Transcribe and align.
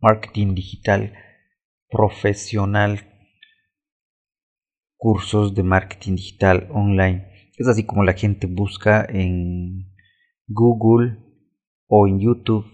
marketing 0.00 0.54
digital 0.54 1.12
profesional, 1.90 3.00
cursos 4.96 5.54
de 5.54 5.62
marketing 5.62 6.16
digital 6.16 6.68
online. 6.70 7.52
Es 7.56 7.66
así 7.66 7.84
como 7.84 8.04
la 8.04 8.12
gente 8.12 8.46
busca 8.46 9.06
en 9.08 9.92
Google 10.46 11.18
o 11.86 12.06
en 12.06 12.20
YouTube 12.20 12.66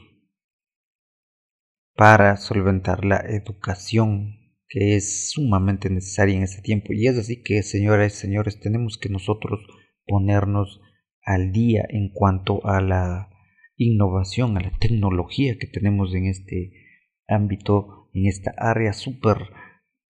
para 1.95 2.37
solventar 2.37 3.05
la 3.05 3.19
educación 3.19 4.41
que 4.69 4.97
es 4.97 5.31
sumamente 5.31 5.89
necesaria 5.89 6.37
en 6.37 6.43
este 6.43 6.61
tiempo. 6.61 6.93
Y 6.93 7.07
es 7.07 7.17
así 7.17 7.43
que, 7.43 7.63
señoras 7.63 8.15
y 8.15 8.17
señores, 8.17 8.59
tenemos 8.59 8.99
que 8.99 9.09
nosotros 9.09 9.61
ponernos 10.07 10.81
al 11.23 11.53
día 11.53 11.85
en 11.89 12.11
cuanto 12.13 12.67
a 12.67 12.81
la 12.81 13.31
innovación, 13.77 14.57
a 14.57 14.61
la 14.61 14.77
tecnología 14.79 15.57
que 15.59 15.67
tenemos 15.67 16.15
en 16.15 16.27
este 16.27 16.73
ámbito, 17.27 18.11
en 18.13 18.27
esta 18.27 18.55
área 18.57 18.93
súper 18.93 19.39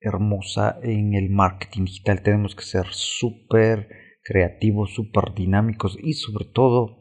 hermosa 0.00 0.78
en 0.82 1.14
el 1.14 1.30
marketing 1.30 1.86
digital. 1.86 2.22
Tenemos 2.22 2.54
que 2.54 2.64
ser 2.64 2.86
súper 2.90 3.88
creativos, 4.22 4.94
súper 4.94 5.34
dinámicos 5.34 5.98
y 6.00 6.14
sobre 6.14 6.46
todo 6.46 6.98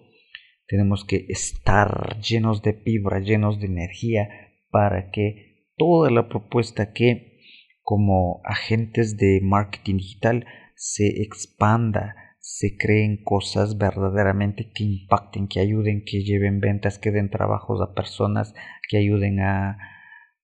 tenemos 0.68 1.06
que 1.06 1.26
estar 1.30 2.20
llenos 2.22 2.62
de 2.62 2.74
fibra, 2.74 3.20
llenos 3.20 3.60
de 3.60 3.68
energía 3.68 4.30
para 4.70 5.12
que 5.12 5.68
toda 5.78 6.10
la 6.10 6.30
propuesta 6.30 6.94
que 6.94 7.34
como 7.82 8.42
agentes 8.46 9.18
de 9.18 9.40
marketing 9.42 9.98
digital 9.98 10.46
se 10.76 11.22
expanda, 11.22 12.16
se 12.40 12.78
creen 12.78 13.24
cosas 13.24 13.78
verdaderamente 13.78 14.72
que 14.74 14.84
impacten, 14.84 15.48
que 15.48 15.60
ayuden, 15.60 16.04
que 16.06 16.24
lleven 16.24 16.60
ventas, 16.60 16.98
que 16.98 17.12
den 17.12 17.30
trabajos 17.30 17.82
a 17.82 17.94
personas, 17.94 18.54
que 18.90 18.98
ayuden 18.98 19.42
a 19.42 19.78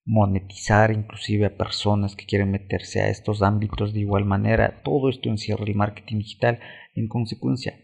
monetizar 0.09 0.91
inclusive 0.91 1.45
a 1.45 1.55
personas 1.55 2.15
que 2.15 2.25
quieren 2.25 2.49
meterse 2.49 3.02
a 3.02 3.09
estos 3.09 3.43
ámbitos 3.43 3.93
de 3.93 3.99
igual 3.99 4.25
manera. 4.25 4.81
Todo 4.83 5.09
esto 5.09 5.29
encierra 5.29 5.66
el 5.66 5.75
marketing 5.75 6.17
digital. 6.17 6.59
En 6.95 7.07
consecuencia, 7.07 7.79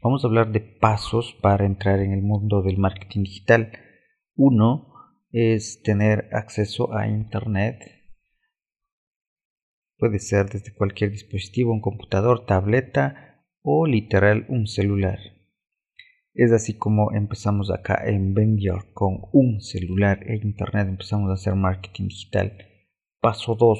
vamos 0.00 0.22
a 0.22 0.28
hablar 0.28 0.52
de 0.52 0.60
pasos 0.60 1.36
para 1.42 1.66
entrar 1.66 1.98
en 1.98 2.12
el 2.12 2.22
mundo 2.22 2.62
del 2.62 2.78
marketing 2.78 3.24
digital. 3.24 3.72
Uno 4.36 4.94
es 5.32 5.82
tener 5.82 6.28
acceso 6.32 6.96
a 6.96 7.08
Internet 7.08 7.96
Puede 9.98 10.18
ser 10.18 10.50
desde 10.50 10.74
cualquier 10.74 11.10
dispositivo, 11.10 11.72
un 11.72 11.80
computador, 11.80 12.44
tableta 12.44 13.42
o 13.62 13.86
literal 13.86 14.44
un 14.48 14.66
celular. 14.66 15.18
Es 16.38 16.52
así 16.52 16.76
como 16.76 17.12
empezamos 17.14 17.70
acá 17.70 18.02
en 18.04 18.34
Bendior 18.34 18.92
con 18.92 19.20
un 19.32 19.62
celular 19.62 20.20
e 20.28 20.36
internet. 20.36 20.86
Empezamos 20.86 21.30
a 21.30 21.32
hacer 21.32 21.54
marketing 21.54 22.08
digital. 22.08 22.52
Paso 23.22 23.54
2. 23.54 23.78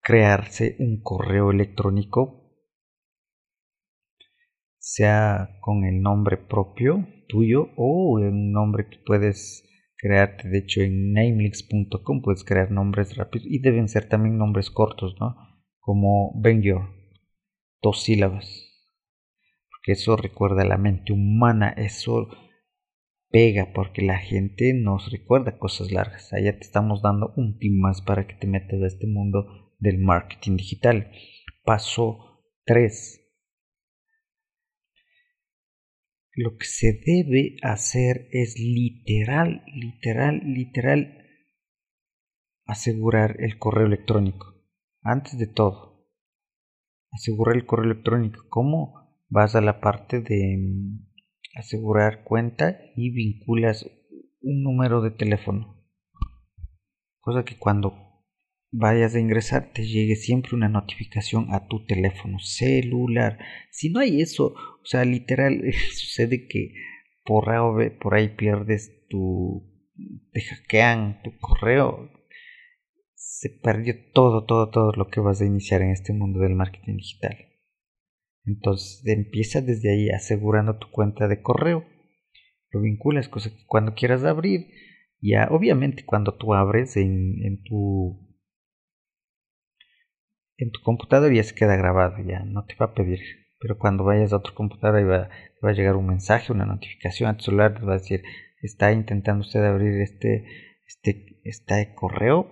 Crearse 0.00 0.74
un 0.80 1.00
correo 1.00 1.52
electrónico, 1.52 2.56
sea 4.78 5.58
con 5.60 5.84
el 5.84 6.02
nombre 6.02 6.38
propio 6.38 7.06
tuyo 7.28 7.68
o 7.76 8.18
un 8.18 8.50
nombre 8.50 8.88
que 8.88 8.98
puedes 9.06 9.64
crearte. 9.96 10.48
De 10.48 10.58
hecho, 10.58 10.80
en 10.80 11.12
namelix.com 11.12 12.20
puedes 12.20 12.42
crear 12.42 12.72
nombres 12.72 13.16
rápidos 13.16 13.46
y 13.48 13.60
deben 13.60 13.88
ser 13.88 14.08
también 14.08 14.38
nombres 14.38 14.72
cortos, 14.72 15.14
¿no? 15.20 15.36
Como 15.78 16.32
Benyor, 16.40 16.90
dos 17.80 18.02
sílabas. 18.02 18.65
Eso 19.86 20.16
recuerda 20.16 20.62
a 20.62 20.66
la 20.66 20.78
mente 20.78 21.12
humana, 21.12 21.70
eso 21.76 22.28
pega 23.30 23.72
porque 23.72 24.02
la 24.02 24.18
gente 24.18 24.74
nos 24.74 25.10
recuerda 25.10 25.58
cosas 25.58 25.92
largas. 25.92 26.32
Allá 26.32 26.58
te 26.58 26.64
estamos 26.64 27.02
dando 27.02 27.32
un 27.36 27.58
tip 27.58 27.72
más 27.72 28.02
para 28.02 28.26
que 28.26 28.34
te 28.34 28.46
metas 28.46 28.82
a 28.82 28.86
este 28.86 29.06
mundo 29.06 29.74
del 29.78 29.98
marketing 29.98 30.56
digital. 30.56 31.10
Paso 31.64 32.42
3 32.64 33.26
lo 36.36 36.58
que 36.58 36.66
se 36.66 37.00
debe 37.04 37.56
hacer 37.62 38.28
es 38.30 38.58
literal, 38.58 39.64
literal, 39.74 40.42
literal 40.44 41.24
asegurar 42.66 43.36
el 43.38 43.58
correo 43.58 43.86
electrónico. 43.86 44.54
Antes 45.00 45.38
de 45.38 45.46
todo, 45.46 46.06
asegurar 47.10 47.56
el 47.56 47.64
correo 47.64 47.90
electrónico. 47.90 48.44
¿Cómo? 48.50 49.05
Vas 49.28 49.56
a 49.56 49.60
la 49.60 49.80
parte 49.80 50.20
de 50.20 50.56
mm, 50.58 51.06
asegurar 51.56 52.22
cuenta 52.24 52.78
y 52.94 53.10
vinculas 53.10 53.86
un 54.40 54.62
número 54.62 55.00
de 55.02 55.10
teléfono. 55.10 55.76
Cosa 57.20 57.44
que 57.44 57.58
cuando 57.58 58.06
vayas 58.70 59.14
a 59.14 59.20
ingresar 59.20 59.72
te 59.72 59.86
llegue 59.86 60.16
siempre 60.16 60.54
una 60.54 60.68
notificación 60.68 61.52
a 61.52 61.66
tu 61.66 61.84
teléfono 61.86 62.38
celular. 62.38 63.38
Si 63.70 63.90
no 63.90 64.00
hay 64.00 64.20
eso, 64.20 64.54
o 64.54 64.84
sea, 64.84 65.04
literal, 65.04 65.62
sucede 65.92 66.46
que 66.46 66.72
por 67.24 67.50
ahí, 67.50 67.90
por 67.90 68.14
ahí 68.14 68.28
pierdes 68.36 69.06
tu... 69.08 69.68
te 70.32 70.40
hackean 70.40 71.22
tu 71.22 71.36
correo. 71.38 72.10
Se 73.14 73.50
perdió 73.50 73.94
todo, 74.12 74.44
todo, 74.44 74.70
todo 74.70 74.92
lo 74.92 75.08
que 75.08 75.20
vas 75.20 75.40
a 75.40 75.46
iniciar 75.46 75.82
en 75.82 75.90
este 75.90 76.12
mundo 76.12 76.40
del 76.40 76.54
marketing 76.54 76.96
digital. 76.96 77.36
Entonces 78.46 79.02
empieza 79.06 79.60
desde 79.60 79.92
ahí 79.92 80.10
asegurando 80.10 80.78
tu 80.78 80.90
cuenta 80.90 81.28
de 81.28 81.42
correo. 81.42 81.84
Lo 82.70 82.80
vinculas, 82.80 83.28
cosa 83.28 83.50
que 83.50 83.66
cuando 83.66 83.94
quieras 83.94 84.24
abrir, 84.24 84.68
ya 85.20 85.48
obviamente 85.50 86.04
cuando 86.04 86.36
tú 86.36 86.54
abres 86.54 86.96
en, 86.96 87.44
en 87.44 87.62
tu 87.62 88.24
en 90.58 90.70
tu 90.70 90.80
computador 90.82 91.32
ya 91.32 91.42
se 91.42 91.54
queda 91.54 91.76
grabado, 91.76 92.16
ya 92.26 92.44
no 92.44 92.64
te 92.64 92.74
va 92.76 92.86
a 92.86 92.94
pedir. 92.94 93.20
Pero 93.58 93.78
cuando 93.78 94.04
vayas 94.04 94.32
a 94.32 94.36
otro 94.36 94.54
computador 94.54 94.96
ahí 94.96 95.04
va, 95.04 95.28
va 95.64 95.70
a 95.70 95.72
llegar 95.72 95.96
un 95.96 96.06
mensaje, 96.06 96.52
una 96.52 96.66
notificación 96.66 97.28
a 97.28 97.36
tu 97.36 97.44
celular, 97.44 97.74
te 97.74 97.84
va 97.84 97.94
a 97.94 97.98
decir, 97.98 98.22
está 98.62 98.92
intentando 98.92 99.42
usted 99.42 99.64
abrir 99.64 100.00
este, 100.00 100.44
este, 100.86 101.40
este 101.44 101.94
correo, 101.94 102.50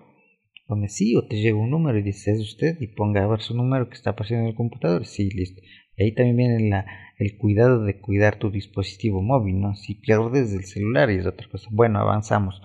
donde 0.67 0.89
sí, 0.89 1.15
o 1.17 1.27
te 1.27 1.37
llega 1.37 1.59
un 1.59 1.71
número 1.71 1.99
y 1.99 2.03
dices, 2.03 2.37
es 2.37 2.41
usted, 2.41 2.77
y 2.81 2.89
ponga 2.89 3.23
a 3.23 3.27
ver 3.27 3.41
su 3.41 3.55
número 3.55 3.89
que 3.89 3.95
está 3.95 4.11
apareciendo 4.11 4.45
en 4.45 4.51
el 4.51 4.57
computador, 4.57 5.05
sí, 5.07 5.31
listo. 5.31 5.61
Y 5.97 6.05
ahí 6.05 6.15
también 6.15 6.37
viene 6.37 6.69
la, 6.69 6.87
el 7.19 7.37
cuidado 7.39 7.85
de 7.85 8.01
cuidar 8.01 8.39
tu 8.39 8.51
dispositivo 8.51 9.23
móvil, 9.23 9.61
¿no? 9.61 9.75
Si 9.77 9.95
pierdes 9.95 10.53
el 10.53 10.65
celular 10.65 11.11
y 11.11 11.17
es 11.17 11.27
otra 11.27 11.49
cosa. 11.49 11.69
Bueno, 11.71 12.01
avanzamos. 12.01 12.61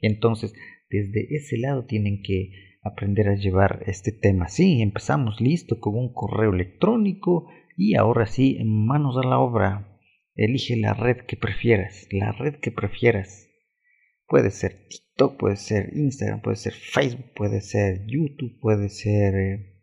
Entonces, 0.00 0.54
desde 0.90 1.34
ese 1.34 1.58
lado 1.58 1.84
tienen 1.84 2.22
que 2.22 2.50
aprender 2.82 3.28
a 3.28 3.36
llevar 3.36 3.82
este 3.86 4.12
tema. 4.12 4.48
Sí, 4.48 4.82
empezamos 4.82 5.40
listo 5.40 5.80
con 5.80 5.96
un 5.96 6.12
correo 6.12 6.52
electrónico 6.52 7.48
y 7.76 7.94
ahora 7.94 8.26
sí, 8.26 8.58
manos 8.64 9.16
a 9.16 9.26
la 9.26 9.38
obra. 9.38 9.88
Elige 10.34 10.76
la 10.76 10.94
red 10.94 11.18
que 11.26 11.36
prefieras, 11.36 12.08
la 12.10 12.32
red 12.32 12.56
que 12.56 12.72
prefieras. 12.72 13.48
Puede 14.26 14.50
ser 14.50 14.88
TikTok, 14.88 15.38
puede 15.38 15.56
ser 15.56 15.90
Instagram, 15.94 16.40
puede 16.40 16.56
ser 16.56 16.72
Facebook, 16.72 17.32
puede 17.34 17.60
ser 17.60 18.06
YouTube, 18.06 18.58
puede 18.60 18.88
ser 18.88 19.34
eh, 19.34 19.82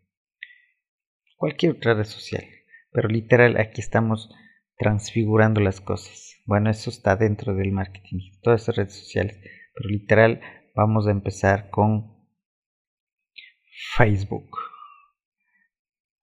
cualquier 1.36 1.72
otra 1.72 1.94
red 1.94 2.04
social. 2.04 2.44
Pero 2.92 3.08
literal, 3.08 3.56
aquí 3.58 3.80
estamos 3.80 4.30
transfigurando 4.76 5.60
las 5.60 5.80
cosas. 5.80 6.36
Bueno, 6.46 6.70
eso 6.70 6.90
está 6.90 7.16
dentro 7.16 7.54
del 7.54 7.72
marketing, 7.72 8.18
todas 8.42 8.62
esas 8.62 8.76
redes 8.76 8.94
sociales. 8.94 9.38
Pero 9.74 9.88
literal, 9.88 10.40
vamos 10.74 11.06
a 11.06 11.10
empezar 11.10 11.70
con 11.70 12.16
Facebook. 13.96 14.50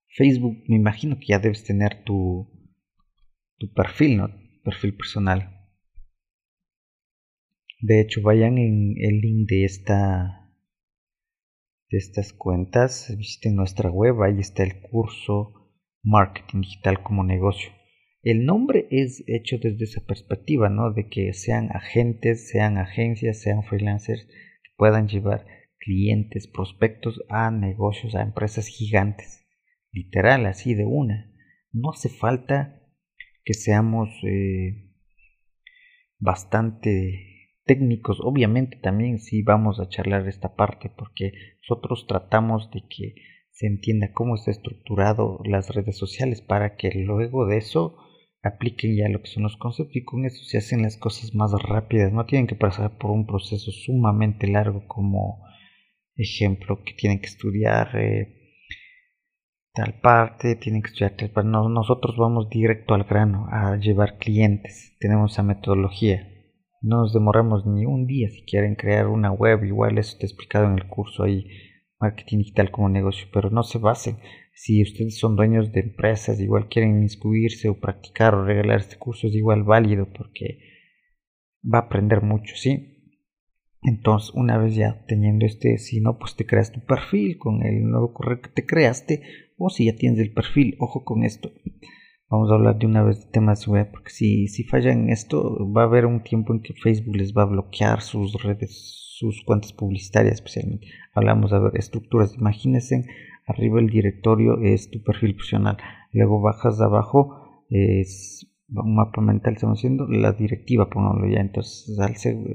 Facebook, 0.07 0.63
me 0.67 0.75
imagino 0.75 1.17
que 1.19 1.27
ya 1.27 1.39
debes 1.39 1.63
tener 1.63 2.03
tu, 2.03 2.51
tu 3.57 3.71
perfil, 3.73 4.17
¿no? 4.17 4.29
Perfil 4.63 4.95
personal. 4.95 5.53
De 7.79 8.01
hecho, 8.01 8.21
vayan 8.23 8.57
en 8.57 8.95
el 8.97 9.21
link 9.21 9.47
de 9.47 9.65
esta 9.65 10.43
de 11.89 11.97
estas 11.97 12.33
cuentas, 12.33 13.13
visiten 13.17 13.55
nuestra 13.55 13.89
web, 13.89 14.21
ahí 14.21 14.39
está 14.39 14.63
el 14.63 14.81
curso 14.81 15.56
Marketing 16.07 16.61
Digital 16.61 17.03
como 17.03 17.23
negocio. 17.23 17.71
El 18.23 18.45
nombre 18.45 18.87
es 18.91 19.23
hecho 19.27 19.57
desde 19.57 19.83
esa 19.83 20.05
perspectiva, 20.05 20.69
¿no? 20.69 20.91
De 20.91 21.09
que 21.09 21.33
sean 21.33 21.69
agentes, 21.71 22.49
sean 22.49 22.77
agencias, 22.77 23.41
sean 23.41 23.63
freelancers 23.63 24.25
que 24.25 24.71
puedan 24.77 25.07
llevar 25.07 25.45
clientes, 25.79 26.47
prospectos 26.47 27.21
a 27.29 27.51
negocios, 27.51 28.15
a 28.15 28.21
empresas 28.21 28.67
gigantes. 28.67 29.45
Literal, 29.91 30.45
así 30.45 30.73
de 30.73 30.85
una. 30.85 31.33
No 31.71 31.91
hace 31.91 32.09
falta 32.09 32.81
que 33.43 33.53
seamos 33.53 34.09
eh, 34.23 34.91
bastante 36.19 37.53
técnicos. 37.65 38.19
Obviamente 38.21 38.77
también 38.77 39.19
sí 39.19 39.41
vamos 39.43 39.79
a 39.79 39.89
charlar 39.89 40.27
esta 40.27 40.55
parte 40.55 40.89
porque 40.89 41.33
nosotros 41.61 42.07
tratamos 42.07 42.71
de 42.71 42.81
que 42.89 43.15
se 43.57 43.65
entienda 43.65 44.11
cómo 44.13 44.35
está 44.35 44.51
estructurado 44.51 45.39
las 45.43 45.73
redes 45.73 45.97
sociales 45.97 46.41
para 46.41 46.75
que 46.75 46.91
luego 46.93 47.47
de 47.47 47.57
eso 47.57 47.97
apliquen 48.43 48.95
ya 48.95 49.09
lo 49.09 49.19
que 49.19 49.31
son 49.31 49.41
los 49.43 49.57
conceptos 49.57 49.95
y 49.95 50.03
con 50.03 50.25
eso 50.25 50.43
se 50.43 50.59
hacen 50.59 50.83
las 50.83 50.95
cosas 50.95 51.33
más 51.33 51.51
rápidas. 51.63 52.13
No 52.13 52.27
tienen 52.27 52.45
que 52.45 52.53
pasar 52.53 52.99
por 52.99 53.09
un 53.09 53.25
proceso 53.25 53.71
sumamente 53.71 54.45
largo 54.45 54.85
como 54.87 55.43
ejemplo 56.15 56.83
que 56.83 56.93
tienen 56.93 57.19
que 57.19 57.25
estudiar 57.25 57.95
eh, 57.95 58.53
tal 59.73 60.01
parte, 60.01 60.55
tienen 60.55 60.83
que 60.83 60.89
estudiar 60.89 61.15
tal 61.17 61.31
parte. 61.31 61.49
nosotros 61.49 62.15
vamos 62.15 62.49
directo 62.51 62.93
al 62.93 63.05
grano 63.05 63.47
a 63.49 63.75
llevar 63.77 64.19
clientes. 64.19 64.95
Tenemos 64.99 65.31
esa 65.31 65.41
metodología. 65.41 66.27
No 66.81 66.97
nos 66.97 67.11
demoramos 67.11 67.65
ni 67.65 67.87
un 67.87 68.05
día 68.05 68.29
si 68.29 68.43
quieren 68.43 68.75
crear 68.75 69.07
una 69.07 69.31
web. 69.31 69.63
Igual 69.63 69.97
eso 69.97 70.15
te 70.15 70.27
he 70.27 70.29
explicado 70.29 70.67
en 70.67 70.73
el 70.73 70.87
curso 70.87 71.23
ahí, 71.23 71.47
marketing 71.99 72.39
digital 72.39 72.71
como 72.71 72.89
negocio. 72.89 73.27
Pero 73.31 73.49
no 73.49 73.63
se 73.63 73.79
basen 73.79 74.17
si 74.57 74.81
ustedes 74.81 75.19
son 75.19 75.35
dueños 75.35 75.71
de 75.71 75.81
empresas, 75.81 76.39
igual 76.39 76.67
quieren 76.67 77.03
inscribirse 77.03 77.69
o 77.69 77.79
practicar 77.79 78.33
o 78.33 78.43
regalar 78.43 78.79
este 78.79 78.97
curso, 78.97 79.27
es 79.27 79.35
igual 79.35 79.61
válido 79.61 80.07
porque 80.11 80.57
va 81.63 81.77
a 81.77 81.81
aprender 81.83 82.23
mucho, 82.23 82.55
¿sí? 82.55 83.13
Entonces, 83.83 84.31
una 84.33 84.57
vez 84.57 84.73
ya 84.73 85.05
teniendo 85.07 85.45
este, 85.45 85.77
si 85.77 86.01
no, 86.01 86.17
pues 86.17 86.35
te 86.35 86.47
creas 86.47 86.71
tu 86.71 86.83
perfil 86.83 87.37
con 87.37 87.63
el 87.63 87.83
nuevo 87.83 88.13
correo 88.13 88.41
que 88.41 88.49
te 88.49 88.65
creaste, 88.65 89.21
o 89.59 89.69
si 89.69 89.85
ya 89.85 89.95
tienes 89.95 90.19
el 90.19 90.33
perfil, 90.33 90.75
ojo 90.79 91.03
con 91.03 91.23
esto. 91.23 91.51
Vamos 92.27 92.49
a 92.49 92.55
hablar 92.55 92.79
de 92.79 92.87
una 92.87 93.03
vez 93.03 93.23
de 93.23 93.31
temas 93.31 93.67
web, 93.67 93.91
porque 93.91 94.09
si, 94.09 94.47
si 94.47 94.63
fallan 94.63 95.09
esto, 95.09 95.71
va 95.71 95.83
a 95.83 95.85
haber 95.85 96.07
un 96.07 96.23
tiempo 96.23 96.51
en 96.55 96.63
que 96.63 96.73
Facebook 96.73 97.15
les 97.15 97.31
va 97.31 97.43
a 97.43 97.45
bloquear 97.45 98.01
sus 98.01 98.41
redes, 98.41 99.06
sus 99.17 99.43
cuentas 99.43 99.73
publicitarias 99.73 100.35
especialmente. 100.35 100.87
Hablamos 101.15 101.49
de 101.49 101.79
estructuras, 101.79 102.35
imagínense 102.35 103.03
arriba 103.47 103.79
el 103.79 103.89
directorio 103.89 104.61
es 104.61 104.91
tu 104.91 105.01
perfil 105.01 105.33
profesional, 105.33 105.77
luego 106.11 106.39
bajas 106.41 106.77
de 106.77 106.85
abajo, 106.85 107.65
es 107.69 108.45
un 108.69 108.95
mapa 108.95 109.21
mental, 109.21 109.53
estamos 109.53 109.79
haciendo 109.79 110.05
la 110.07 110.33
directiva, 110.33 110.89
pongámoslo 110.89 111.27
ya, 111.29 111.39
entonces 111.39 111.97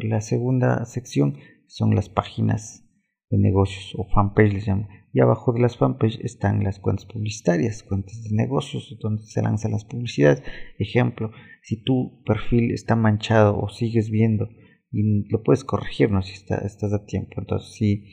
la 0.02 0.20
segunda 0.20 0.84
sección 0.84 1.38
son 1.66 1.94
las 1.96 2.08
páginas 2.08 2.88
de 3.30 3.38
negocios 3.38 3.94
o 3.96 4.06
fanpage 4.14 4.52
les 4.52 4.66
llaman. 4.66 4.88
Y 5.14 5.20
abajo 5.20 5.52
de 5.52 5.60
las 5.60 5.76
fanpage 5.76 6.20
están 6.22 6.62
las 6.62 6.78
cuentas 6.78 7.06
publicitarias, 7.06 7.82
cuentas 7.82 8.22
de 8.22 8.36
negocios, 8.36 8.96
donde 9.00 9.24
se 9.24 9.42
lanzan 9.42 9.72
las 9.72 9.84
publicidades. 9.84 10.42
Ejemplo, 10.78 11.32
si 11.62 11.82
tu 11.82 12.22
perfil 12.24 12.70
está 12.70 12.94
manchado 12.96 13.58
o 13.58 13.68
sigues 13.68 14.10
viendo, 14.10 14.48
y 14.92 15.28
lo 15.30 15.42
puedes 15.42 15.64
corregir, 15.64 16.10
¿no? 16.10 16.22
Si 16.22 16.32
estás 16.32 16.92
a 16.92 17.04
tiempo. 17.06 17.34
Entonces, 17.38 17.74
si 17.74 18.04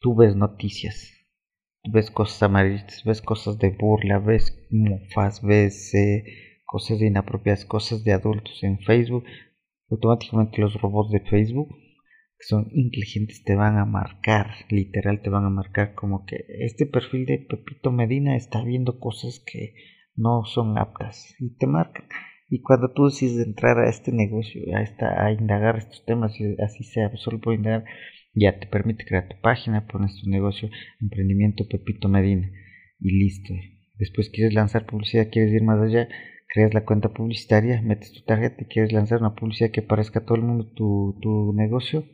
tú 0.00 0.14
ves 0.14 0.36
noticias 0.36 1.16
ves 1.88 2.10
cosas 2.10 2.42
amarillas, 2.42 3.02
ves 3.04 3.22
cosas 3.22 3.58
de 3.58 3.70
burla, 3.70 4.18
ves 4.18 4.66
mofas, 4.70 5.42
ves 5.42 5.94
eh, 5.94 6.24
cosas 6.66 7.00
inapropiadas, 7.00 7.64
cosas 7.64 8.04
de 8.04 8.12
adultos 8.12 8.62
en 8.62 8.78
Facebook, 8.80 9.24
automáticamente 9.90 10.60
los 10.60 10.80
robots 10.80 11.10
de 11.10 11.20
Facebook 11.20 11.68
que 12.38 12.46
son 12.46 12.68
inteligentes 12.72 13.44
te 13.44 13.54
van 13.54 13.76
a 13.76 13.84
marcar, 13.84 14.46
literal 14.70 15.20
te 15.20 15.28
van 15.28 15.44
a 15.44 15.50
marcar 15.50 15.94
como 15.94 16.24
que 16.24 16.46
este 16.60 16.86
perfil 16.86 17.26
de 17.26 17.38
Pepito 17.38 17.92
Medina 17.92 18.34
está 18.34 18.64
viendo 18.64 18.98
cosas 18.98 19.40
que 19.44 19.74
no 20.14 20.44
son 20.44 20.78
aptas 20.78 21.34
y 21.38 21.54
te 21.56 21.66
marcan. 21.66 22.06
Y 22.52 22.62
cuando 22.62 22.92
tú 22.92 23.04
decides 23.04 23.46
entrar 23.46 23.78
a 23.78 23.88
este 23.88 24.10
negocio, 24.10 24.60
a, 24.74 24.82
esta, 24.82 25.24
a 25.24 25.32
indagar 25.32 25.76
estos 25.76 26.04
temas, 26.04 26.32
así 26.58 26.82
sea, 26.82 27.16
solo 27.16 27.40
por 27.40 27.54
indagar, 27.54 27.84
ya 28.34 28.58
te 28.58 28.66
permite 28.66 29.04
crear 29.04 29.28
tu 29.28 29.40
página, 29.40 29.86
pones 29.86 30.20
tu 30.20 30.28
negocio, 30.28 30.68
emprendimiento 31.00 31.68
Pepito 31.68 32.08
Medina 32.08 32.50
y 32.98 33.18
listo. 33.18 33.54
Después 33.98 34.30
quieres 34.30 34.52
lanzar 34.52 34.84
publicidad, 34.84 35.28
quieres 35.30 35.52
ir 35.54 35.62
más 35.62 35.80
allá, 35.80 36.08
creas 36.48 36.74
la 36.74 36.84
cuenta 36.84 37.12
publicitaria, 37.12 37.82
metes 37.82 38.12
tu 38.12 38.22
tarjeta 38.24 38.56
y 38.64 38.66
quieres 38.66 38.92
lanzar 38.92 39.20
una 39.20 39.36
publicidad 39.36 39.70
que 39.70 39.82
aparezca 39.82 40.18
a 40.18 40.24
todo 40.24 40.34
el 40.34 40.42
mundo 40.42 40.72
tu, 40.74 41.20
tu 41.22 41.52
negocio, 41.54 42.04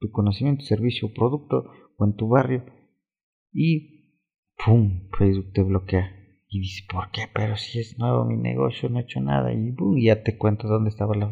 tu 0.00 0.10
conocimiento, 0.12 0.64
servicio 0.64 1.12
producto 1.12 1.70
o 1.98 2.06
en 2.06 2.16
tu 2.16 2.28
barrio 2.28 2.64
y 3.52 4.22
¡pum! 4.64 5.10
Facebook 5.18 5.52
te 5.52 5.62
bloquea. 5.62 6.23
Y 6.54 6.60
dice, 6.60 6.84
¿por 6.88 7.10
qué? 7.10 7.22
Pero 7.34 7.56
si 7.56 7.80
es 7.80 7.98
nuevo 7.98 8.24
mi 8.24 8.36
negocio, 8.36 8.88
no 8.88 9.00
he 9.00 9.02
hecho 9.02 9.20
nada. 9.20 9.52
Y 9.52 9.72
¡pum! 9.72 9.98
ya 9.98 10.22
te 10.22 10.38
cuento 10.38 10.68
dónde 10.68 10.90
estaba 10.90 11.16
la 11.16 11.28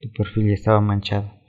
tu 0.00 0.10
perfil 0.12 0.48
ya 0.48 0.54
estaba 0.54 0.80
manchado 0.80 1.44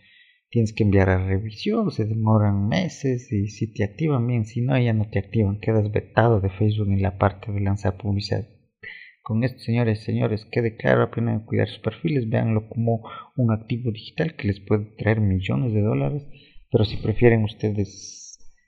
tienes 0.56 0.72
que 0.72 0.84
enviar 0.84 1.10
a 1.10 1.18
revisión, 1.28 1.92
se 1.92 2.06
demoran 2.06 2.70
meses 2.70 3.30
y 3.30 3.50
si 3.50 3.74
te 3.74 3.84
activan 3.84 4.26
bien, 4.26 4.46
si 4.46 4.62
no 4.62 4.80
ya 4.80 4.94
no 4.94 5.10
te 5.10 5.20
activan, 5.20 5.60
quedas 5.60 5.92
vetado 5.92 6.40
de 6.40 6.50
Facebook 6.50 6.88
en 6.88 7.02
la 7.02 7.18
parte 7.18 7.52
de 7.52 7.60
lanzar 7.60 7.98
publicidad. 7.98 8.48
Con 9.22 9.44
esto, 9.44 9.60
señores, 9.60 10.06
señores, 10.06 10.46
quede 10.50 10.78
claro, 10.78 11.04
aprendan 11.04 11.42
a 11.42 11.46
cuidar 11.46 11.68
sus 11.68 11.80
perfiles, 11.80 12.30
véanlo 12.30 12.70
como 12.70 13.04
un 13.36 13.52
activo 13.52 13.92
digital 13.92 14.38
que 14.38 14.48
les 14.48 14.62
puede 14.62 14.86
traer 14.98 15.20
millones 15.20 15.74
de 15.74 15.82
dólares, 15.82 16.26
pero 16.72 16.86
si 16.86 16.96
prefieren 16.98 17.44
ustedes 17.44 18.25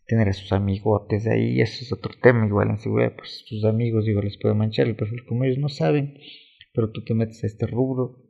tener 0.07 0.30
a 0.30 0.33
sus 0.33 0.51
amigotes 0.54 1.27
ahí, 1.27 1.62
eso 1.62 1.83
es 1.83 1.92
otro 1.92 2.13
tema, 2.21 2.45
igual 2.48 2.69
en 2.69 2.77
seguridad, 2.77 3.13
pues 3.15 3.44
sus 3.45 3.65
amigos, 3.65 4.06
digo, 4.06 4.21
les 4.21 4.38
puede 4.38 4.56
manchar 4.56 4.88
el 4.88 4.95
perfil 4.95 5.25
como 5.25 5.44
ellos 5.44 5.57
no 5.57 5.69
saben, 5.69 6.18
pero 6.74 6.92
tú 6.92 7.04
te 7.04 7.13
metes 7.13 7.44
a 7.44 7.48
este 7.48 7.68
rubro, 7.68 8.24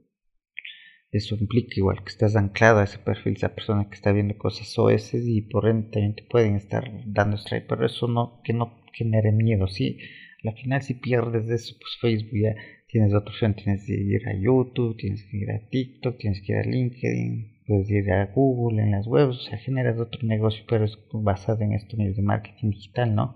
eso 1.12 1.36
implica 1.40 1.76
igual 1.78 2.04
que 2.04 2.10
estás 2.10 2.36
anclado 2.36 2.80
a 2.80 2.84
ese 2.84 3.00
perfil, 3.00 3.34
esa 3.34 3.56
persona 3.56 3.88
que 3.88 3.96
está 3.96 4.12
viendo 4.12 4.38
cosas 4.38 4.78
OS 4.78 5.14
y 5.14 5.42
por 5.42 5.70
ende 5.70 5.90
también 5.90 6.16
te 6.16 6.24
pueden 6.24 6.56
estar 6.56 6.84
dando 7.06 7.38
strike, 7.38 7.68
pero 7.68 7.86
eso 7.86 8.08
no, 8.08 8.42
que 8.44 8.54
no 8.54 8.82
genere 8.94 9.32
miedo, 9.32 9.68
¿sí? 9.68 10.00
Al 10.44 10.54
final 10.56 10.82
si 10.82 10.96
pierdes 10.96 11.48
de 11.48 11.56
eso, 11.56 11.76
pues 11.80 11.98
Facebook 12.00 12.40
ya 12.42 12.56
tienes 12.88 13.14
otra 13.14 13.32
opción, 13.32 13.56
tienes 13.56 13.86
que 13.86 13.94
ir 13.94 14.28
a 14.28 14.34
YouTube, 14.40 14.98
tienes 14.98 15.24
que 15.30 15.38
ir 15.38 15.52
a 15.52 15.70
TikTok, 15.70 16.18
tienes 16.18 16.42
que 16.42 16.54
ir 16.54 16.60
a 16.60 16.64
LinkedIn, 16.64 17.57
puedes 17.68 17.90
ir 17.90 18.10
a 18.12 18.28
Google 18.34 18.82
en 18.82 18.92
las 18.92 19.06
webs, 19.08 19.38
o 19.38 19.42
sea, 19.42 19.58
generas 19.58 20.00
otro 20.00 20.22
negocio, 20.24 20.64
pero 20.68 20.86
es 20.86 20.98
basado 21.12 21.62
en 21.62 21.72
medios 21.72 22.16
de 22.16 22.24
marketing 22.24 22.70
digital, 22.72 23.14
¿no? 23.14 23.36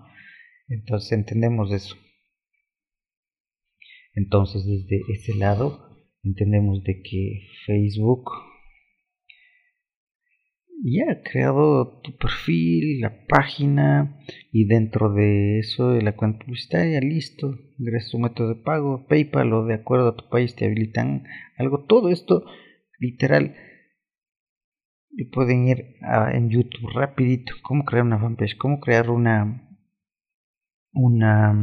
Entonces 0.67 1.11
entendemos 1.11 1.71
eso. 1.71 1.95
Entonces 4.13 4.65
desde 4.65 5.01
ese 5.11 5.35
lado 5.35 5.97
entendemos 6.23 6.83
de 6.83 7.01
que 7.01 7.41
Facebook 7.65 8.29
ya 10.83 11.11
ha 11.11 11.21
creado 11.21 12.01
tu 12.01 12.17
perfil, 12.17 13.01
la 13.01 13.25
página 13.27 14.17
y 14.51 14.65
dentro 14.65 15.13
de 15.13 15.59
eso 15.59 15.91
de 15.91 16.01
la 16.01 16.15
cuenta 16.15 16.43
publicitaria, 16.45 16.99
listo, 16.99 17.55
ingresas 17.77 18.11
tu 18.11 18.19
método 18.19 18.55
de 18.55 18.63
pago, 18.63 19.05
PayPal 19.07 19.53
o 19.53 19.65
de 19.65 19.75
acuerdo 19.75 20.09
a 20.09 20.15
tu 20.15 20.27
país 20.29 20.55
te 20.55 20.65
habilitan 20.65 21.23
algo, 21.57 21.85
todo 21.85 22.09
esto 22.09 22.45
literal 22.99 23.55
y 25.11 25.25
pueden 25.25 25.67
ir 25.67 25.95
a, 26.01 26.31
en 26.31 26.49
YouTube 26.49 26.89
rapidito, 26.93 27.53
cómo 27.61 27.83
crear 27.85 28.05
una 28.05 28.19
fanpage, 28.19 28.57
cómo 28.57 28.79
crear 28.79 29.09
una 29.09 29.67
una 30.93 31.53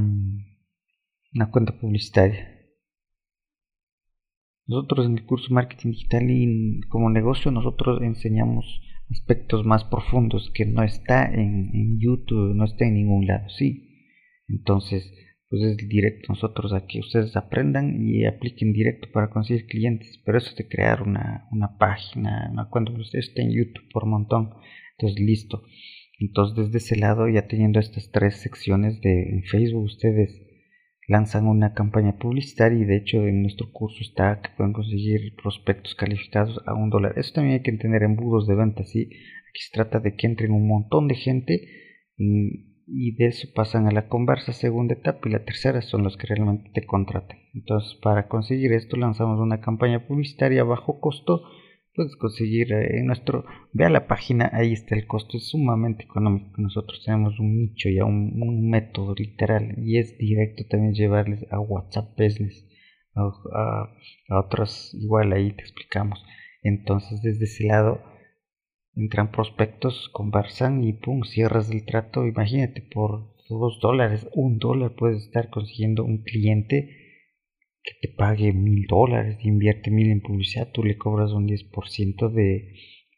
una 1.35 1.51
cuenta 1.51 1.79
publicitaria 1.79 2.59
nosotros 4.69 5.07
en 5.07 5.19
el 5.19 5.25
curso 5.25 5.53
Marketing 5.53 5.93
Digital 5.93 6.31
y 6.31 6.81
como 6.89 7.09
negocio 7.09 7.51
nosotros 7.51 8.03
enseñamos 8.03 8.83
aspectos 9.11 9.65
más 9.65 9.85
profundos 9.85 10.51
que 10.53 10.67
no 10.67 10.83
está 10.83 11.25
en, 11.25 11.99
YouTube, 11.99 12.55
no 12.55 12.67
está 12.67 12.85
en 12.85 12.95
ningún 12.95 13.27
lado, 13.27 13.49
sí. 13.49 14.05
Entonces, 14.47 15.11
pues 15.51 15.63
es 15.63 15.77
directo 15.89 16.33
nosotros 16.33 16.73
a 16.73 16.87
que 16.87 17.01
ustedes 17.01 17.37
aprendan 17.37 17.97
y 18.01 18.27
apliquen 18.27 18.73
directo 18.73 19.09
para 19.13 19.31
conseguir 19.31 19.67
clientes. 19.67 20.21
Pero 20.25 20.39
eso 20.39 20.55
de 20.57 20.69
crear 20.69 21.03
una, 21.03 21.49
una 21.51 21.79
página, 21.79 22.49
una 22.53 22.69
cuenta, 22.69 22.93
ustedes 22.93 23.29
está 23.29 23.43
en 23.43 23.53
YouTube 23.53 23.89
por 23.93 24.07
montón. 24.07 24.51
Entonces, 24.99 25.21
listo. 25.25 25.63
Entonces, 26.19 26.67
desde 26.67 26.79
ese 26.79 26.97
lado, 26.97 27.29
ya 27.29 27.47
teniendo 27.47 27.79
estas 27.79 28.11
tres 28.11 28.37
secciones 28.37 29.01
de 29.01 29.43
Facebook, 29.51 29.85
ustedes 29.85 30.45
lanzan 31.09 31.47
una 31.47 31.73
campaña 31.73 32.19
publicitaria 32.19 32.81
y 32.81 32.85
de 32.85 32.99
hecho 32.99 33.27
en 33.27 33.41
nuestro 33.41 33.73
curso 33.73 33.97
está 34.03 34.43
que 34.43 34.51
pueden 34.57 34.75
conseguir 34.75 35.35
prospectos 35.43 35.95
calificados 35.95 36.61
a 36.67 36.75
un 36.75 36.91
dólar. 36.91 37.15
Eso 37.17 37.33
también 37.35 37.55
hay 37.55 37.63
que 37.63 37.71
entender 37.71 38.03
embudos 38.03 38.47
de 38.47 38.55
venta, 38.55 38.85
¿sí? 38.85 39.05
Aquí 39.05 39.61
se 39.61 39.73
trata 39.73 40.01
de 40.01 40.15
que 40.15 40.27
entren 40.27 40.53
un 40.53 40.69
montón 40.69 41.09
de 41.09 41.15
gente 41.15 41.67
y 42.19 42.68
de 42.89 43.27
eso 43.27 43.49
pasan 43.55 43.87
a 43.87 43.91
la 43.91 44.09
conversa 44.09 44.53
segunda 44.53 44.95
etapa 44.95 45.29
y 45.29 45.33
la 45.33 45.45
tercera 45.45 45.83
son 45.83 46.05
los 46.05 46.17
que 46.17 46.27
realmente 46.27 46.71
te 46.73 46.87
contratan. 46.87 47.39
Entonces 47.53 47.99
para 48.01 48.29
conseguir 48.29 48.73
esto 48.73 48.97
lanzamos 48.97 49.39
una 49.41 49.61
campaña 49.61 50.07
publicitaria 50.07 50.63
a 50.63 50.65
bajo 50.65 51.01
costo. 51.01 51.43
Puedes 51.95 52.17
conseguir 52.17 52.73
eh, 52.73 52.99
en 52.99 53.07
nuestro 53.07 53.45
vea 53.73 53.91
la 53.91 54.07
página 54.07 54.51
ahí 54.53 54.73
está 54.73 54.95
el 54.95 55.07
costo 55.07 55.37
es 55.37 55.49
sumamente 55.49 56.05
económico. 56.05 56.55
Nosotros 56.57 57.03
tenemos 57.05 57.39
un 57.39 57.57
nicho 57.57 57.89
ya 57.91 58.05
un, 58.05 58.41
un 58.41 58.71
método 58.71 59.15
literal 59.15 59.75
y 59.79 59.99
es 59.99 60.17
directo 60.17 60.65
también 60.71 60.95
llevarles 60.95 61.47
a 61.51 61.61
WhatsApp 61.61 62.17
Business 62.17 62.67
a, 63.15 63.23
a, 64.31 64.39
a 64.39 64.49
igual 64.95 65.33
ahí 65.33 65.53
te 65.53 65.63
explicamos. 65.63 66.25
Entonces 66.63 67.21
desde 67.21 67.45
ese 67.45 67.67
lado 67.67 68.01
entran 68.95 69.31
prospectos 69.31 70.09
conversan 70.13 70.85
y 70.85 70.93
pum 70.93 71.23
cierras 71.23 71.71
el 71.71 71.85
trato 71.85 72.27
imagínate 72.27 72.83
por 72.83 73.35
dos 73.49 73.79
dólares 73.81 74.29
un 74.35 74.59
dólar 74.59 74.95
puedes 74.95 75.25
estar 75.25 75.51
consiguiendo 75.51 76.05
un 76.05 76.23
cliente 76.23 77.09
que 77.89 78.09
te 78.09 78.15
pague 78.15 78.53
mil 78.53 78.87
dólares, 78.87 79.39
invierte 79.43 79.91
mil 79.91 80.11
en 80.11 80.21
publicidad, 80.21 80.71
tú 80.73 80.83
le 80.85 80.99
cobras 80.99 81.33
un 81.33 81.47
10% 81.47 82.29
de, 82.29 82.75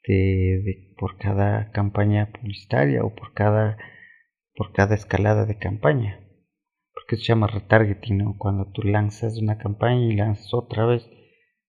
de, 0.07 0.63
de, 0.65 0.95
por 0.97 1.17
cada 1.19 1.71
campaña 1.73 2.31
publicitaria 2.33 3.03
o 3.03 3.15
por 3.15 3.33
cada, 3.33 3.79
por 4.55 4.73
cada 4.73 4.95
escalada 4.95 5.47
de 5.47 5.59
campaña. 5.59 6.21
Porque 6.93 7.17
se 7.17 7.25
llama 7.25 7.49
retargeting, 7.49 8.19
¿no? 8.19 8.37
Cuando 8.39 8.71
tú 8.71 8.83
lanzas 8.83 9.39
una 9.39 9.59
campaña 9.59 10.07
y 10.07 10.17
lanzas 10.17 10.53
otra 10.55 10.87
vez, 10.87 11.09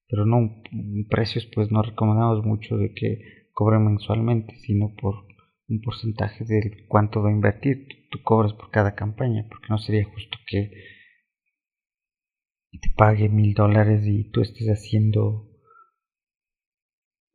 pero 0.07 0.25
no 0.25 0.61
precios, 1.09 1.47
pues 1.53 1.71
no 1.71 1.81
recomendamos 1.81 2.45
mucho 2.45 2.77
de 2.77 2.93
que 2.93 3.40
cobren 3.53 3.85
mensualmente, 3.85 4.55
sino 4.57 4.95
por 4.95 5.25
un 5.67 5.81
porcentaje 5.81 6.45
de 6.45 6.85
cuánto 6.87 7.21
va 7.21 7.29
a 7.29 7.33
invertir. 7.33 7.87
Tú, 8.09 8.19
cobras 8.23 8.53
por 8.53 8.71
cada 8.71 8.95
campaña, 8.95 9.45
porque 9.49 9.67
no 9.69 9.77
sería 9.77 10.03
justo 10.05 10.37
que 10.47 10.71
te 12.71 12.89
pague 12.97 13.29
mil 13.29 13.53
dólares 13.53 14.03
y 14.05 14.29
tú 14.31 14.41
estés 14.41 14.67
haciendo 14.67 15.49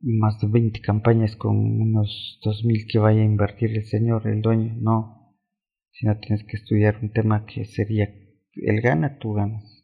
más 0.00 0.40
de 0.40 0.48
20 0.48 0.80
campañas 0.80 1.36
con 1.36 1.56
unos 1.56 2.38
dos 2.44 2.64
mil 2.64 2.86
que 2.86 2.98
vaya 2.98 3.22
a 3.22 3.24
invertir 3.24 3.70
el 3.76 3.84
señor, 3.84 4.26
el 4.26 4.42
dueño. 4.42 4.74
No, 4.78 5.36
si 5.92 6.06
no 6.06 6.18
tienes 6.18 6.44
que 6.44 6.56
estudiar 6.56 6.98
un 7.02 7.10
tema 7.12 7.46
que 7.46 7.64
sería, 7.64 8.04
él 8.54 8.80
gana, 8.82 9.18
tú 9.18 9.32
ganas. 9.32 9.75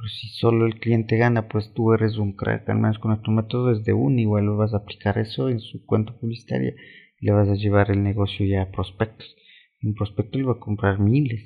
Pero 0.00 0.08
si 0.08 0.28
solo 0.28 0.64
el 0.64 0.80
cliente 0.80 1.18
gana, 1.18 1.46
pues 1.46 1.74
tú 1.74 1.92
eres 1.92 2.16
un 2.16 2.32
crack, 2.32 2.66
al 2.70 2.78
menos 2.78 2.98
con 2.98 3.10
nuestro 3.10 3.32
método 3.32 3.70
es 3.70 3.84
de 3.84 3.92
un, 3.92 4.18
igual 4.18 4.48
vas 4.56 4.72
a 4.72 4.78
aplicar 4.78 5.18
eso 5.18 5.50
en 5.50 5.60
su 5.60 5.84
cuenta 5.84 6.16
publicitaria 6.18 6.72
le 7.18 7.32
vas 7.32 7.50
a 7.50 7.54
llevar 7.54 7.90
el 7.90 8.02
negocio 8.02 8.46
ya 8.46 8.62
a 8.62 8.70
prospectos. 8.70 9.36
Un 9.82 9.92
prospecto 9.92 10.38
le 10.38 10.44
va 10.44 10.52
a 10.52 10.58
comprar 10.58 11.00
miles, 11.00 11.42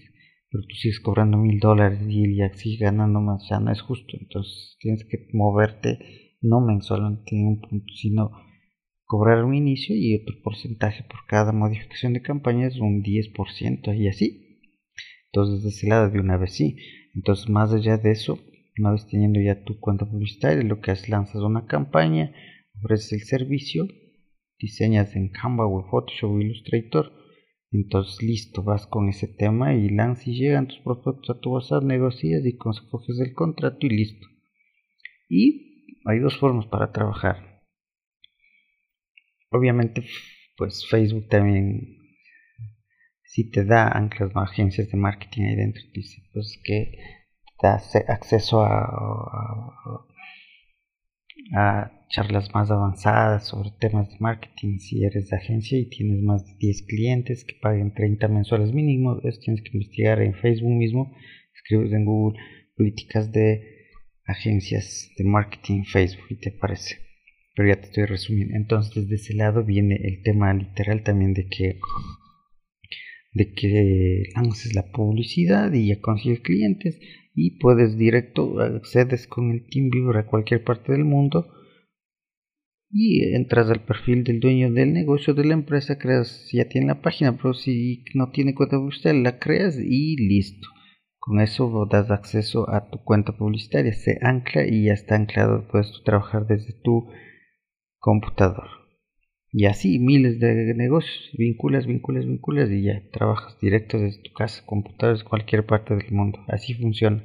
pero 0.50 0.62
tú 0.68 0.76
sigues 0.76 1.00
cobrando 1.00 1.36
mil 1.36 1.58
dólares 1.58 2.00
y 2.08 2.22
él 2.22 2.36
ya 2.36 2.54
sigue 2.54 2.84
ganando 2.84 3.20
más, 3.20 3.44
ya 3.50 3.58
no 3.58 3.72
es 3.72 3.82
justo. 3.82 4.16
Entonces 4.20 4.76
tienes 4.78 5.04
que 5.04 5.26
moverte 5.32 6.36
no 6.40 6.60
mensualmente 6.60 7.34
en 7.34 7.48
un 7.48 7.60
punto, 7.60 7.92
sino 7.96 8.30
cobrar 9.02 9.44
un 9.44 9.56
inicio 9.56 9.96
y 9.96 10.14
otro 10.14 10.36
porcentaje 10.44 11.02
por 11.02 11.26
cada 11.26 11.50
modificación 11.50 12.12
de 12.12 12.22
campaña 12.22 12.68
es 12.68 12.78
un 12.78 13.02
10% 13.02 13.98
y 13.98 14.06
así. 14.06 14.60
Entonces 15.32 15.64
de 15.64 15.70
ese 15.70 15.88
lado 15.88 16.08
de 16.08 16.20
una 16.20 16.36
vez 16.36 16.52
sí. 16.52 16.76
Entonces 17.14 17.48
más 17.48 17.72
allá 17.72 17.96
de 17.96 18.10
eso, 18.10 18.38
una 18.78 18.92
vez 18.92 19.06
teniendo 19.06 19.40
ya 19.40 19.64
tu 19.64 19.78
cuenta 19.78 20.04
publicitaria, 20.06 20.62
lo 20.62 20.80
que 20.80 20.90
haces 20.90 21.08
lanzas 21.08 21.42
una 21.42 21.66
campaña, 21.66 22.34
ofreces 22.76 23.12
el 23.12 23.20
servicio 23.20 23.86
diseñas 24.58 25.14
en 25.16 25.28
Canva 25.28 25.66
o 25.66 25.84
Photoshop 25.90 26.30
o 26.30 26.40
Illustrator, 26.40 27.12
entonces 27.70 28.22
listo, 28.22 28.62
vas 28.62 28.86
con 28.86 29.08
ese 29.08 29.28
tema 29.28 29.74
y 29.74 29.88
lanzas 29.90 30.28
y 30.28 30.34
llegan 30.38 30.68
tus 30.68 30.78
prospectos 30.78 31.36
a 31.36 31.40
tu 31.40 31.50
WhatsApp, 31.50 31.82
negocias 31.82 32.44
y 32.44 32.56
coges 32.56 33.18
el 33.20 33.34
contrato 33.34 33.78
y 33.80 33.90
listo. 33.90 34.26
Y 35.28 35.90
hay 36.04 36.20
dos 36.20 36.36
formas 36.38 36.66
para 36.66 36.92
trabajar. 36.92 37.62
Obviamente, 39.50 40.04
pues 40.56 40.86
Facebook 40.88 41.28
también, 41.28 41.93
si 43.34 43.50
te 43.50 43.64
da 43.64 43.88
anclas 43.88 44.32
más 44.34 44.50
agencias 44.50 44.88
de 44.90 44.96
marketing 44.96 45.42
ahí 45.42 45.56
dentro, 45.56 45.82
dice 45.92 46.22
pues 46.32 46.60
que 46.62 46.98
te 47.60 47.66
da 47.66 47.82
acceso 48.08 48.64
a 48.64 50.06
a 51.52 51.90
charlas 52.08 52.54
más 52.54 52.70
avanzadas 52.70 53.48
sobre 53.48 53.70
temas 53.78 54.08
de 54.08 54.16
marketing. 54.20 54.78
Si 54.78 55.04
eres 55.04 55.28
de 55.28 55.36
agencia 55.36 55.78
y 55.78 55.88
tienes 55.88 56.22
más 56.22 56.46
de 56.46 56.54
10 56.58 56.86
clientes 56.86 57.44
que 57.44 57.56
paguen 57.60 57.92
30 57.92 58.28
mensuales 58.28 58.72
mínimo, 58.72 59.20
tienes 59.20 59.62
que 59.62 59.70
investigar 59.74 60.22
en 60.22 60.34
Facebook 60.34 60.72
mismo, 60.72 61.12
escribes 61.54 61.92
en 61.92 62.04
Google 62.04 62.38
políticas 62.76 63.32
de 63.32 63.62
agencias 64.26 65.10
de 65.16 65.24
marketing 65.24 65.84
Facebook 65.84 66.26
y 66.30 66.36
te 66.36 66.54
aparece. 66.56 66.96
Pero 67.54 67.68
ya 67.68 67.76
te 67.76 67.86
estoy 67.86 68.04
resumiendo. 68.06 68.56
Entonces, 68.56 68.94
desde 68.94 69.14
ese 69.14 69.34
lado 69.34 69.64
viene 69.64 69.96
el 70.02 70.22
tema 70.22 70.52
literal 70.54 71.02
también 71.02 71.34
de 71.34 71.46
que 71.46 71.78
de 73.34 73.52
que 73.52 74.22
lances 74.34 74.74
la 74.74 74.90
publicidad 74.90 75.72
y 75.72 75.88
ya 75.88 76.00
consigues 76.00 76.40
clientes 76.40 76.98
y 77.34 77.58
puedes 77.58 77.98
directo 77.98 78.60
accedes 78.60 79.26
con 79.26 79.50
el 79.50 79.66
TeamViewer 79.66 80.16
a 80.18 80.26
cualquier 80.26 80.62
parte 80.62 80.92
del 80.92 81.04
mundo 81.04 81.48
y 82.96 83.34
entras 83.34 83.68
al 83.70 83.84
perfil 83.84 84.22
del 84.22 84.38
dueño 84.38 84.70
del 84.72 84.92
negocio 84.92 85.34
de 85.34 85.44
la 85.44 85.54
empresa, 85.54 85.98
creas, 85.98 86.48
ya 86.52 86.68
tiene 86.68 86.86
la 86.86 87.02
página, 87.02 87.36
pero 87.36 87.52
si 87.52 88.04
no 88.14 88.30
tiene 88.30 88.54
cuenta 88.54 88.76
publicitaria, 88.76 89.20
la 89.20 89.38
creas 89.40 89.76
y 89.80 90.16
listo. 90.16 90.68
Con 91.18 91.40
eso 91.40 91.88
das 91.90 92.12
acceso 92.12 92.70
a 92.70 92.88
tu 92.90 93.02
cuenta 93.02 93.36
publicitaria, 93.36 93.92
se 93.94 94.18
ancla 94.22 94.64
y 94.68 94.84
ya 94.84 94.92
está 94.92 95.16
anclado, 95.16 95.66
puedes 95.66 95.90
trabajar 96.04 96.46
desde 96.46 96.72
tu 96.84 97.08
computador. 97.98 98.83
Y 99.56 99.66
así 99.66 100.00
miles 100.00 100.40
de 100.40 100.74
negocios, 100.74 101.30
vinculas, 101.38 101.86
vinculas, 101.86 102.26
vinculas 102.26 102.68
y 102.72 102.82
ya 102.82 103.08
trabajas 103.12 103.56
directo 103.60 104.00
desde 104.00 104.20
tu 104.20 104.32
casa, 104.32 104.64
computadores, 104.66 105.22
cualquier 105.22 105.64
parte 105.64 105.94
del 105.94 106.10
mundo. 106.10 106.40
Así 106.48 106.74
funciona. 106.74 107.22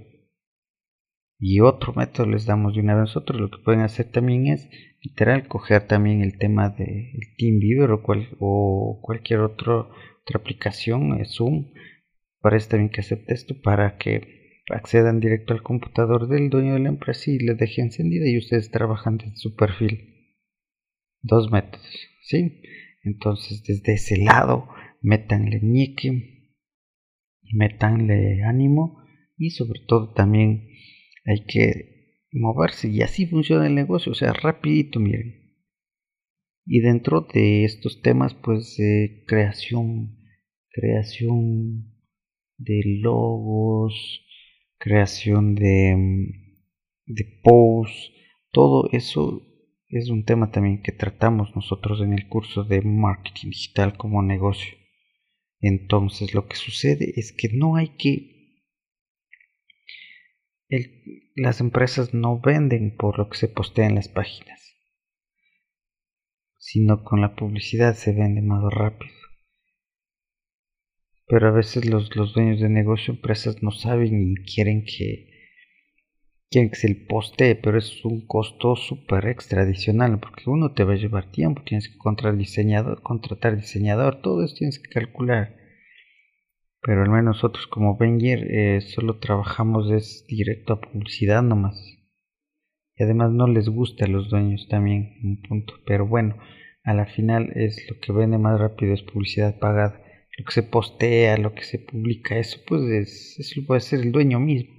Y 1.39 1.61
otro 1.61 1.91
método 1.93 2.27
les 2.27 2.45
damos 2.45 2.75
de 2.75 2.81
una 2.81 2.93
vez 2.93 3.05
nosotros. 3.05 3.41
Lo 3.41 3.49
que 3.49 3.63
pueden 3.65 3.81
hacer 3.81 4.11
también 4.11 4.45
es 4.45 4.69
literal 5.01 5.47
coger 5.47 5.87
también 5.87 6.21
el 6.21 6.37
tema 6.37 6.69
de 6.69 7.13
TeamViewer 7.39 7.93
o, 7.93 8.03
o 8.39 8.99
cualquier 9.01 9.39
otro, 9.39 9.89
otra 10.21 10.39
aplicación, 10.39 11.25
Zoom. 11.25 11.71
Parece 12.41 12.69
también 12.69 12.91
que 12.91 13.01
acepte 13.01 13.33
esto 13.33 13.59
para 13.59 13.97
que 13.97 14.61
accedan 14.69 15.19
directo 15.19 15.53
al 15.53 15.63
computador 15.63 16.27
del 16.27 16.51
dueño 16.51 16.75
de 16.75 16.81
la 16.81 16.89
empresa 16.89 17.31
y 17.31 17.39
le 17.39 17.55
deje 17.55 17.81
encendida 17.81 18.29
y 18.29 18.37
ustedes 18.37 18.69
trabajan 18.69 19.17
desde 19.17 19.37
su 19.37 19.55
perfil. 19.55 20.13
Dos 21.23 21.51
métodos. 21.51 22.08
¿Sí? 22.29 22.61
Entonces, 23.03 23.63
desde 23.63 23.93
ese 23.93 24.17
lado, 24.17 24.67
métanle 25.01 25.59
ñeque, 25.63 26.51
métanle 27.53 28.43
ánimo 28.43 29.03
y 29.37 29.49
sobre 29.51 29.81
todo 29.87 30.13
también 30.13 30.67
hay 31.25 31.45
que 31.45 32.27
moverse 32.31 32.89
y 32.89 33.01
así 33.01 33.25
funciona 33.25 33.65
el 33.65 33.73
negocio, 33.73 34.11
o 34.11 34.15
sea, 34.15 34.33
rapidito, 34.33 34.99
miren. 34.99 35.55
Y 36.65 36.81
dentro 36.81 37.27
de 37.33 37.63
estos 37.65 38.01
temas, 38.03 38.35
pues, 38.35 38.77
creación, 39.25 40.17
creación 40.69 41.95
de 42.57 42.81
logos, 43.01 44.23
creación 44.77 45.55
de, 45.55 45.95
de 47.07 47.39
posts, 47.43 48.11
todo 48.51 48.87
eso 48.91 49.48
es 49.89 50.09
un 50.09 50.23
tema 50.23 50.51
también 50.51 50.81
que 50.83 50.91
tratamos 50.91 51.55
nosotros 51.55 52.01
en 52.01 52.13
el 52.13 52.27
curso 52.27 52.63
de 52.63 52.81
marketing 52.81 53.49
digital 53.49 53.97
como 53.97 54.21
negocio. 54.21 54.77
Entonces 55.59 56.33
lo 56.33 56.47
que 56.47 56.55
sucede 56.55 57.13
es 57.15 57.33
que 57.35 57.49
no 57.51 57.75
hay 57.75 57.89
que... 57.97 58.37
las 61.35 61.59
empresas 61.59 62.13
no 62.13 62.39
venden 62.39 62.95
por 62.95 63.17
lo 63.17 63.29
que 63.29 63.37
se 63.37 63.47
postea 63.47 63.87
en 63.87 63.95
las 63.95 64.07
páginas, 64.07 64.61
sino 66.57 67.03
con 67.03 67.21
la 67.21 67.35
publicidad 67.35 67.95
se 67.95 68.13
vende 68.13 68.41
más 68.41 68.61
rápido. 68.71 69.13
Pero 71.25 71.47
a 71.47 71.51
veces 71.51 71.85
los, 71.85 72.15
los 72.15 72.33
dueños 72.33 72.59
de 72.59 72.69
negocio, 72.69 73.13
empresas 73.13 73.61
no 73.63 73.71
saben 73.71 74.21
y 74.21 74.35
quieren 74.45 74.83
que 74.85 75.38
quieren 76.49 76.69
que 76.69 76.77
se 76.77 76.87
el 76.87 77.05
postee, 77.05 77.55
pero 77.55 77.77
es 77.77 78.03
un 78.03 78.25
costo 78.25 78.75
súper 78.75 79.27
extra 79.27 79.61
adicional, 79.61 80.19
porque 80.19 80.49
uno 80.49 80.73
te 80.73 80.83
va 80.83 80.93
a 80.93 80.97
llevar 80.97 81.31
tiempo, 81.31 81.61
tienes 81.63 81.89
que 81.89 81.97
contratar 81.97 82.37
diseñador, 82.37 83.01
contratar 83.03 83.55
diseñador, 83.55 84.21
todo 84.21 84.43
eso 84.43 84.55
tienes 84.57 84.79
que 84.79 84.89
calcular. 84.89 85.55
Pero 86.81 87.03
al 87.03 87.09
menos 87.09 87.35
nosotros 87.35 87.67
como 87.67 87.97
Venger 87.97 88.39
eh, 88.49 88.81
solo 88.81 89.19
trabajamos 89.19 89.91
es 89.91 90.25
directo 90.27 90.73
a 90.73 90.81
publicidad 90.81 91.43
nomás. 91.43 91.77
Y 92.95 93.03
además 93.03 93.31
no 93.31 93.47
les 93.47 93.69
gusta 93.69 94.05
a 94.05 94.07
los 94.07 94.29
dueños 94.29 94.67
también 94.69 95.17
un 95.23 95.41
punto. 95.41 95.73
Pero 95.85 96.07
bueno, 96.07 96.37
a 96.83 96.93
la 96.93 97.05
final 97.05 97.51
es 97.55 97.85
lo 97.89 97.99
que 97.99 98.13
vende 98.13 98.37
más 98.37 98.59
rápido 98.59 98.93
es 98.93 99.03
publicidad 99.03 99.59
pagada. 99.59 100.01
Lo 100.37 100.45
que 100.45 100.51
se 100.51 100.63
postea, 100.63 101.37
lo 101.37 101.53
que 101.53 101.63
se 101.63 101.79
publica, 101.79 102.37
eso 102.37 102.59
pues 102.65 102.83
es, 102.83 103.35
eso 103.39 103.61
puede 103.67 103.81
ser 103.81 103.99
el 103.99 104.13
dueño 104.13 104.39
mismo 104.39 104.78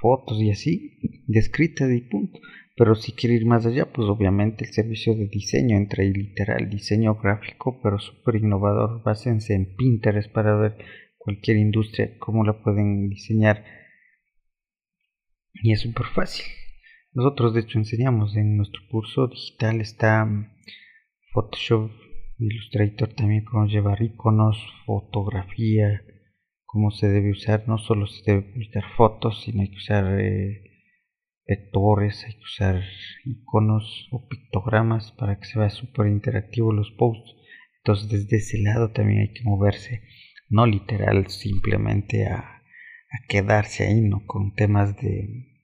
fotos 0.00 0.40
y 0.40 0.50
así, 0.50 0.98
descritas 1.26 1.90
y 1.90 2.00
punto. 2.02 2.40
Pero 2.76 2.94
si 2.94 3.12
quiere 3.12 3.36
ir 3.36 3.46
más 3.46 3.64
allá, 3.64 3.90
pues 3.90 4.06
obviamente 4.08 4.66
el 4.66 4.72
servicio 4.72 5.14
de 5.14 5.28
diseño 5.28 5.76
entra 5.76 6.02
ahí 6.02 6.12
literal, 6.12 6.68
diseño 6.68 7.14
gráfico, 7.14 7.80
pero 7.82 7.98
súper 7.98 8.36
innovador. 8.36 9.02
Básense 9.02 9.54
en 9.54 9.74
Pinterest 9.76 10.30
para 10.30 10.54
ver 10.56 10.76
cualquier 11.16 11.56
industria, 11.56 12.18
cómo 12.18 12.44
la 12.44 12.62
pueden 12.62 13.08
diseñar. 13.08 13.64
Y 15.54 15.72
es 15.72 15.80
súper 15.80 16.06
fácil. 16.14 16.44
Nosotros 17.14 17.54
de 17.54 17.60
hecho 17.60 17.78
enseñamos 17.78 18.36
en 18.36 18.58
nuestro 18.58 18.82
curso 18.90 19.26
digital 19.28 19.80
está 19.80 20.28
Photoshop, 21.32 21.90
Illustrator 22.38 23.14
también, 23.14 23.44
cómo 23.44 23.64
llevar 23.64 24.02
iconos, 24.02 24.58
fotografía, 24.84 26.02
cómo 26.76 26.90
se 26.90 27.08
debe 27.08 27.30
usar. 27.30 27.66
No 27.66 27.78
solo 27.78 28.06
se 28.06 28.22
debe 28.30 28.42
publicar 28.52 28.84
fotos, 28.98 29.40
sino 29.42 29.62
hay 29.62 29.70
que 29.70 29.78
usar 29.78 30.20
eh, 30.20 30.62
vectores, 31.46 32.22
hay 32.24 32.34
que 32.34 32.44
usar 32.44 32.82
iconos 33.24 34.08
o 34.12 34.28
pictogramas 34.28 35.10
para 35.12 35.38
que 35.38 35.46
se 35.46 35.58
vea 35.58 35.70
súper 35.70 36.08
interactivo 36.08 36.74
los 36.74 36.90
posts. 36.90 37.34
Entonces 37.78 38.10
desde 38.10 38.36
ese 38.36 38.58
lado 38.58 38.90
también 38.90 39.20
hay 39.20 39.32
que 39.32 39.42
moverse, 39.42 40.02
no 40.50 40.66
literal 40.66 41.28
simplemente 41.28 42.26
a, 42.26 42.62
quedarse 43.26 43.86
ahí, 43.86 44.02
¿no? 44.02 44.26
Con 44.26 44.54
temas 44.54 44.94
de, 44.98 45.62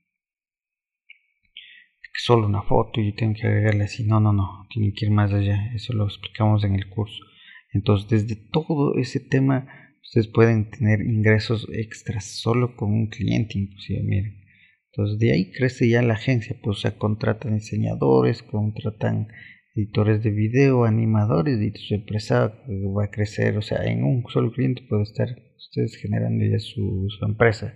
solo 2.15 2.47
una 2.47 2.63
foto 2.63 2.99
y 3.01 3.13
tengo 3.13 3.35
que 3.35 3.45
agregarle 3.45 3.83
así. 3.83 4.03
No, 4.03 4.19
no, 4.19 4.33
no, 4.33 4.65
tiene 4.71 4.93
que 4.95 5.05
ir 5.05 5.11
más 5.11 5.31
allá. 5.31 5.71
Eso 5.75 5.93
lo 5.93 6.05
explicamos 6.05 6.63
en 6.63 6.73
el 6.73 6.89
curso. 6.89 7.23
Entonces, 7.71 8.27
desde 8.27 8.35
todo 8.51 8.95
ese 8.95 9.19
tema, 9.19 9.82
ustedes 10.03 10.27
pueden 10.27 10.69
tener 10.69 11.01
ingresos 11.01 11.67
extras 11.73 12.25
solo 12.25 12.75
con 12.75 12.91
un 12.93 13.07
cliente, 13.07 13.57
inclusive, 13.57 14.03
miren. 14.03 14.43
Entonces, 14.91 15.17
de 15.17 15.33
ahí 15.33 15.51
crece 15.51 15.89
ya 15.89 16.01
la 16.03 16.13
agencia, 16.13 16.55
pues, 16.61 16.77
o 16.77 16.81
sea, 16.81 16.97
contratan 16.97 17.55
diseñadores, 17.55 18.43
contratan 18.43 19.27
editores 19.75 20.21
de 20.21 20.29
video, 20.29 20.85
animadores, 20.85 21.59
y 21.59 21.71
su 21.79 21.95
empresa 21.95 22.53
va 22.95 23.05
a 23.05 23.11
crecer, 23.11 23.57
o 23.57 23.61
sea, 23.61 23.83
en 23.85 24.03
un 24.03 24.23
solo 24.31 24.51
cliente 24.51 24.83
puede 24.87 25.03
estar 25.03 25.29
ustedes 25.57 25.95
generando 25.95 26.45
ya 26.45 26.59
su, 26.59 27.07
empresa, 27.27 27.75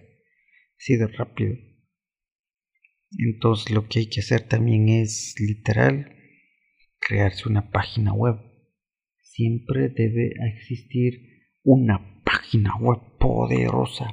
así 0.78 0.96
de 0.96 1.08
rápido. 1.08 1.56
Entonces 3.18 3.72
lo 3.72 3.88
que 3.88 4.00
hay 4.00 4.10
que 4.10 4.20
hacer 4.20 4.42
también 4.42 4.90
es 4.90 5.36
literal 5.40 6.14
crearse 7.00 7.48
una 7.50 7.72
página 7.72 8.14
web. 8.14 8.36
Siempre 9.24 9.90
debe 9.90 10.34
existir 10.54 11.14
una 11.64 12.17
página 12.48 12.76
web 12.80 13.00
poderosa. 13.20 14.08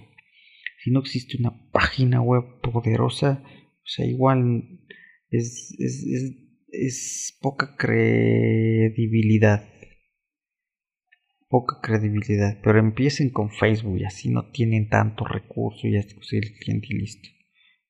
Si 0.82 0.90
no 0.90 1.00
existe 1.00 1.36
una 1.38 1.70
página 1.70 2.20
web 2.20 2.60
poderosa, 2.60 3.44
o 3.44 3.86
sea, 3.86 4.06
igual 4.06 4.80
es, 5.30 5.72
es, 5.78 6.04
es, 6.04 6.34
es 6.72 7.38
poca 7.40 7.76
credibilidad. 7.76 9.68
Poca 11.48 11.76
credibilidad. 11.80 12.58
Pero 12.62 12.80
empiecen 12.80 13.30
con 13.30 13.50
Facebook 13.50 13.98
y 13.98 14.04
así 14.04 14.30
no 14.30 14.50
tienen 14.50 14.88
tanto 14.88 15.24
recurso 15.24 15.86
y 15.86 15.96
es 15.96 16.06
el 16.32 16.58
cliente 16.58 16.88
y 16.90 16.98
listo. 16.98 17.28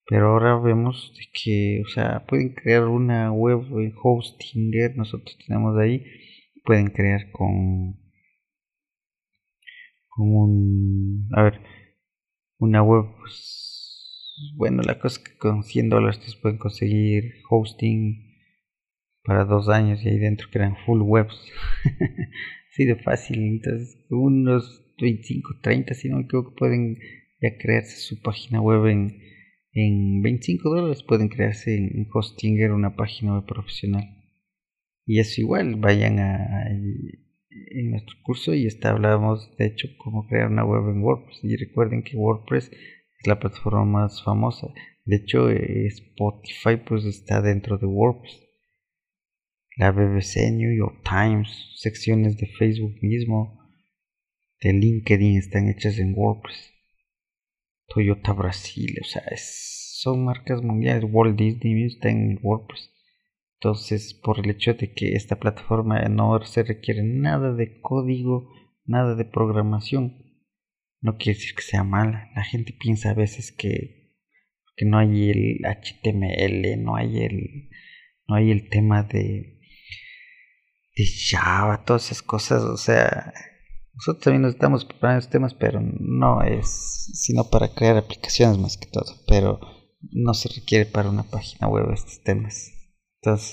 Pero 0.06 0.32
ahora 0.32 0.60
vemos 0.60 1.14
que, 1.32 1.80
o 1.86 1.88
sea, 1.88 2.26
pueden 2.26 2.52
crear 2.52 2.84
una 2.84 3.32
web 3.32 3.62
en 3.80 3.94
Hostinger, 4.02 4.94
nosotros 4.94 5.38
tenemos 5.46 5.78
ahí, 5.78 6.04
pueden 6.62 6.88
crear 6.88 7.30
con, 7.30 8.03
con 10.14 10.28
un, 10.28 11.28
a 11.32 11.42
ver, 11.42 11.60
una 12.58 12.82
web, 12.82 13.04
pues, 13.18 14.52
bueno, 14.56 14.82
la 14.82 14.98
cosa 14.98 15.20
es 15.20 15.28
que 15.28 15.36
con 15.38 15.62
100 15.62 15.88
dólares 15.90 16.18
ustedes 16.18 16.36
pueden 16.36 16.58
conseguir 16.58 17.34
hosting 17.50 18.34
para 19.22 19.44
dos 19.44 19.68
años 19.68 20.04
y 20.04 20.08
ahí 20.08 20.18
dentro 20.18 20.48
crean 20.50 20.76
full 20.84 21.00
webs. 21.02 21.40
Así 22.70 22.84
de 22.84 22.96
fácil, 22.96 23.38
entonces 23.38 24.06
unos 24.10 24.82
25, 25.00 25.60
30, 25.62 25.94
si 25.94 26.08
no 26.08 26.16
me 26.16 26.24
equivoco, 26.24 26.54
pueden 26.54 26.98
ya 27.40 27.56
crearse 27.58 27.96
su 27.96 28.20
página 28.20 28.60
web 28.60 28.86
en 28.86 29.24
en 29.74 30.22
25 30.22 30.70
dólares 30.70 31.02
pueden 31.02 31.28
crearse 31.28 31.76
en 31.76 32.08
Hostinger 32.12 32.70
una 32.70 32.94
página 32.94 33.34
web 33.34 33.44
profesional. 33.44 34.04
Y 35.04 35.18
eso 35.18 35.40
igual, 35.40 35.76
vayan 35.76 36.20
a, 36.20 36.70
en 37.70 37.90
nuestro 37.90 38.16
curso 38.22 38.54
y 38.54 38.66
está 38.66 38.90
hablamos 38.90 39.54
de 39.56 39.66
hecho 39.66 39.88
cómo 39.98 40.26
crear 40.26 40.48
una 40.48 40.64
web 40.64 40.88
en 40.88 41.02
WordPress. 41.02 41.38
Y 41.42 41.56
recuerden 41.56 42.02
que 42.02 42.16
WordPress 42.16 42.70
es 42.70 43.26
la 43.26 43.38
plataforma 43.38 43.84
más 43.84 44.22
famosa. 44.22 44.68
De 45.04 45.16
hecho, 45.16 45.50
eh, 45.50 45.86
Spotify 45.86 46.76
pues 46.86 47.04
está 47.04 47.42
dentro 47.42 47.78
de 47.78 47.86
WordPress. 47.86 48.40
La 49.76 49.90
BBC, 49.90 50.52
New 50.52 50.72
York 50.76 51.02
Times, 51.02 51.48
secciones 51.76 52.36
de 52.36 52.46
Facebook 52.46 52.94
mismo, 53.02 53.60
de 54.60 54.72
LinkedIn 54.72 55.36
están 55.36 55.68
hechas 55.68 55.98
en 55.98 56.14
WordPress. 56.16 56.72
Toyota 57.88 58.32
Brasil, 58.32 58.96
o 59.02 59.04
sea, 59.04 59.22
son 59.36 60.24
marcas 60.24 60.62
mundiales. 60.62 61.04
Walt 61.10 61.36
Disney 61.38 61.84
está 61.84 62.08
en 62.08 62.38
WordPress. 62.42 62.93
Entonces, 63.64 64.12
por 64.12 64.40
el 64.40 64.50
hecho 64.50 64.74
de 64.74 64.92
que 64.92 65.14
esta 65.14 65.36
plataforma 65.36 65.98
no 66.10 66.38
se 66.44 66.64
requiere 66.64 67.02
nada 67.02 67.54
de 67.54 67.80
código, 67.80 68.50
nada 68.84 69.14
de 69.14 69.24
programación, 69.24 70.18
no 71.00 71.16
quiere 71.16 71.38
decir 71.38 71.54
que 71.54 71.62
sea 71.62 71.82
mala. 71.82 72.28
La 72.36 72.44
gente 72.44 72.76
piensa 72.78 73.08
a 73.08 73.14
veces 73.14 73.52
que, 73.52 74.18
que 74.76 74.84
no 74.84 74.98
hay 74.98 75.30
el 75.30 75.60
HTML, 75.64 76.84
no 76.84 76.96
hay 76.96 77.22
el, 77.22 77.70
no 78.28 78.34
hay 78.34 78.50
el 78.50 78.68
tema 78.68 79.02
de, 79.02 79.60
de 80.94 81.04
Java, 81.30 81.86
todas 81.86 82.04
esas 82.04 82.20
cosas. 82.20 82.62
O 82.64 82.76
sea, 82.76 83.32
nosotros 83.94 84.24
también 84.24 84.42
nos 84.42 84.52
estamos 84.52 84.84
preparando 84.84 85.20
estos 85.20 85.32
temas, 85.32 85.54
pero 85.54 85.80
no 85.80 86.42
es 86.42 86.68
sino 87.14 87.48
para 87.48 87.72
crear 87.72 87.96
aplicaciones 87.96 88.58
más 88.58 88.76
que 88.76 88.90
todo. 88.90 89.10
Pero 89.26 89.58
no 90.12 90.34
se 90.34 90.50
requiere 90.50 90.84
para 90.84 91.08
una 91.08 91.22
página 91.22 91.66
web 91.66 91.90
estos 91.94 92.22
temas. 92.22 92.73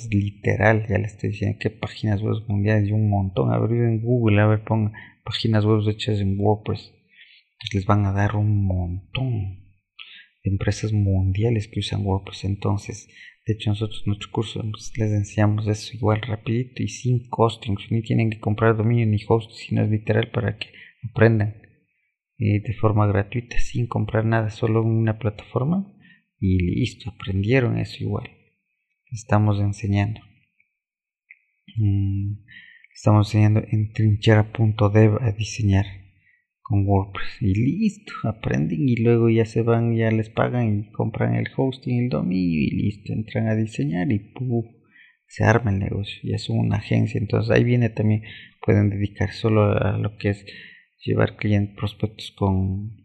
Literal, 0.09 0.85
ya 0.87 0.97
le 0.97 1.05
estoy 1.05 1.29
diciendo 1.29 1.57
que 1.59 1.69
páginas 1.69 2.21
web 2.21 2.43
mundiales 2.47 2.89
y 2.89 2.91
un 2.91 3.09
montón. 3.09 3.53
A 3.53 3.59
ver, 3.59 3.71
en 3.71 4.01
Google, 4.01 4.41
a 4.41 4.47
ver, 4.47 4.63
pongan 4.63 4.93
páginas 5.23 5.63
web 5.65 5.87
hechas 5.89 6.19
en 6.19 6.37
WordPress. 6.37 6.93
Pues 7.59 7.73
les 7.73 7.85
van 7.85 8.05
a 8.05 8.11
dar 8.11 8.35
un 8.35 8.65
montón 8.65 9.61
de 10.43 10.51
empresas 10.51 10.91
mundiales 10.91 11.69
que 11.69 11.79
usan 11.79 12.05
WordPress. 12.05 12.43
Entonces, 12.43 13.07
de 13.45 13.53
hecho, 13.53 13.69
nosotros 13.69 14.03
en 14.05 14.09
nuestro 14.09 14.29
curso 14.31 14.61
pues, 14.61 14.91
les 14.97 15.11
enseñamos 15.11 15.67
eso 15.67 15.95
igual 15.95 16.21
rapidito 16.21 16.83
y 16.83 16.89
sin 16.89 17.29
costing. 17.29 17.77
Ni 17.91 18.01
tienen 18.01 18.29
que 18.29 18.39
comprar 18.39 18.75
dominio 18.75 19.05
ni 19.05 19.19
host, 19.25 19.51
sino 19.51 19.83
es 19.83 19.89
literal 19.89 20.31
para 20.31 20.57
que 20.57 20.67
aprendan 21.09 21.61
eh, 22.37 22.61
de 22.61 22.73
forma 22.73 23.07
gratuita, 23.07 23.57
sin 23.57 23.87
comprar 23.87 24.25
nada, 24.25 24.49
solo 24.49 24.83
una 24.83 25.17
plataforma 25.17 25.93
y 26.39 26.57
listo, 26.79 27.11
aprendieron 27.11 27.77
eso 27.77 28.03
igual. 28.03 28.40
Estamos 29.11 29.59
enseñando. 29.59 30.21
Mm, 31.75 32.45
estamos 32.95 33.27
enseñando 33.27 33.61
en 33.69 33.91
trinchera.dev 33.91 35.17
a 35.21 35.31
diseñar 35.33 35.85
con 36.61 36.87
WordPress 36.87 37.41
y 37.41 37.53
listo, 37.53 38.13
aprenden 38.23 38.87
y 38.87 38.95
luego 39.03 39.29
ya 39.29 39.43
se 39.43 39.63
van, 39.63 39.97
ya 39.97 40.11
les 40.11 40.29
pagan 40.29 40.79
y 40.79 40.91
compran 40.93 41.35
el 41.35 41.49
hosting, 41.57 42.03
el 42.03 42.09
dominio 42.09 42.61
y 42.61 42.69
listo, 42.69 43.11
entran 43.11 43.49
a 43.49 43.55
diseñar 43.55 44.09
y 44.13 44.19
¡puf! 44.19 44.65
se 45.27 45.43
arma 45.43 45.71
el 45.71 45.79
negocio, 45.79 46.21
ya 46.23 46.37
son 46.37 46.59
una 46.59 46.77
agencia, 46.77 47.19
entonces 47.19 47.51
ahí 47.51 47.65
viene 47.65 47.89
también, 47.89 48.23
pueden 48.65 48.89
dedicar 48.89 49.33
solo 49.33 49.77
a 49.77 49.97
lo 49.97 50.15
que 50.15 50.29
es 50.29 50.45
llevar 51.03 51.35
clientes 51.35 51.75
prospectos 51.75 52.31
con, 52.37 52.95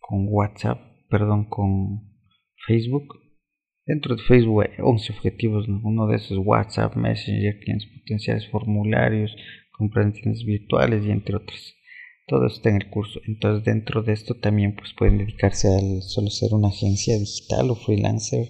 con 0.00 0.26
WhatsApp, 0.28 0.80
perdón, 1.10 1.48
con 1.48 2.12
Facebook. 2.68 3.25
Dentro 3.86 4.16
de 4.16 4.22
Facebook 4.22 4.62
hay 4.62 4.82
11 4.82 5.12
objetivos, 5.12 5.66
uno 5.68 6.08
de 6.08 6.16
esos 6.16 6.32
es 6.32 6.38
WhatsApp, 6.44 6.96
Messenger, 6.96 7.60
clientes 7.60 7.88
potenciales, 7.96 8.48
formularios, 8.50 9.30
compras 9.70 10.12
virtuales 10.44 11.04
y 11.06 11.10
entre 11.10 11.36
otros 11.36 11.76
todo 12.26 12.46
está 12.46 12.70
en 12.70 12.76
el 12.76 12.90
curso. 12.90 13.20
Entonces 13.26 13.64
dentro 13.64 14.02
de 14.02 14.12
esto 14.12 14.34
también 14.34 14.74
pues 14.74 14.92
pueden 14.98 15.18
dedicarse 15.18 15.68
al 15.68 16.02
solo 16.02 16.30
ser 16.30 16.54
una 16.54 16.68
agencia 16.68 17.16
digital 17.18 17.70
o 17.70 17.76
freelancer 17.76 18.48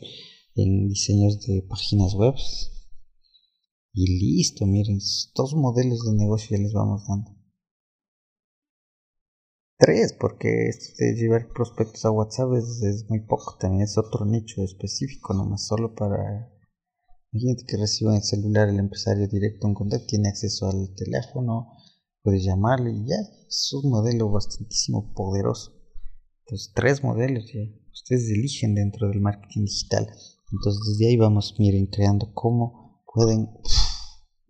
en 0.55 0.89
diseños 0.89 1.47
de 1.47 1.63
páginas 1.69 2.15
web. 2.15 2.35
Y 3.93 4.37
listo, 4.37 4.67
miren, 4.67 4.99
dos 5.35 5.55
modelos 5.55 6.05
de 6.05 6.17
negocio 6.17 6.57
ya 6.57 6.63
les 6.63 6.73
vamos 6.73 7.07
dando. 7.07 7.36
Tres, 9.79 10.15
porque 10.19 10.69
esto 10.69 10.95
de 10.97 11.15
llevar 11.15 11.49
prospectos 11.53 12.05
a 12.07 12.11
WhatsApp 12.11 12.55
es, 12.55 13.05
muy 13.11 13.21
poco, 13.21 13.57
también 13.61 13.83
es 13.83 13.99
otro 13.99 14.25
nicho 14.25 14.63
específico, 14.65 15.35
nomás 15.35 15.67
solo 15.67 15.95
para... 15.95 16.51
Imagínate 17.33 17.65
que 17.67 17.77
reciban 17.77 18.15
el 18.15 18.23
celular 18.23 18.71
el 18.71 18.79
empresario 18.79 19.29
directo 19.29 19.67
en 19.67 19.75
contacto, 19.75 20.07
tiene 20.07 20.31
acceso 20.31 20.67
al 20.67 20.95
teléfono, 20.95 21.73
puedes 22.23 22.43
llamarle 22.43 22.93
y 22.93 23.07
ya 23.07 23.17
es 23.47 23.71
un 23.75 23.91
modelo 23.91 24.31
bastantísimo 24.31 25.13
poderoso. 25.13 25.73
Entonces, 26.47 26.73
tres 26.75 27.05
modelos 27.05 27.45
ya 27.53 27.61
ustedes 27.93 28.31
eligen 28.31 28.75
dentro 28.75 29.09
del 29.09 29.21
marketing 29.21 29.65
digital. 29.65 30.07
Entonces, 30.53 30.81
desde 30.89 31.11
ahí 31.11 31.17
vamos, 31.19 31.55
miren, 31.59 31.87
creando 31.89 32.33
cómo 32.33 33.05
pueden 33.13 33.51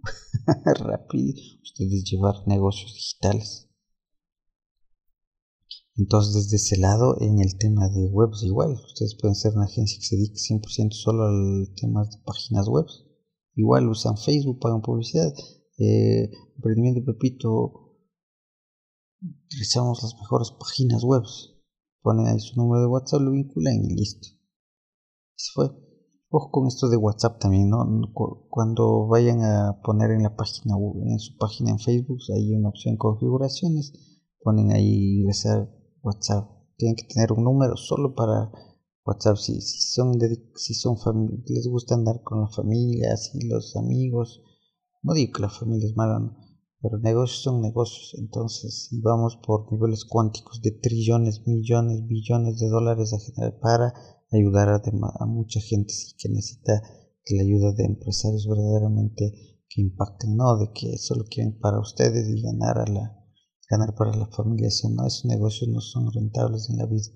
rápido 0.65 1.35
ustedes 1.63 2.05
llevar 2.05 2.47
negocios 2.47 2.95
digitales. 2.95 3.66
Entonces, 5.99 6.35
desde 6.35 6.57
ese 6.57 6.79
lado, 6.79 7.17
en 7.21 7.39
el 7.39 7.57
tema 7.57 7.89
de 7.89 8.11
webs, 8.11 8.43
igual, 8.43 8.73
ustedes 8.73 9.17
pueden 9.19 9.35
ser 9.35 9.55
una 9.55 9.65
agencia 9.65 9.99
que 9.99 10.07
se 10.07 10.17
dedique 10.17 10.39
100% 10.39 10.93
solo 10.93 11.25
al 11.25 11.73
tema 11.75 12.03
de 12.03 12.19
páginas 12.25 12.69
web. 12.69 12.85
Igual 13.55 13.89
usan 13.89 14.19
Facebook, 14.19 14.59
pagan 14.61 14.83
publicidad, 14.83 15.33
eh, 15.79 16.31
emprendimiento 16.57 17.03
Pepito, 17.03 17.95
utilizamos 19.47 20.03
las 20.03 20.15
mejores 20.17 20.51
páginas 20.51 21.03
web. 21.03 21.23
Ponen 22.03 22.27
ahí 22.27 22.41
su 22.41 22.57
número 22.57 22.83
de 22.83 22.89
WhatsApp, 22.89 23.23
lo 23.23 23.31
vinculan 23.31 23.83
y 23.83 23.95
listo. 23.95 24.29
Eso 25.35 25.51
fue. 25.55 25.71
Ojo 26.29 26.51
con 26.51 26.67
esto 26.67 26.91
de 26.91 26.99
WhatsApp 26.99 27.39
también, 27.39 27.71
¿no? 27.71 27.87
Cuando 28.51 29.07
vayan 29.07 29.43
a 29.43 29.81
poner 29.83 30.11
en 30.11 30.25
la 30.25 30.37
página, 30.37 30.75
en 31.05 31.19
su 31.19 31.37
página 31.39 31.71
en 31.71 31.79
Facebook, 31.79 32.19
hay 32.35 32.53
una 32.53 32.69
opción 32.69 32.97
configuraciones, 32.99 33.93
ponen 34.43 34.73
ahí 34.73 35.21
ingresar 35.21 35.76
WhatsApp. 36.07 36.49
Tienen 36.77 36.95
que 36.97 37.07
tener 37.13 37.33
un 37.33 37.45
número 37.45 37.77
solo 37.77 38.15
para 38.15 38.51
WhatsApp. 39.05 39.37
Si, 39.37 39.61
si 39.61 39.81
son, 39.93 40.19
si 40.55 40.75
son 40.75 40.97
les 41.47 41.67
gusta 41.67 41.95
andar 41.95 42.23
con 42.23 42.41
la 42.41 42.49
familia, 42.49 43.13
así 43.13 43.41
los 43.47 43.77
amigos. 43.77 44.43
No 45.03 45.15
digo 45.15 45.33
que 45.33 45.43
la 45.43 45.51
familia 45.51 45.89
es 45.89 45.97
mala, 45.97 46.37
pero 46.81 46.99
negocios 46.99 47.43
son 47.43 47.61
negocios. 47.61 48.15
Entonces 48.19 48.89
vamos 49.03 49.39
por 49.45 49.71
niveles 49.73 50.05
cuánticos 50.05 50.63
de 50.63 50.73
trillones, 50.73 51.47
millones, 51.47 52.07
billones 52.07 52.59
de 52.59 52.69
dólares 52.69 53.13
a 53.13 53.19
generar 53.19 53.59
para 53.61 53.95
ayudar 54.31 54.69
a, 54.69 55.27
mucha 55.27 55.61
gente 55.61 55.93
que 56.19 56.29
necesita 56.29 56.83
la 57.29 57.43
ayuda 57.43 57.73
de 57.73 57.85
empresarios 57.85 58.47
verdaderamente 58.49 59.33
que 59.69 59.81
impacten, 59.81 60.37
no 60.37 60.59
de 60.59 60.71
que 60.73 60.97
solo 60.99 61.25
quieren 61.29 61.59
para 61.59 61.81
ustedes 61.81 62.29
y 62.29 62.43
ganar 62.43 62.79
a 62.79 62.87
la 62.87 63.26
ganar 63.69 63.95
para 63.95 64.17
la 64.17 64.27
familia, 64.27 64.69
eso 64.69 64.89
no, 64.91 65.07
esos 65.07 65.25
negocios 65.25 65.69
no 65.69 65.81
son 65.81 66.13
rentables 66.13 66.71
en 66.71 66.79
la 66.79 66.87
vida. 66.87 67.07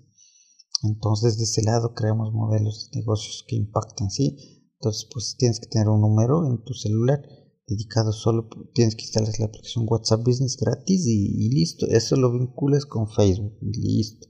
Entonces, 0.83 1.37
de 1.39 1.45
ese 1.45 1.63
lado 1.63 1.95
creamos 1.95 2.33
modelos 2.33 2.91
de 2.91 3.01
negocios 3.01 3.45
que 3.47 3.57
impacten, 3.57 4.11
¿sí? 4.11 4.37
Entonces, 4.75 5.09
pues 5.13 5.37
tienes 5.37 5.61
que 5.61 5.67
tener 5.67 5.89
un 5.89 6.01
número 6.01 6.47
en 6.47 6.63
tu 6.65 6.73
celular 6.73 7.21
dedicado 7.67 8.13
solo, 8.13 8.49
tienes 8.75 8.97
que 8.97 9.03
instalar 9.03 9.33
la 9.39 9.47
aplicación 9.47 9.87
WhatsApp 9.89 10.25
Business 10.25 10.57
gratis 10.57 11.07
y, 11.07 11.47
y 11.47 11.51
listo. 11.51 11.87
Eso 11.87 12.17
lo 12.17 12.33
vinculas 12.33 12.87
con 12.87 13.09
Facebook 13.09 13.59
y 13.61 13.99
listo. 13.99 14.27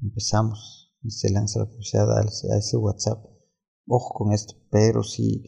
Empezamos 0.00 0.92
y 1.02 1.10
se 1.10 1.30
lanza 1.30 1.60
la 1.60 1.70
publicidad 1.70 2.10
a 2.18 2.58
ese 2.58 2.76
WhatsApp. 2.76 3.24
Ojo 3.86 4.14
con 4.14 4.32
esto, 4.32 4.54
pero 4.70 5.02
si 5.02 5.42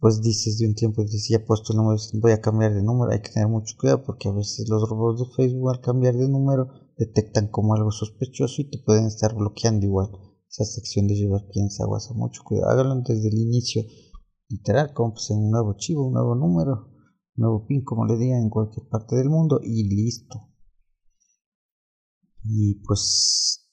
pues 0.00 0.20
dices 0.22 0.58
de 0.58 0.66
un 0.66 0.74
tiempo, 0.74 1.02
dices 1.02 1.28
ya 1.28 1.44
puesto 1.44 1.72
el 1.72 1.78
número, 1.78 2.00
voy 2.14 2.32
a 2.32 2.40
cambiar 2.40 2.72
de 2.72 2.82
número, 2.82 3.10
hay 3.10 3.20
que 3.20 3.30
tener 3.30 3.48
mucho 3.48 3.74
cuidado 3.78 4.04
porque 4.04 4.28
a 4.28 4.32
veces 4.32 4.68
los 4.68 4.88
robots 4.88 5.20
de 5.20 5.34
Facebook 5.34 5.70
al 5.70 5.80
cambiar 5.80 6.16
de 6.16 6.28
número 6.28 6.68
detectan 6.96 7.48
como 7.48 7.74
algo 7.74 7.90
sospechoso 7.90 8.62
y 8.62 8.70
te 8.70 8.78
pueden 8.78 9.06
estar 9.06 9.34
bloqueando 9.34 9.86
igual. 9.86 10.10
Esa 10.48 10.64
sección 10.64 11.08
de 11.08 11.14
llevar 11.14 11.46
piensa 11.52 11.86
WhatsApp, 11.86 12.16
mucho 12.16 12.42
cuidado, 12.44 12.70
hágalo 12.70 13.02
desde 13.06 13.28
el 13.28 13.38
inicio, 13.38 13.82
literal, 14.48 14.94
como 14.94 15.14
pues 15.14 15.30
en 15.30 15.38
un 15.38 15.50
nuevo 15.50 15.74
chivo, 15.76 16.06
un 16.06 16.14
nuevo 16.14 16.34
número, 16.34 16.88
un 17.36 17.42
nuevo 17.42 17.66
pin, 17.66 17.84
como 17.84 18.06
le 18.06 18.16
digan 18.16 18.42
en 18.42 18.50
cualquier 18.50 18.88
parte 18.88 19.16
del 19.16 19.28
mundo 19.28 19.60
y 19.62 19.88
listo. 19.88 20.48
Y 22.44 22.76
pues 22.86 23.68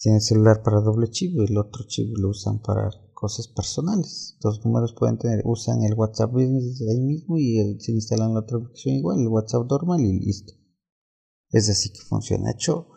tienen 0.00 0.20
celular 0.20 0.62
para 0.62 0.80
doble 0.80 1.08
chip 1.08 1.32
y 1.34 1.44
el 1.44 1.56
otro 1.56 1.84
chip 1.86 2.14
lo 2.18 2.28
usan 2.30 2.60
para 2.60 2.90
cosas 3.16 3.48
personales. 3.48 4.36
Los 4.44 4.64
números 4.64 4.94
pueden 4.96 5.18
tener, 5.18 5.42
usan 5.44 5.82
el 5.82 5.94
WhatsApp 5.94 6.32
Business 6.32 6.80
ahí 6.88 7.00
mismo 7.00 7.38
y 7.38 7.80
se 7.80 7.90
instalan 7.92 8.34
la 8.34 8.40
otra 8.40 8.58
aplicación 8.58 8.94
igual, 8.94 9.18
el 9.18 9.28
WhatsApp 9.28 9.68
normal 9.68 10.00
y 10.02 10.20
listo. 10.20 10.52
Es 11.50 11.68
así 11.68 11.90
que 11.90 12.00
funciona. 12.00 12.52
hecho, 12.52 12.88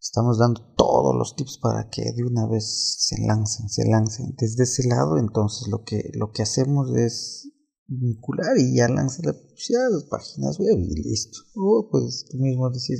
estamos 0.00 0.38
dando 0.38 0.74
todos 0.76 1.14
los 1.16 1.36
tips 1.36 1.58
para 1.58 1.88
que 1.88 2.12
de 2.12 2.24
una 2.24 2.46
vez 2.46 2.96
se 2.98 3.22
lancen, 3.24 3.68
se 3.68 3.88
lancen. 3.88 4.34
Desde 4.36 4.64
ese 4.64 4.88
lado, 4.88 5.16
entonces 5.16 5.68
lo 5.68 5.84
que, 5.84 6.10
lo 6.14 6.32
que 6.32 6.42
hacemos 6.42 6.94
es 6.96 7.48
vincular 7.86 8.58
y 8.58 8.76
ya 8.76 8.88
lanza 8.88 9.22
la 9.24 9.32
publicidad 9.32 9.86
a 9.86 9.90
las 9.90 10.04
páginas 10.04 10.58
web 10.58 10.78
y 10.78 11.02
listo. 11.02 11.38
O 11.54 11.88
puedes 11.90 12.26
tú 12.28 12.38
mismo 12.38 12.68
decir 12.70 12.98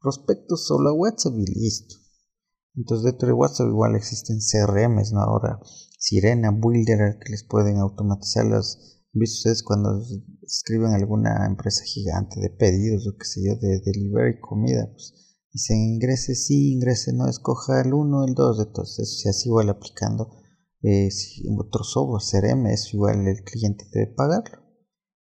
prospectos 0.00 0.66
solo 0.66 0.90
a 0.90 0.92
WhatsApp 0.92 1.34
y 1.38 1.46
listo. 1.46 1.96
Entonces 2.76 3.04
dentro 3.04 3.28
de 3.28 3.34
WhatsApp 3.34 3.68
igual 3.68 3.96
existen 3.96 4.38
CRMs, 4.38 5.12
¿no? 5.12 5.20
Ahora 5.20 5.58
Sirena, 5.98 6.50
Builder, 6.50 7.18
que 7.18 7.30
les 7.30 7.44
pueden 7.44 7.78
automatizar 7.78 8.44
las... 8.46 8.92
¿Visto 9.12 9.38
ustedes 9.38 9.62
cuando 9.62 10.02
escriben 10.42 10.92
alguna 10.92 11.46
empresa 11.46 11.82
gigante 11.84 12.38
de 12.38 12.50
pedidos 12.50 13.06
o 13.06 13.16
qué 13.16 13.24
sé 13.24 13.40
yo, 13.42 13.56
de 13.56 13.80
delivery 13.80 14.38
comida? 14.40 14.90
Pues 14.92 15.14
dicen 15.50 15.78
ingrese 15.78 16.34
sí, 16.34 16.74
ingrese 16.74 17.14
no, 17.14 17.26
escoja 17.26 17.80
el 17.80 17.94
1, 17.94 18.24
el 18.26 18.34
2, 18.34 18.66
entonces 18.66 19.20
se 19.22 19.30
hace 19.30 19.48
igual 19.48 19.70
aplicando 19.70 20.36
eh, 20.82 21.10
si 21.10 21.42
otro 21.58 21.82
software, 21.82 22.20
CRM, 22.22 22.66
es 22.66 22.92
igual 22.92 23.26
el 23.26 23.42
cliente 23.42 23.86
debe 23.90 24.12
pagarlo. 24.14 24.58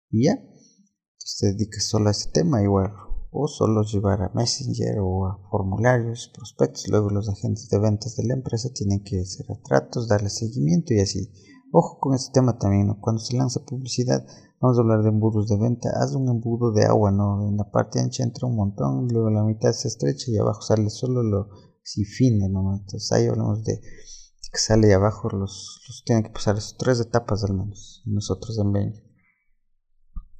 Y 0.09 0.25
ya, 0.25 0.33
entonces 0.33 1.37
se 1.37 1.47
dedica 1.53 1.79
solo 1.79 2.09
a 2.09 2.11
ese 2.11 2.29
tema, 2.31 2.61
igual 2.61 2.91
o 3.35 3.47
solo 3.47 3.83
llevar 3.83 4.21
a 4.21 4.31
Messenger 4.33 4.99
o 4.99 5.25
a 5.27 5.37
formularios, 5.51 6.31
prospectos. 6.33 6.87
Luego 6.87 7.09
los 7.09 7.29
agentes 7.29 7.69
de 7.69 7.79
ventas 7.79 8.15
de 8.15 8.25
la 8.25 8.33
empresa 8.33 8.69
tienen 8.73 9.03
que 9.03 9.19
hacer 9.19 9.45
tratos, 9.63 10.07
darle 10.07 10.29
seguimiento 10.29 10.93
y 10.93 11.01
así. 11.01 11.31
Ojo 11.71 11.99
con 11.99 12.15
este 12.15 12.31
tema 12.31 12.57
también, 12.57 12.93
cuando 13.01 13.21
se 13.21 13.35
lanza 13.35 13.65
publicidad, 13.65 14.25
vamos 14.61 14.77
a 14.77 14.81
hablar 14.81 15.03
de 15.03 15.09
embudos 15.09 15.49
de 15.49 15.57
venta, 15.57 15.89
haz 15.99 16.15
un 16.15 16.29
embudo 16.29 16.71
de 16.71 16.85
agua, 16.85 17.11
¿no? 17.11 17.47
En 17.49 17.57
la 17.57 17.69
parte 17.69 17.99
ancha 17.99 18.23
entra 18.23 18.47
un 18.47 18.55
montón, 18.55 19.09
luego 19.09 19.29
la 19.29 19.43
mitad 19.43 19.73
se 19.73 19.89
estrecha 19.89 20.31
y 20.31 20.37
abajo 20.37 20.61
sale 20.61 20.89
solo 20.89 21.21
lo 21.21 21.49
si 21.83 22.05
fine, 22.05 22.47
¿no? 22.49 22.77
Entonces 22.77 23.11
ahí 23.11 23.27
hablamos 23.27 23.63
de 23.63 23.79
que 23.79 24.59
sale 24.59 24.87
y 24.87 24.91
abajo 24.93 25.29
los, 25.29 25.81
los 25.87 26.03
tienen 26.05 26.23
que 26.23 26.29
pasar 26.29 26.57
tres 26.79 27.01
etapas 27.01 27.43
al 27.43 27.55
menos, 27.55 28.01
nosotros 28.05 28.57
en 28.57 28.71
Benja. 28.71 29.04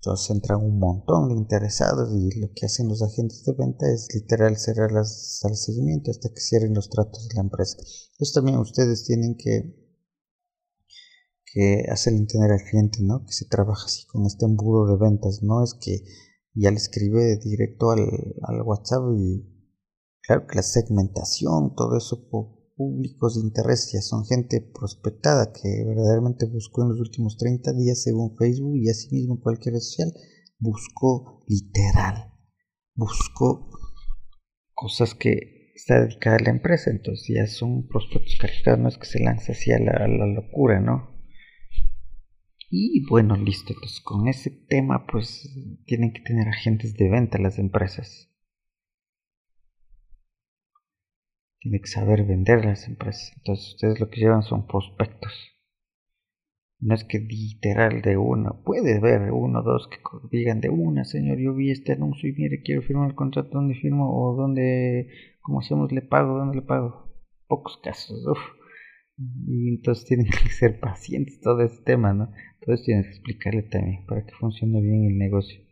Entonces 0.06 0.36
entran 0.36 0.62
un 0.62 0.78
montón 0.78 1.30
de 1.30 1.34
interesados 1.34 2.14
y 2.14 2.40
lo 2.40 2.52
que 2.54 2.68
hacen 2.68 2.88
los 2.88 3.02
agentes 3.02 3.44
de 3.44 3.54
venta 3.54 3.92
es 3.92 4.08
literal 4.14 4.56
cerrar 4.56 4.92
las, 4.92 5.40
al 5.44 5.56
seguimiento 5.56 6.12
hasta 6.12 6.30
que 6.30 6.42
cierren 6.42 6.76
los 6.76 6.92
tratos 6.92 7.28
de 7.28 7.34
la 7.34 7.42
empresa. 7.42 7.78
Entonces 7.80 8.34
también 8.36 8.60
ustedes 8.60 9.04
tienen 9.06 9.36
que, 9.36 9.74
que 11.52 11.86
hacer 11.90 12.14
entender 12.14 12.52
al 12.52 12.64
cliente 12.70 13.00
¿no? 13.02 13.26
que 13.26 13.34
se 13.34 13.46
trabaja 13.46 13.86
así 13.86 14.06
con 14.06 14.28
este 14.28 14.46
embudo 14.46 14.86
de 14.86 15.04
ventas. 15.04 15.42
No 15.42 15.64
es 15.64 15.74
que 15.74 16.04
ya 16.54 16.70
le 16.70 16.78
escribe 16.78 17.38
directo 17.38 17.90
al, 17.90 18.08
al 18.44 18.62
WhatsApp 18.62 19.06
y 19.18 19.44
claro 20.22 20.46
que 20.46 20.58
la 20.58 20.62
segmentación, 20.62 21.74
todo 21.74 21.98
eso 21.98 22.30
públicos 22.76 23.36
de 23.36 23.48
interés 23.48 23.92
ya 23.94 24.02
son 24.02 24.26
gente 24.26 24.62
prospectada 24.62 25.52
que 25.54 25.84
verdaderamente 25.86 26.46
buscó 26.46 26.84
en 26.84 26.90
los 26.90 27.00
últimos 27.00 27.38
30 27.38 27.74
días 27.74 28.04
según 28.04 28.36
Facebook 28.38 28.78
y 28.78 28.90
asimismo 28.90 29.40
cualquier 29.42 29.76
red 29.76 29.82
social 29.82 30.12
buscó 30.60 31.44
literal 31.48 32.36
buscó 32.96 33.70
cosas 34.74 35.14
que 35.14 35.72
está 35.76 36.02
dedicada 36.02 36.38
a 36.38 36.44
la 36.44 36.50
empresa. 36.50 36.90
Entonces 36.90 37.36
ya 37.36 37.48
son 37.48 37.88
prospectos 37.88 38.38
calificados 38.40 38.80
no 38.80 38.90
es 38.90 38.98
que 38.98 39.06
se 39.06 39.24
lance 39.24 39.52
así 39.52 39.72
a 39.72 39.80
la, 39.80 40.08
la 40.08 40.26
locura 40.26 40.80
no 40.80 41.14
y 42.70 43.06
bueno 43.08 43.36
listo. 43.38 43.74
Entonces 43.74 44.02
con 44.02 44.28
ese 44.28 44.50
tema 44.50 45.06
pues 45.12 45.50
tienen 45.86 46.14
que 46.14 46.22
tener 46.22 46.48
agentes 46.48 46.96
de 46.96 47.10
venta 47.10 47.38
las 47.38 47.60
empresas 47.60 48.32
tiene 51.66 51.82
que 51.82 51.88
saber 51.88 52.28
vender 52.28 52.64
las 52.64 52.88
empresas. 52.88 53.34
Entonces 53.38 53.74
ustedes 53.74 54.00
lo 54.00 54.08
que 54.12 54.20
llevan 54.20 54.44
son 54.44 54.68
prospectos. 54.68 55.34
No 56.80 56.94
es 56.94 57.04
que 57.06 57.18
literal 57.18 58.04
de 58.04 58.18
uno, 58.18 58.62
puede 58.64 59.00
ver 59.00 59.32
uno 59.32 59.64
dos 59.64 59.90
que 59.90 59.98
digan 60.30 60.62
de 60.62 60.70
una, 60.70 61.06
señor, 61.06 61.40
yo 61.40 61.56
vi 61.56 61.72
este 61.72 61.94
anuncio 61.94 62.30
y 62.30 62.34
mire, 62.34 62.62
quiero 62.62 62.84
firmar 62.84 63.10
el 63.10 63.16
contrato, 63.16 63.50
¿dónde 63.54 63.74
firmo? 63.74 64.16
O 64.16 64.36
dónde, 64.36 65.10
¿cómo 65.42 65.62
hacemos? 65.62 65.92
¿Le 65.92 66.04
pago? 66.04 66.38
¿Dónde 66.38 66.58
le 66.58 66.62
pago? 66.62 67.12
Pocos 67.48 67.80
casos, 67.84 68.24
uff. 68.28 68.38
Y 69.48 69.70
entonces 69.70 70.06
tienen 70.06 70.28
que 70.28 70.50
ser 70.50 70.80
pacientes 70.80 71.42
todo 71.42 71.64
ese 71.64 71.82
tema, 71.84 72.14
¿no? 72.14 72.30
Entonces 72.60 72.86
tienes 72.86 73.08
que 73.08 73.14
explicarle 73.14 73.64
también 73.64 74.06
para 74.06 74.24
que 74.24 74.36
funcione 74.36 74.82
bien 74.82 75.06
el 75.06 75.18
negocio. 75.18 75.65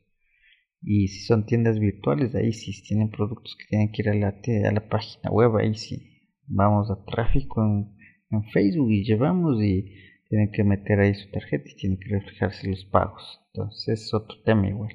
Y 0.85 1.07
si 1.07 1.21
son 1.25 1.45
tiendas 1.45 1.79
virtuales, 1.79 2.35
ahí 2.35 2.51
sí, 2.51 2.73
tienen 2.83 3.09
productos 3.09 3.55
que 3.57 3.65
tienen 3.69 3.91
que 3.91 4.01
ir 4.01 4.09
a 4.09 4.15
la, 4.15 4.27
a 4.29 4.71
la 4.71 4.89
página 4.89 5.31
web, 5.31 5.55
ahí 5.57 5.75
sí. 5.75 6.29
Vamos 6.45 6.91
a 6.91 7.05
tráfico 7.05 7.63
en, 7.63 7.95
en, 8.29 8.43
Facebook 8.51 8.91
y 8.91 9.05
llevamos 9.05 9.63
y 9.63 9.95
tienen 10.27 10.51
que 10.51 10.65
meter 10.65 10.99
ahí 10.99 11.13
su 11.15 11.31
tarjeta 11.31 11.63
y 11.69 11.75
tienen 11.75 11.99
que 11.99 12.09
reflejarse 12.09 12.67
los 12.67 12.83
pagos. 12.85 13.39
Entonces 13.53 14.01
es 14.01 14.13
otro 14.13 14.41
tema 14.43 14.67
igual. 14.67 14.93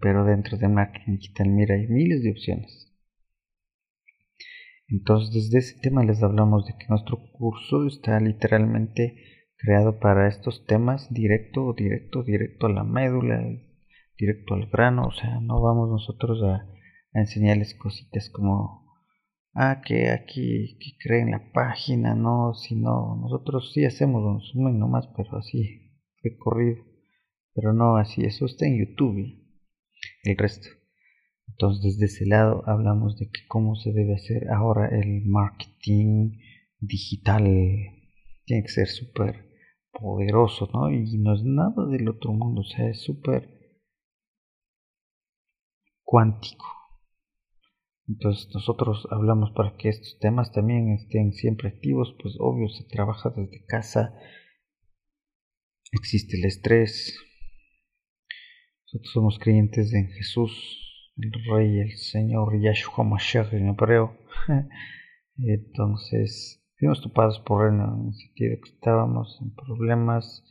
Pero 0.00 0.24
dentro 0.24 0.58
de 0.58 0.68
marketing 0.68 1.12
digital, 1.12 1.48
mira, 1.48 1.74
hay 1.74 1.86
miles 1.88 2.22
de 2.22 2.30
opciones. 2.32 2.92
Entonces 4.88 5.32
desde 5.50 5.58
ese 5.58 5.80
tema 5.80 6.04
les 6.04 6.22
hablamos 6.22 6.66
de 6.66 6.74
que 6.78 6.86
nuestro 6.88 7.18
curso 7.32 7.86
está 7.86 8.20
literalmente 8.20 9.16
creado 9.56 9.98
para 9.98 10.28
estos 10.28 10.66
temas 10.66 11.12
directo, 11.12 11.74
directo, 11.76 12.22
directo 12.22 12.66
a 12.66 12.72
la 12.72 12.84
médula, 12.84 13.42
directo 14.18 14.54
al 14.54 14.66
grano, 14.66 15.08
o 15.08 15.12
sea, 15.12 15.40
no 15.40 15.60
vamos 15.60 15.88
nosotros 15.88 16.42
a, 16.42 16.66
enseñarles 17.12 17.74
cositas 17.74 18.28
como, 18.28 18.84
ah, 19.54 19.80
que 19.82 20.10
aquí, 20.10 20.78
que 20.78 20.98
creen 20.98 21.30
la 21.30 21.50
página, 21.52 22.14
no, 22.14 22.52
sino 22.54 23.16
nosotros 23.16 23.72
sí 23.72 23.84
hacemos 23.86 24.22
un 24.22 24.40
resumen 24.40 24.78
nomás, 24.78 25.08
pero 25.16 25.38
así, 25.38 25.92
recorrido, 26.22 26.84
pero 27.54 27.72
no 27.72 27.96
así, 27.96 28.22
eso 28.22 28.44
está 28.44 28.66
en 28.66 28.78
YouTube, 28.78 29.16
el 30.24 30.36
resto. 30.36 30.68
Entonces, 31.48 31.98
desde 31.98 32.06
ese 32.06 32.26
lado 32.26 32.62
hablamos 32.66 33.18
de 33.18 33.30
que 33.30 33.46
cómo 33.48 33.76
se 33.76 33.92
debe 33.92 34.14
hacer 34.14 34.50
ahora 34.50 34.88
el 34.88 35.24
marketing 35.24 36.32
digital 36.80 37.44
tiene 38.44 38.62
que 38.62 38.68
ser 38.68 38.88
súper 38.88 39.46
poderoso, 39.92 40.68
¿no? 40.72 40.90
Y 40.90 41.16
no 41.18 41.34
es 41.34 41.42
nada 41.44 41.86
del 41.86 42.08
otro 42.08 42.32
mundo, 42.32 42.60
o 42.60 42.64
sea, 42.64 42.90
es 42.90 43.02
súper 43.02 43.55
cuántico. 46.06 46.64
Entonces 48.08 48.48
nosotros 48.54 49.06
hablamos 49.10 49.50
para 49.50 49.76
que 49.76 49.88
estos 49.88 50.18
temas 50.20 50.52
también 50.52 50.92
estén 50.92 51.32
siempre 51.32 51.68
activos, 51.68 52.16
pues 52.22 52.36
obvio 52.38 52.68
se 52.68 52.84
trabaja 52.84 53.30
desde 53.30 53.66
casa, 53.66 54.14
existe 55.92 56.38
el 56.38 56.44
estrés. 56.44 57.18
Nosotros 58.84 59.12
somos 59.12 59.38
creyentes 59.40 59.92
en 59.92 60.08
Jesús, 60.08 61.12
el 61.16 61.32
Rey, 61.50 61.80
el 61.80 61.96
Señor, 61.96 62.60
Yahshua 62.60 63.04
Mashiach 63.04 63.52
en 63.52 63.68
hebreo. 63.68 64.16
Entonces, 65.38 66.64
fuimos 66.78 67.02
topados 67.02 67.40
por 67.40 67.66
él 67.66 67.80
en 67.80 68.06
el 68.06 68.14
sentido 68.14 68.56
que 68.62 68.70
estábamos 68.70 69.36
en 69.42 69.52
problemas 69.52 70.44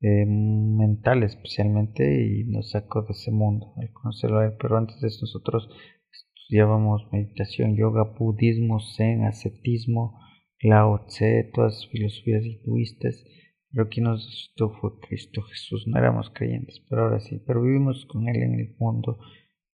eh, 0.00 0.26
mentales 0.26 1.34
especialmente 1.34 2.26
y 2.26 2.44
nos 2.44 2.70
sacó 2.70 3.02
de 3.02 3.12
ese 3.12 3.30
mundo 3.30 3.72
al 3.76 3.92
conocerlo. 3.92 4.40
Pero 4.60 4.76
antes 4.76 5.00
de 5.00 5.08
eso 5.08 5.20
nosotros 5.22 5.68
estudiábamos 6.12 7.08
meditación, 7.12 7.76
yoga, 7.76 8.04
budismo, 8.18 8.80
zen, 8.80 9.24
ascetismo, 9.24 10.18
lao 10.60 11.06
tse, 11.06 11.50
todas 11.54 11.86
filosofías 11.88 12.44
hinduistas 12.44 13.24
pero 13.72 13.88
quien 13.88 14.04
nos 14.04 14.24
resucitó 14.24 14.70
fue 14.80 14.98
Cristo 15.00 15.42
Jesús. 15.42 15.86
No 15.86 15.98
éramos 15.98 16.30
creyentes, 16.30 16.82
pero 16.88 17.02
ahora 17.02 17.20
sí. 17.20 17.42
Pero 17.46 17.62
vivimos 17.62 18.06
con 18.06 18.28
Él 18.28 18.42
en 18.42 18.54
el 18.54 18.76
mundo, 18.78 19.18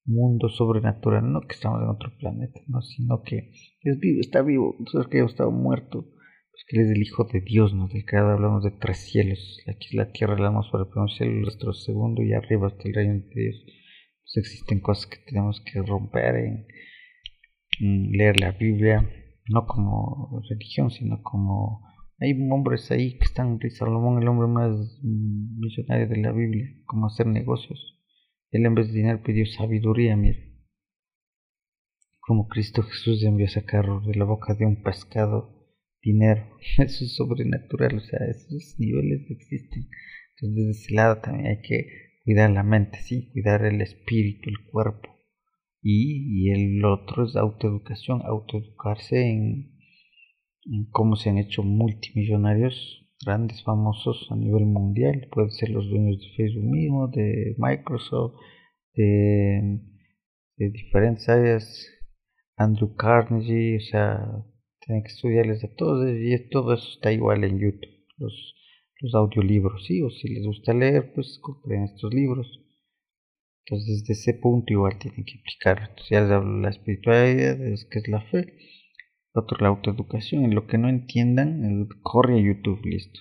mundo 0.05 0.49
sobrenatural. 0.49 1.31
No 1.31 1.41
que 1.41 1.53
estamos 1.53 1.81
en 1.81 1.89
otro 1.89 2.11
planeta, 2.17 2.59
no, 2.67 2.81
sino 2.81 3.21
que 3.21 3.51
es 3.81 3.99
vivo, 3.99 4.19
está 4.19 4.41
vivo. 4.41 4.75
Nosotros 4.79 5.07
que 5.07 5.19
hemos 5.19 5.31
estado 5.31 5.51
muerto, 5.51 6.07
pues 6.53 6.65
que 6.67 6.77
Él 6.77 6.85
es 6.85 6.91
el 6.91 7.01
Hijo 7.01 7.23
de 7.23 7.41
Dios, 7.41 7.73
¿no? 7.73 7.87
Del 7.87 8.05
creador 8.05 8.33
hablamos 8.33 8.63
de 8.63 8.69
tres 8.69 8.97
cielos. 8.97 9.59
Aquí 9.67 9.87
es 9.87 9.93
la 9.95 10.11
tierra, 10.11 10.37
la 10.37 10.61
sobre 10.69 10.83
el 10.83 10.89
primer 10.89 11.09
cielo, 11.09 11.31
nuestro 11.41 11.73
segundo 11.73 12.21
y 12.21 12.33
arriba 12.33 12.67
hasta 12.67 12.87
el 12.87 12.93
reino 12.93 13.13
de 13.13 13.41
Dios. 13.41 13.65
Pues 13.65 14.37
existen 14.37 14.79
cosas 14.79 15.07
que 15.07 15.17
tenemos 15.25 15.61
que 15.61 15.81
romper 15.81 16.35
en 16.35 16.67
leer 18.11 18.39
la 18.39 18.51
Biblia, 18.51 19.09
no 19.49 19.65
como 19.65 20.43
religión, 20.47 20.91
sino 20.91 21.23
como 21.23 21.81
hay 22.19 22.33
hombres 22.51 22.91
ahí 22.91 23.17
que 23.17 23.25
están, 23.25 23.59
Salomón, 23.71 24.21
el 24.21 24.27
hombre 24.27 24.47
más 24.47 25.01
millonario 25.01 26.07
de 26.07 26.17
la 26.17 26.31
Biblia, 26.31 26.67
como 26.85 27.07
hacer 27.07 27.25
negocios. 27.25 27.99
Él 28.51 28.67
en 28.67 28.75
vez 28.75 28.89
de 28.89 28.93
dinero 28.93 29.23
pidió 29.23 29.47
sabiduría, 29.47 30.15
mire. 30.15 30.53
Como 32.19 32.47
Cristo 32.47 32.83
Jesús 32.83 33.23
envió 33.23 33.47
a 33.47 33.49
sacar 33.49 33.85
de 34.03 34.13
la 34.13 34.25
boca 34.25 34.53
de 34.53 34.67
un 34.67 34.83
pescado 34.83 35.62
dinero. 36.03 36.45
Eso 36.77 37.05
es 37.05 37.15
sobrenatural, 37.15 37.97
o 37.97 37.99
sea, 38.01 38.19
esos 38.29 38.75
niveles 38.77 39.29
existen. 39.29 39.87
Entonces, 40.35 40.55
desde 40.55 40.71
ese 40.71 40.93
lado 40.93 41.21
también 41.21 41.47
hay 41.47 41.61
que 41.61 41.87
cuidar 42.23 42.51
la 42.51 42.63
mente, 42.63 42.99
sí, 42.99 43.31
cuidar 43.31 43.65
el 43.65 43.81
espíritu, 43.81 44.49
el 44.49 44.69
cuerpo. 44.71 45.09
Y, 45.81 46.47
y 46.47 46.51
el 46.51 46.85
otro 46.85 47.25
es 47.25 47.35
autoeducación, 47.35 48.21
autoeducarse 48.23 49.21
en 49.29 49.73
cómo 50.91 51.15
se 51.15 51.29
han 51.29 51.37
hecho 51.37 51.61
multimillonarios 51.61 53.03
grandes, 53.25 53.63
famosos 53.63 54.27
a 54.31 54.35
nivel 54.35 54.65
mundial. 54.65 55.27
Pueden 55.31 55.51
ser 55.51 55.69
los 55.69 55.89
dueños 55.89 56.19
de 56.19 56.29
Facebook 56.35 56.63
mismo, 56.63 57.07
de 57.07 57.55
Microsoft, 57.57 58.35
de, 58.95 59.79
diferentes 60.57 61.27
áreas. 61.29 61.89
Andrew 62.55 62.95
Carnegie, 62.95 63.77
o 63.77 63.79
sea, 63.79 64.45
tienen 64.85 65.03
que 65.03 65.11
estudiarles 65.11 65.63
a 65.63 65.73
todos 65.75 66.09
y 66.09 66.49
todo 66.49 66.73
eso 66.73 66.87
está 66.93 67.11
igual 67.11 67.43
en 67.43 67.59
YouTube. 67.59 67.89
Los, 68.17 68.55
los 69.01 69.15
audiolibros, 69.15 69.85
sí, 69.85 70.01
o 70.01 70.09
si 70.09 70.27
les 70.29 70.45
gusta 70.45 70.73
leer, 70.73 71.13
pues 71.13 71.39
compren 71.41 71.83
estos 71.83 72.13
libros. 72.13 72.59
Entonces, 73.65 74.03
desde 74.03 74.13
ese 74.13 74.33
punto 74.39 74.73
igual 74.73 74.99
tienen 74.99 75.23
que 75.23 75.39
aplicar. 75.39 75.89
Entonces, 75.89 76.09
ya 76.09 76.21
les 76.21 76.31
hablo 76.31 76.55
de 76.55 76.61
la 76.61 76.69
espiritualidad, 76.69 77.57
de 77.57 77.75
que 77.89 77.99
es 77.99 78.07
la 78.07 78.21
fe 78.21 78.53
otro 79.33 79.57
la 79.59 79.69
autoeducación. 79.69 80.45
En 80.45 80.55
lo 80.55 80.67
que 80.67 80.77
no 80.77 80.89
entiendan, 80.89 81.87
corre 82.01 82.37
a 82.37 82.41
YouTube, 82.41 82.85
listo. 82.85 83.19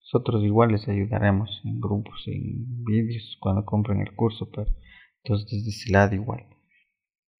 Nosotros 0.00 0.44
igual 0.44 0.72
les 0.72 0.88
ayudaremos 0.88 1.60
en 1.64 1.80
grupos, 1.80 2.22
en 2.26 2.84
vídeos, 2.84 3.36
cuando 3.40 3.64
compren 3.64 4.00
el 4.00 4.14
curso, 4.14 4.48
pero 4.50 4.66
entonces 5.22 5.50
desde 5.50 5.70
ese 5.70 5.92
lado 5.92 6.14
igual. 6.14 6.46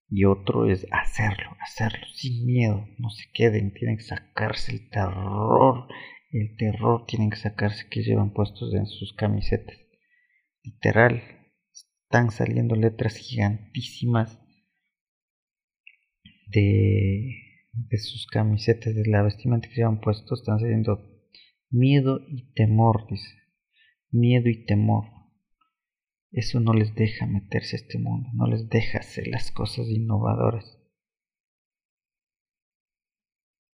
Y 0.09 0.25
otro 0.25 0.71
es 0.71 0.87
hacerlo, 0.92 1.57
hacerlo 1.61 2.07
sin 2.14 2.47
miedo, 2.47 2.87
no 2.99 3.11
se 3.11 3.25
queden, 3.33 3.73
tienen 3.73 3.97
que 3.97 4.05
sacarse 4.05 4.73
el 4.73 4.88
terror, 4.88 5.88
el 6.31 6.57
terror 6.57 7.07
tienen 7.07 7.31
que 7.31 7.37
sacarse 7.37 7.88
que 7.88 8.03
llevan 8.03 8.33
puestos 8.33 8.73
en 8.75 8.87
sus 8.87 9.14
camisetas. 9.14 9.77
Literal, 10.62 11.23
están 11.73 12.31
saliendo 12.31 12.77
letras 12.77 13.16
gigantísimas 13.16 14.38
de 16.47 17.47
de 17.77 17.99
sus 17.99 18.27
camisetas, 18.27 18.95
de 18.95 19.07
la 19.07 19.23
vestimenta 19.23 19.69
que 19.69 19.75
llevan 19.75 20.01
puesto, 20.01 20.35
están 20.35 20.59
saliendo 20.59 21.11
miedo 21.71 22.21
y 22.29 22.53
temor, 22.55 23.07
dice. 23.09 23.29
Miedo 24.11 24.49
y 24.49 24.64
temor. 24.64 25.05
Eso 26.37 26.61
no 26.61 26.75
les 26.75 26.94
deja 26.94 27.27
meterse 27.27 27.77
a 27.77 27.81
este 27.81 27.99
mundo, 27.99 28.29
no 28.35 28.46
les 28.46 28.68
deja 28.68 28.99
hacer 28.99 29.27
las 29.27 29.51
cosas 29.51 29.88
innovadoras. 29.88 30.79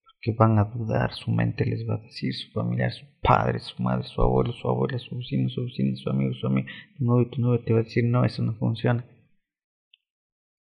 Porque 0.04 0.36
van 0.38 0.58
a 0.60 0.64
dudar, 0.64 1.12
su 1.12 1.32
mente 1.32 1.66
les 1.66 1.86
va 1.88 1.96
a 1.96 2.02
decir, 2.02 2.32
su 2.32 2.52
familiar, 2.52 2.92
su 2.92 3.04
padre, 3.20 3.58
su 3.58 3.82
madre, 3.82 4.04
su 4.04 4.22
abuelo, 4.22 4.52
su 4.52 4.68
abuela, 4.68 4.98
su 5.00 5.16
vecino, 5.16 5.48
su 5.48 5.64
vecino, 5.64 5.96
su 5.96 6.08
amigo, 6.08 6.34
su 6.34 6.46
amigo, 6.46 6.68
tu 6.96 7.04
novio, 7.04 7.30
tu 7.30 7.40
novio 7.40 7.64
te 7.64 7.72
va 7.72 7.80
a 7.80 7.82
decir, 7.82 8.04
no, 8.04 8.24
eso 8.24 8.42
no 8.44 8.54
funciona. 8.54 9.04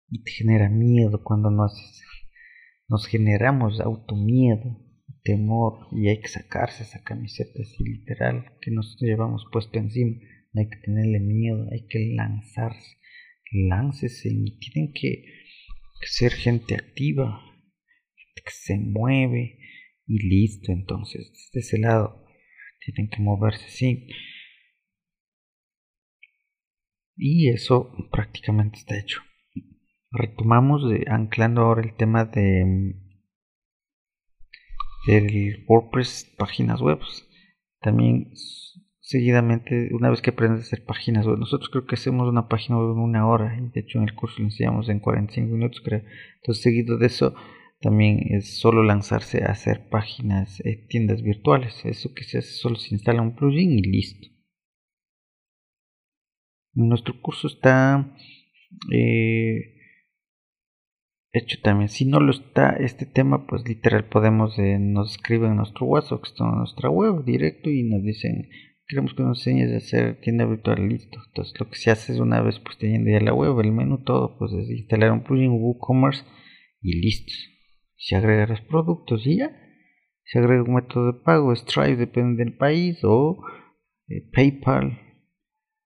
Y 0.10 0.24
te 0.24 0.32
genera 0.32 0.70
miedo 0.70 1.24
cuando 1.24 1.50
no 1.50 1.64
haces 1.64 2.04
nos 2.90 3.06
generamos 3.06 3.82
automiedo, 3.82 4.80
temor 5.24 5.88
y 5.92 6.08
hay 6.08 6.22
que 6.22 6.30
sacarse 6.30 6.84
esa 6.84 7.04
camiseta 7.04 7.60
así 7.62 7.84
literal 7.84 8.58
que 8.62 8.72
nos 8.72 8.98
llevamos 9.00 9.46
puesto 9.52 9.78
encima. 9.78 10.16
No 10.54 10.62
hay 10.62 10.70
que 10.70 10.78
tenerle 10.78 11.20
miedo, 11.20 11.68
hay 11.72 11.86
que 11.88 12.14
lanzarse. 12.16 12.98
Láncese 13.52 14.30
y 14.30 14.60
tienen 14.60 14.94
que, 14.94 15.24
ser 16.02 16.32
gente 16.32 16.76
activa, 16.76 17.42
gente 18.16 18.42
que 18.44 18.52
se 18.52 18.78
mueve 18.78 19.60
y 20.06 20.28
listo. 20.28 20.72
Entonces, 20.72 21.32
desde 21.54 21.60
ese 21.60 21.80
lado, 21.80 22.26
tienen 22.86 23.10
que 23.10 23.22
moverse, 23.22 23.70
sí. 23.70 24.08
Y 27.16 27.50
eso 27.50 27.92
prácticamente 28.12 28.80
está 28.80 28.98
hecho 29.00 29.22
retomamos 30.12 30.82
anclando 31.08 31.62
ahora 31.62 31.82
el 31.82 31.96
tema 31.96 32.26
de 32.26 32.96
del 35.06 35.66
WordPress 35.68 36.36
páginas 36.38 36.82
web 36.82 37.00
también 37.82 38.34
seguidamente 39.08 39.90
una 39.94 40.10
vez 40.10 40.22
que 40.22 40.32
aprendes 40.32 40.60
a 40.60 40.68
hacer 40.68 40.84
páginas 40.84 41.26
web. 41.26 41.40
Nosotros 41.40 41.70
creo 41.70 41.86
que 41.86 41.96
hacemos 41.96 42.28
una 42.28 42.50
página 42.50 42.78
en 42.78 43.00
una 43.00 43.26
hora 43.26 43.58
y 43.58 43.70
de 43.70 43.80
hecho 43.80 44.00
en 44.00 44.04
el 44.04 44.14
curso 44.14 44.40
lo 44.40 44.46
enseñamos 44.46 44.90
en 44.90 45.00
45 45.00 45.50
minutos 45.50 45.82
creo. 45.82 46.04
Entonces 46.36 46.62
seguido 46.62 46.98
de 46.98 47.08
eso 47.08 47.34
también 47.80 48.20
es 48.32 48.60
solo 48.60 48.84
lanzarse 48.84 49.46
a 49.46 49.52
hacer 49.52 49.88
páginas 49.90 50.60
eh, 50.66 50.86
tiendas 50.90 51.22
virtuales. 51.22 51.86
Eso 51.86 52.14
que 52.14 52.26
se 52.26 52.40
hace 52.40 52.52
solo 52.52 52.76
se 52.76 52.96
instala 52.96 53.22
un 53.22 53.34
plugin 53.34 53.80
y 53.80 53.82
listo. 53.82 54.28
Nuestro 56.74 57.22
curso 57.22 57.48
está 57.48 58.14
eh, 58.92 59.74
hecho 61.32 61.60
también. 61.64 61.88
Si 61.88 62.04
no 62.04 62.20
lo 62.20 62.32
está 62.32 62.72
este 62.72 63.06
tema, 63.06 63.48
pues 63.48 63.66
literal 63.66 64.10
podemos, 64.10 64.60
eh, 64.60 64.78
nos 64.80 65.12
escriben 65.12 65.52
en 65.52 65.58
nuestro 65.58 65.86
WhatsApp, 65.86 66.22
que 66.22 66.30
está 66.30 66.44
en 66.44 66.58
nuestra 66.58 66.90
web 66.90 67.24
directo 67.24 67.70
y 67.70 67.84
nos 67.84 68.04
dicen, 68.04 68.50
queremos 68.88 69.14
que 69.14 69.24
nos 69.24 69.40
enseñes 69.40 69.74
a 69.74 69.78
hacer 69.78 70.22
tienda 70.22 70.46
virtual, 70.46 70.88
listo. 70.88 71.20
Entonces 71.28 71.60
lo 71.60 71.70
que 71.70 71.76
se 71.76 71.92
hace 71.92 72.14
es 72.14 72.20
una 72.20 72.42
vez 72.42 72.60
pues 72.60 72.78
teniendo 72.78 73.12
ya 73.12 73.20
la 73.20 73.34
web, 73.34 73.60
el 73.60 73.72
menú, 73.72 74.04
todo, 74.04 74.38
pues 74.38 74.54
es 74.54 74.70
instalar 74.70 75.12
un 75.12 75.24
plugin 75.24 75.52
WooCommerce 75.52 76.24
y 76.82 77.00
listo. 77.02 77.34
Se 77.98 78.16
agrega 78.16 78.48
los 78.48 78.62
productos 78.62 79.26
y 79.26 79.38
ya. 79.38 79.52
Se 80.24 80.40
agrega 80.40 80.64
un 80.64 80.76
método 80.76 81.14
de 81.14 81.20
pago, 81.20 81.56
Stripe 81.56 81.96
depende 81.96 82.44
del 82.44 82.56
país 82.56 83.00
o 83.04 83.44
eh, 84.08 84.30
PayPal 84.34 85.00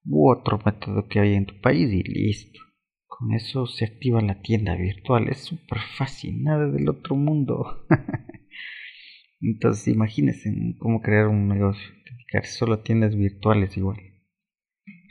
u 0.05 0.31
otro 0.31 0.59
método 0.65 1.07
que 1.07 1.19
haya 1.19 1.37
en 1.37 1.45
tu 1.45 1.59
país 1.61 1.91
y 1.91 2.03
listo. 2.03 2.59
Con 3.07 3.33
eso 3.33 3.67
se 3.67 3.85
activa 3.85 4.21
la 4.21 4.41
tienda 4.41 4.75
virtual. 4.75 5.27
Es 5.29 5.39
súper 5.39 5.79
fácil, 5.97 6.41
nada 6.43 6.67
del 6.71 6.89
otro 6.89 7.15
mundo. 7.15 7.85
Entonces 9.41 9.87
imagínense 9.93 10.49
cómo 10.79 11.01
crear 11.01 11.27
un 11.27 11.47
negocio, 11.47 11.87
dedicarse 12.32 12.58
solo 12.58 12.80
tiendas 12.80 13.15
virtuales 13.15 13.76
igual. 13.78 13.98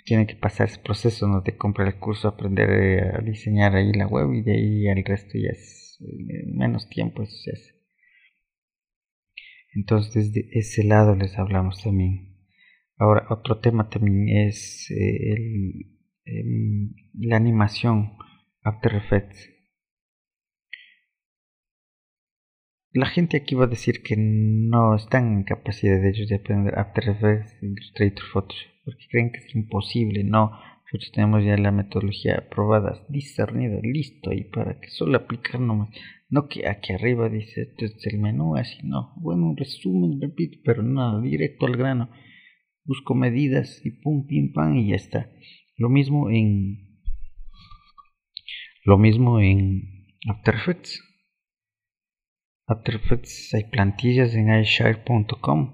Tiene 0.05 0.27
que 0.27 0.35
pasar 0.35 0.69
ese 0.69 0.81
proceso 0.81 1.29
¿no? 1.29 1.43
de 1.43 1.57
comprar 1.57 1.89
el 1.89 1.99
curso, 1.99 2.29
aprender 2.29 2.71
eh, 2.71 3.13
a 3.17 3.21
diseñar 3.21 3.77
ahí 3.77 3.93
la 3.93 4.07
web 4.07 4.33
y 4.33 4.43
de 4.43 4.53
ahí 4.53 4.89
el 4.89 5.05
resto 5.05 5.33
ya 5.35 5.51
es 5.51 5.99
eh, 6.01 6.45
menos 6.47 6.89
tiempo 6.89 7.23
eso 7.23 7.37
se 7.37 7.53
hace. 7.53 7.75
Entonces 9.75 10.33
desde 10.33 10.59
ese 10.59 10.85
lado 10.85 11.15
les 11.15 11.39
hablamos 11.39 11.83
también. 11.83 12.39
Ahora, 12.97 13.27
otro 13.31 13.61
tema 13.61 13.89
también 13.89 14.29
es 14.47 14.91
eh, 14.91 15.87
em, 16.25 16.93
la 17.15 17.37
animación 17.37 18.17
After 18.63 18.95
Effects. 18.95 19.49
La 22.92 23.07
gente 23.07 23.37
aquí 23.37 23.55
va 23.55 23.66
a 23.66 23.68
decir 23.68 24.03
que 24.03 24.16
no 24.16 24.96
están 24.96 25.33
en 25.33 25.44
capacidad 25.44 26.00
de 26.00 26.09
ellos 26.09 26.29
de 26.29 26.35
aprender 26.35 26.76
After 26.76 27.09
Effects, 27.09 27.62
Illustrator, 27.62 28.24
Photoshop, 28.33 28.68
porque 28.85 29.07
creen 29.09 29.31
que 29.31 29.38
es 29.38 29.55
imposible. 29.55 30.24
No, 30.24 30.50
nosotros 30.83 31.12
tenemos 31.12 31.44
ya 31.44 31.57
la 31.57 31.70
metodología 31.70 32.48
probada, 32.50 33.07
discernida, 33.09 33.79
listo, 33.81 34.33
y 34.33 34.42
para 34.42 34.81
que 34.81 34.88
solo 34.88 35.18
aplicar 35.18 35.61
nomás. 35.61 35.90
No 36.29 36.48
que 36.48 36.66
aquí 36.66 36.92
arriba 36.92 37.29
dice 37.29 37.62
esto 37.62 37.85
es 37.85 38.07
el 38.07 38.18
menú, 38.18 38.57
así 38.57 38.79
no. 38.83 39.12
Bueno, 39.18 39.50
un 39.50 39.57
resumen, 39.57 40.20
repito, 40.20 40.59
pero 40.64 40.83
nada, 40.83 41.20
directo 41.20 41.66
al 41.66 41.76
grano. 41.76 42.11
Busco 42.85 43.14
medidas 43.14 43.87
y 43.87 43.92
pum, 43.92 44.26
pim, 44.26 44.53
pam, 44.53 44.74
y 44.76 44.88
ya 44.88 44.96
está. 44.96 45.31
Lo 45.76 45.90
mismo 45.90 46.29
en. 46.29 46.98
Lo 48.85 48.98
mismo 48.98 49.38
en 49.38 50.09
After 50.29 50.57
Effects. 50.57 51.10
After 52.71 52.95
Effects 52.95 53.53
hay 53.53 53.65
plantillas 53.65 54.33
en 54.37 54.49
iShare.com 54.49 55.73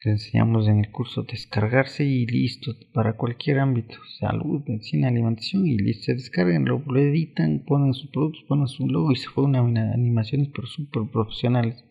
que 0.00 0.08
enseñamos 0.08 0.66
en 0.66 0.78
el 0.78 0.90
curso 0.90 1.24
descargarse 1.24 2.06
y 2.06 2.24
listo 2.24 2.72
para 2.94 3.18
cualquier 3.18 3.58
ámbito, 3.58 3.96
salud, 4.18 4.62
medicina, 4.66 5.08
alimentación 5.08 5.66
y 5.66 5.76
listo, 5.76 6.04
se 6.04 6.14
descargan, 6.14 6.64
lo, 6.64 6.82
editan, 6.96 7.66
ponen 7.66 7.92
sus 7.92 8.10
productos, 8.10 8.42
ponen 8.48 8.66
su 8.66 8.88
logo 8.88 9.12
y 9.12 9.16
se 9.16 9.28
ponen 9.28 9.76
animaciones 9.76 10.48
pero 10.54 10.66
súper 10.66 11.02
profesionales. 11.12 11.84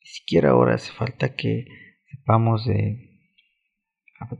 Ni 0.00 0.06
siquiera 0.06 0.50
ahora 0.50 0.74
hace 0.74 0.92
falta 0.92 1.34
que 1.34 1.64
sepamos 2.04 2.66
de 2.66 3.08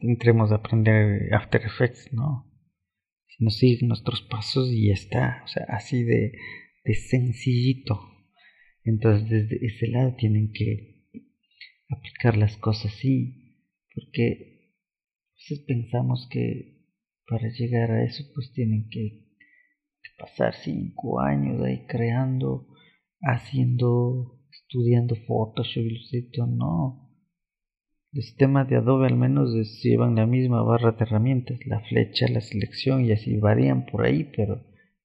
entremos 0.03 0.53
a 0.53 0.57
aprender 0.57 1.33
After 1.33 1.63
Effects, 1.63 2.13
¿no? 2.13 2.45
Sino 3.29 3.49
siguen 3.49 3.89
nuestros 3.89 4.21
pasos 4.21 4.71
y 4.71 4.89
ya 4.89 4.93
está, 4.93 5.43
o 5.47 5.49
sea, 5.49 5.65
así 5.71 6.05
de 6.05 6.33
sencillito. 6.93 8.18
Entonces 8.89 9.29
desde 9.29 9.67
ese 9.67 9.89
lado 9.89 10.15
tienen 10.17 10.51
que 10.51 11.05
aplicar 11.91 12.39
las 12.39 12.57
cosas 12.57 12.95
así, 12.95 13.55
porque 13.95 14.73
a 15.31 15.37
veces 15.37 15.65
pensamos 15.67 16.27
que 16.31 16.87
para 17.27 17.49
llegar 17.51 17.91
a 17.91 18.05
eso 18.05 18.25
pues 18.35 18.51
tienen 18.53 18.89
que, 18.91 19.27
pasar 20.19 20.53
cinco 20.55 21.21
años 21.21 21.63
ahí 21.63 21.87
creando, 21.87 22.67
haciendo, 23.21 24.41
estudiando 24.51 25.15
Photoshop, 25.15 25.85
Illustrator, 25.85 26.49
no. 26.49 27.15
El 28.13 28.23
sistema 28.23 28.65
de 28.65 28.77
Adobe 28.77 29.07
al 29.07 29.17
menos 29.17 29.53
llevan 29.81 30.17
la 30.17 30.27
misma 30.27 30.63
barra 30.63 30.93
de 30.93 31.05
herramientas, 31.05 31.59
la 31.67 31.81
flecha, 31.83 32.27
la 32.29 32.41
selección 32.41 33.05
y 33.05 33.13
así 33.13 33.37
varían 33.37 33.87
por 33.87 34.07
ahí, 34.07 34.25
pero 34.35 34.65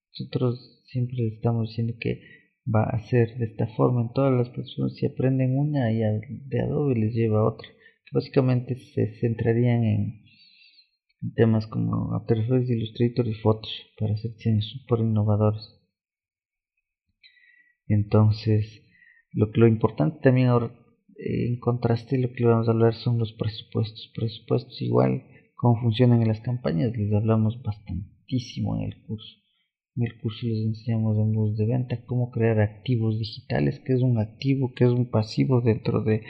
nosotros 0.09 0.83
siempre 0.87 1.27
estamos 1.27 1.69
diciendo 1.69 1.93
que 1.99 2.42
va 2.65 2.83
a 2.83 2.99
ser 3.09 3.37
de 3.37 3.45
esta 3.45 3.67
forma 3.67 4.01
en 4.01 4.13
todas 4.13 4.33
las 4.33 4.49
personas. 4.49 4.95
Si 4.95 5.05
aprenden 5.05 5.57
una 5.57 5.91
y 5.91 5.99
de 5.99 6.61
Adobe 6.61 6.95
les 6.95 7.13
lleva 7.13 7.39
a 7.39 7.45
otra. 7.45 7.67
Básicamente 8.11 8.75
se 8.75 9.19
centrarían 9.19 9.83
en, 9.83 10.23
temas 11.35 11.67
como 11.67 12.13
After 12.15 12.37
Effects, 12.37 12.69
Illustrator 12.69 13.27
y 13.27 13.33
Photoshop 13.33 13.87
para 13.97 14.13
hacer 14.13 14.33
diseños 14.33 14.69
super 14.69 14.99
innovadores. 14.99 15.79
Entonces 17.87 18.83
lo, 19.31 19.49
lo 19.53 19.67
importante 19.67 20.19
también 20.21 20.47
ahora 20.47 20.71
eh, 21.17 21.47
en 21.47 21.59
contraste 21.59 22.17
lo 22.17 22.31
que 22.33 22.45
vamos 22.45 22.67
a 22.67 22.71
hablar 22.71 22.93
son 22.93 23.19
los 23.19 23.33
presupuestos. 23.33 24.11
Presupuestos 24.15 24.81
igual 24.81 25.23
cómo 25.55 25.81
funcionan 25.81 26.21
en 26.21 26.27
las 26.27 26.41
campañas 26.41 26.95
les 26.95 27.11
hablamos 27.13 27.61
bastantísimo 27.63 28.75
en 28.77 28.83
el 28.83 29.01
curso 29.03 29.42
en 29.95 30.03
el 30.03 30.19
curso 30.19 30.47
les 30.47 30.65
enseñamos 30.65 31.17
en 31.17 31.33
voz 31.33 31.55
de 31.55 31.65
venta 31.65 32.03
cómo 32.05 32.31
crear 32.31 32.59
activos 32.59 33.19
digitales, 33.19 33.79
qué 33.85 33.93
es 33.93 34.01
un 34.01 34.17
activo, 34.17 34.73
qué 34.73 34.85
es 34.85 34.89
un 34.89 35.09
pasivo 35.09 35.61
dentro 35.61 36.03
de 36.03 36.23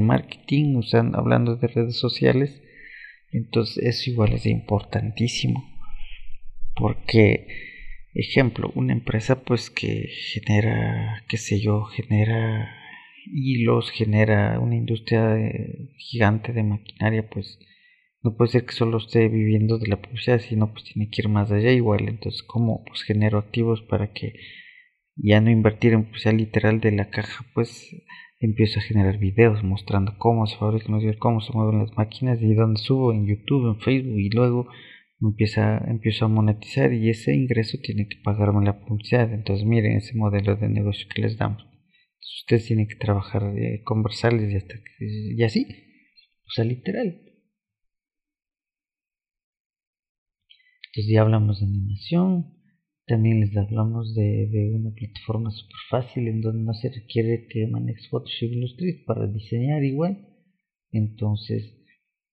marketing, 0.00 0.76
usando, 0.76 1.18
hablando 1.18 1.56
de 1.56 1.68
redes 1.68 1.96
sociales. 1.96 2.62
Entonces 3.30 3.84
eso 3.84 4.10
igual 4.10 4.32
es 4.32 4.46
importantísimo. 4.46 5.62
Porque, 6.74 7.46
ejemplo, 8.14 8.72
una 8.74 8.92
empresa 8.92 9.44
pues 9.44 9.70
que 9.70 10.08
genera, 10.32 11.24
qué 11.28 11.36
sé 11.36 11.60
yo, 11.60 11.84
genera 11.84 12.68
hilos, 13.32 13.90
genera 13.90 14.58
una 14.60 14.76
industria 14.76 15.38
eh, 15.38 15.90
gigante 15.96 16.52
de 16.52 16.62
maquinaria, 16.62 17.28
pues 17.28 17.58
no 18.26 18.36
puede 18.36 18.50
ser 18.50 18.66
que 18.66 18.72
solo 18.72 18.98
esté 18.98 19.28
viviendo 19.28 19.78
de 19.78 19.86
la 19.86 20.02
publicidad, 20.02 20.40
sino 20.40 20.72
pues 20.72 20.84
tiene 20.84 21.08
que 21.08 21.22
ir 21.22 21.28
más 21.28 21.52
allá 21.52 21.70
igual. 21.70 22.08
Entonces, 22.08 22.42
¿cómo 22.42 22.82
pues 22.84 23.02
genero 23.04 23.38
activos 23.38 23.82
para 23.82 24.12
que 24.12 24.34
ya 25.14 25.40
no 25.40 25.48
invertir 25.48 25.92
en 25.92 26.06
publicidad 26.06 26.34
literal 26.34 26.80
de 26.80 26.90
la 26.90 27.08
caja? 27.08 27.46
Pues 27.54 27.88
empiezo 28.40 28.80
a 28.80 28.82
generar 28.82 29.18
videos 29.18 29.62
mostrando 29.62 30.18
cómo 30.18 30.46
se 30.48 30.56
fabrican 30.56 31.00
cómo 31.20 31.40
se 31.40 31.52
mueven 31.52 31.78
las 31.78 31.96
máquinas 31.96 32.42
y 32.42 32.52
dónde 32.52 32.80
subo 32.80 33.12
en 33.12 33.26
YouTube, 33.26 33.68
en 33.68 33.80
Facebook 33.80 34.18
y 34.18 34.30
luego 34.30 34.66
empieza, 35.20 35.78
empiezo 35.86 36.24
a 36.24 36.28
monetizar 36.28 36.92
y 36.92 37.08
ese 37.08 37.32
ingreso 37.32 37.78
tiene 37.80 38.08
que 38.08 38.16
pagarme 38.24 38.64
la 38.64 38.84
publicidad. 38.84 39.32
Entonces, 39.32 39.64
miren 39.64 39.98
ese 39.98 40.16
modelo 40.16 40.56
de 40.56 40.68
negocio 40.68 41.06
que 41.14 41.22
les 41.22 41.38
damos. 41.38 41.64
ustedes 42.40 42.66
tienen 42.66 42.88
que 42.88 42.96
trabajar, 42.96 43.56
eh, 43.56 43.82
conversarles 43.84 44.52
y 44.52 44.56
hasta 44.56 44.74
y 44.98 45.42
así. 45.44 45.64
O 46.44 46.50
sea, 46.50 46.64
literal. 46.64 47.25
Entonces 50.96 51.12
ya 51.12 51.20
hablamos 51.20 51.60
de 51.60 51.66
animación, 51.66 52.54
también 53.06 53.40
les 53.40 53.54
hablamos 53.54 54.14
de, 54.14 54.72
una 54.72 54.94
plataforma 54.94 55.50
súper 55.50 55.76
fácil 55.90 56.26
en 56.26 56.40
donde 56.40 56.64
no 56.64 56.72
se 56.72 56.88
requiere 56.88 57.46
que 57.50 57.66
manejes 57.66 58.08
Photoshop 58.08 58.50
Illustrator 58.50 59.04
para 59.04 59.26
diseñar 59.26 59.84
igual. 59.84 60.26
Entonces, 60.92 61.84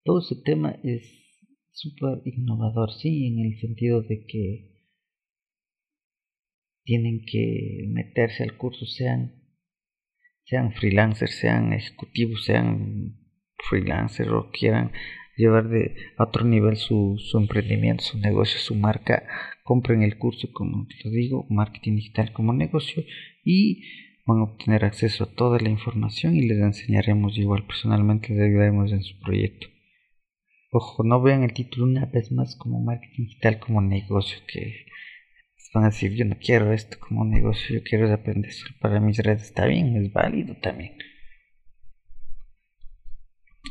todo 0.05 0.21
ese 0.21 0.41
tema 0.45 0.79
es 0.81 1.03
súper 1.73 2.21
innovador, 2.23 2.93
sí, 2.93 3.27
en 3.27 3.45
el 3.45 3.59
sentido 3.59 4.01
de 4.01 4.25
que 4.25 4.71
tienen 6.85 7.25
que 7.29 7.85
meterse 7.89 8.43
al 8.43 8.55
curso, 8.55 8.85
sean, 8.85 9.43
sean 10.45 10.71
freelancers, 10.71 11.35
sean 11.35 11.73
ejecutivos, 11.73 12.45
sean 12.45 13.17
freelancers 13.57 14.29
o 14.29 14.49
quieran 14.57 14.93
llevar 15.35 15.69
de 15.69 15.95
a 16.17 16.23
otro 16.23 16.45
nivel 16.45 16.77
su, 16.77 17.17
su 17.17 17.37
emprendimiento, 17.37 18.03
su 18.03 18.19
negocio, 18.19 18.59
su 18.59 18.75
marca, 18.75 19.23
compren 19.63 20.03
el 20.03 20.17
curso, 20.17 20.49
como 20.51 20.87
lo 21.03 21.09
digo, 21.09 21.45
marketing 21.49 21.95
digital 21.95 22.31
como 22.33 22.53
negocio 22.53 23.03
y 23.43 23.83
van 24.25 24.39
a 24.39 24.43
obtener 24.43 24.85
acceso 24.85 25.25
a 25.25 25.35
toda 25.35 25.59
la 25.59 25.69
información 25.69 26.35
y 26.35 26.47
les 26.47 26.59
enseñaremos 26.59 27.37
igual 27.37 27.65
personalmente, 27.65 28.29
les 28.33 28.41
ayudaremos 28.41 28.91
en 28.91 29.03
su 29.03 29.19
proyecto. 29.19 29.67
Ojo, 30.71 31.03
no 31.03 31.21
vean 31.21 31.43
el 31.43 31.53
título 31.53 31.85
una 31.85 32.05
vez 32.05 32.31
más 32.31 32.55
como 32.55 32.81
marketing 32.81 33.25
digital 33.25 33.59
como 33.59 33.81
negocio, 33.81 34.39
que 34.47 34.85
van 35.73 35.85
a 35.85 35.87
decir 35.87 36.13
yo 36.13 36.25
no 36.25 36.37
quiero 36.37 36.71
esto 36.71 36.97
como 36.99 37.25
negocio, 37.25 37.77
yo 37.77 37.83
quiero 37.83 38.11
aprender 38.11 38.51
eso 38.51 38.67
para 38.79 38.99
mis 38.99 39.17
redes, 39.17 39.43
está 39.43 39.65
bien, 39.65 39.95
es 39.97 40.11
válido 40.11 40.55
también. 40.55 40.93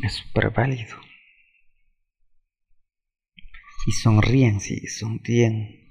Es 0.02 0.14
súper 0.14 0.50
válido 0.50 0.96
y 3.86 3.92
sonríen, 3.92 4.60
sí, 4.60 4.86
sonríen, 4.86 5.90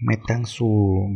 metan 0.00 0.46
su... 0.46 1.08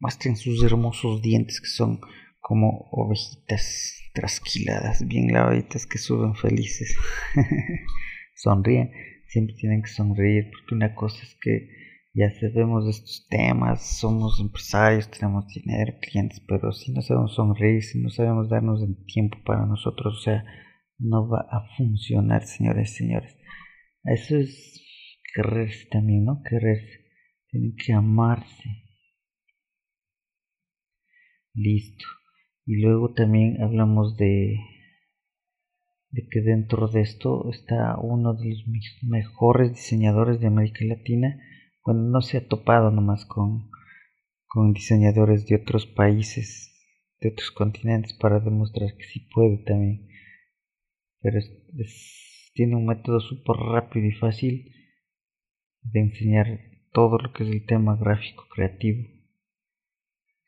muestren 0.00 0.36
sus 0.36 0.62
hermosos 0.62 1.22
dientes 1.22 1.60
que 1.60 1.68
son 1.68 2.00
como 2.40 2.88
ovejitas 2.90 4.00
trasquiladas, 4.14 5.06
bien 5.06 5.32
lavaditas 5.32 5.86
que 5.86 5.98
suben 5.98 6.34
felices. 6.34 6.96
sonríen, 8.34 8.90
siempre 9.28 9.54
tienen 9.56 9.82
que 9.82 9.88
sonreír, 9.88 10.50
porque 10.50 10.74
una 10.74 10.94
cosa 10.94 11.22
es 11.22 11.36
que 11.40 11.68
ya 12.14 12.30
sabemos 12.30 12.84
de 12.84 12.90
estos 12.90 13.26
temas, 13.28 13.98
somos 13.98 14.40
empresarios, 14.40 15.08
tenemos 15.10 15.46
dinero, 15.48 15.94
clientes, 16.00 16.40
pero 16.48 16.72
si 16.72 16.90
no 16.92 17.00
sabemos 17.02 17.34
sonreír, 17.34 17.82
si 17.84 18.00
no 18.00 18.10
sabemos 18.10 18.48
darnos 18.48 18.82
el 18.82 18.96
tiempo 19.04 19.38
para 19.44 19.66
nosotros, 19.66 20.18
o 20.18 20.20
sea, 20.22 20.44
no 20.98 21.28
va 21.28 21.46
a 21.48 21.68
funcionar, 21.76 22.44
señores 22.44 22.96
señores. 22.96 23.37
Eso 24.04 24.36
es 24.36 24.82
quererse 25.34 25.86
también, 25.90 26.24
¿no? 26.24 26.42
Quererse. 26.42 27.06
Tienen 27.50 27.74
que 27.76 27.92
amarse. 27.92 28.84
Listo. 31.54 32.04
Y 32.66 32.82
luego 32.82 33.14
también 33.14 33.62
hablamos 33.62 34.16
de, 34.16 34.58
de 36.10 36.28
que 36.28 36.40
dentro 36.40 36.88
de 36.88 37.00
esto 37.00 37.50
está 37.50 37.98
uno 37.98 38.34
de 38.34 38.50
los 38.50 38.64
mejores 39.02 39.72
diseñadores 39.72 40.40
de 40.40 40.48
América 40.48 40.84
Latina. 40.84 41.40
Bueno, 41.84 42.02
no 42.02 42.20
se 42.20 42.38
ha 42.38 42.46
topado 42.46 42.90
nomás 42.90 43.24
con, 43.24 43.70
con 44.46 44.72
diseñadores 44.72 45.46
de 45.46 45.56
otros 45.56 45.86
países 45.86 46.74
de 47.20 47.30
otros 47.30 47.50
continentes 47.50 48.12
para 48.14 48.40
demostrar 48.40 48.94
que 48.96 49.04
sí 49.04 49.20
puede 49.32 49.58
también. 49.58 50.08
Pero 51.20 51.38
tiene 52.58 52.74
un 52.74 52.86
método 52.86 53.20
súper 53.20 53.54
rápido 53.54 54.06
y 54.06 54.10
fácil 54.10 54.74
de 55.82 56.00
enseñar 56.00 56.58
todo 56.92 57.16
lo 57.16 57.32
que 57.32 57.44
es 57.44 57.50
el 57.50 57.64
tema 57.66 57.96
gráfico 57.96 58.46
creativo. 58.52 59.08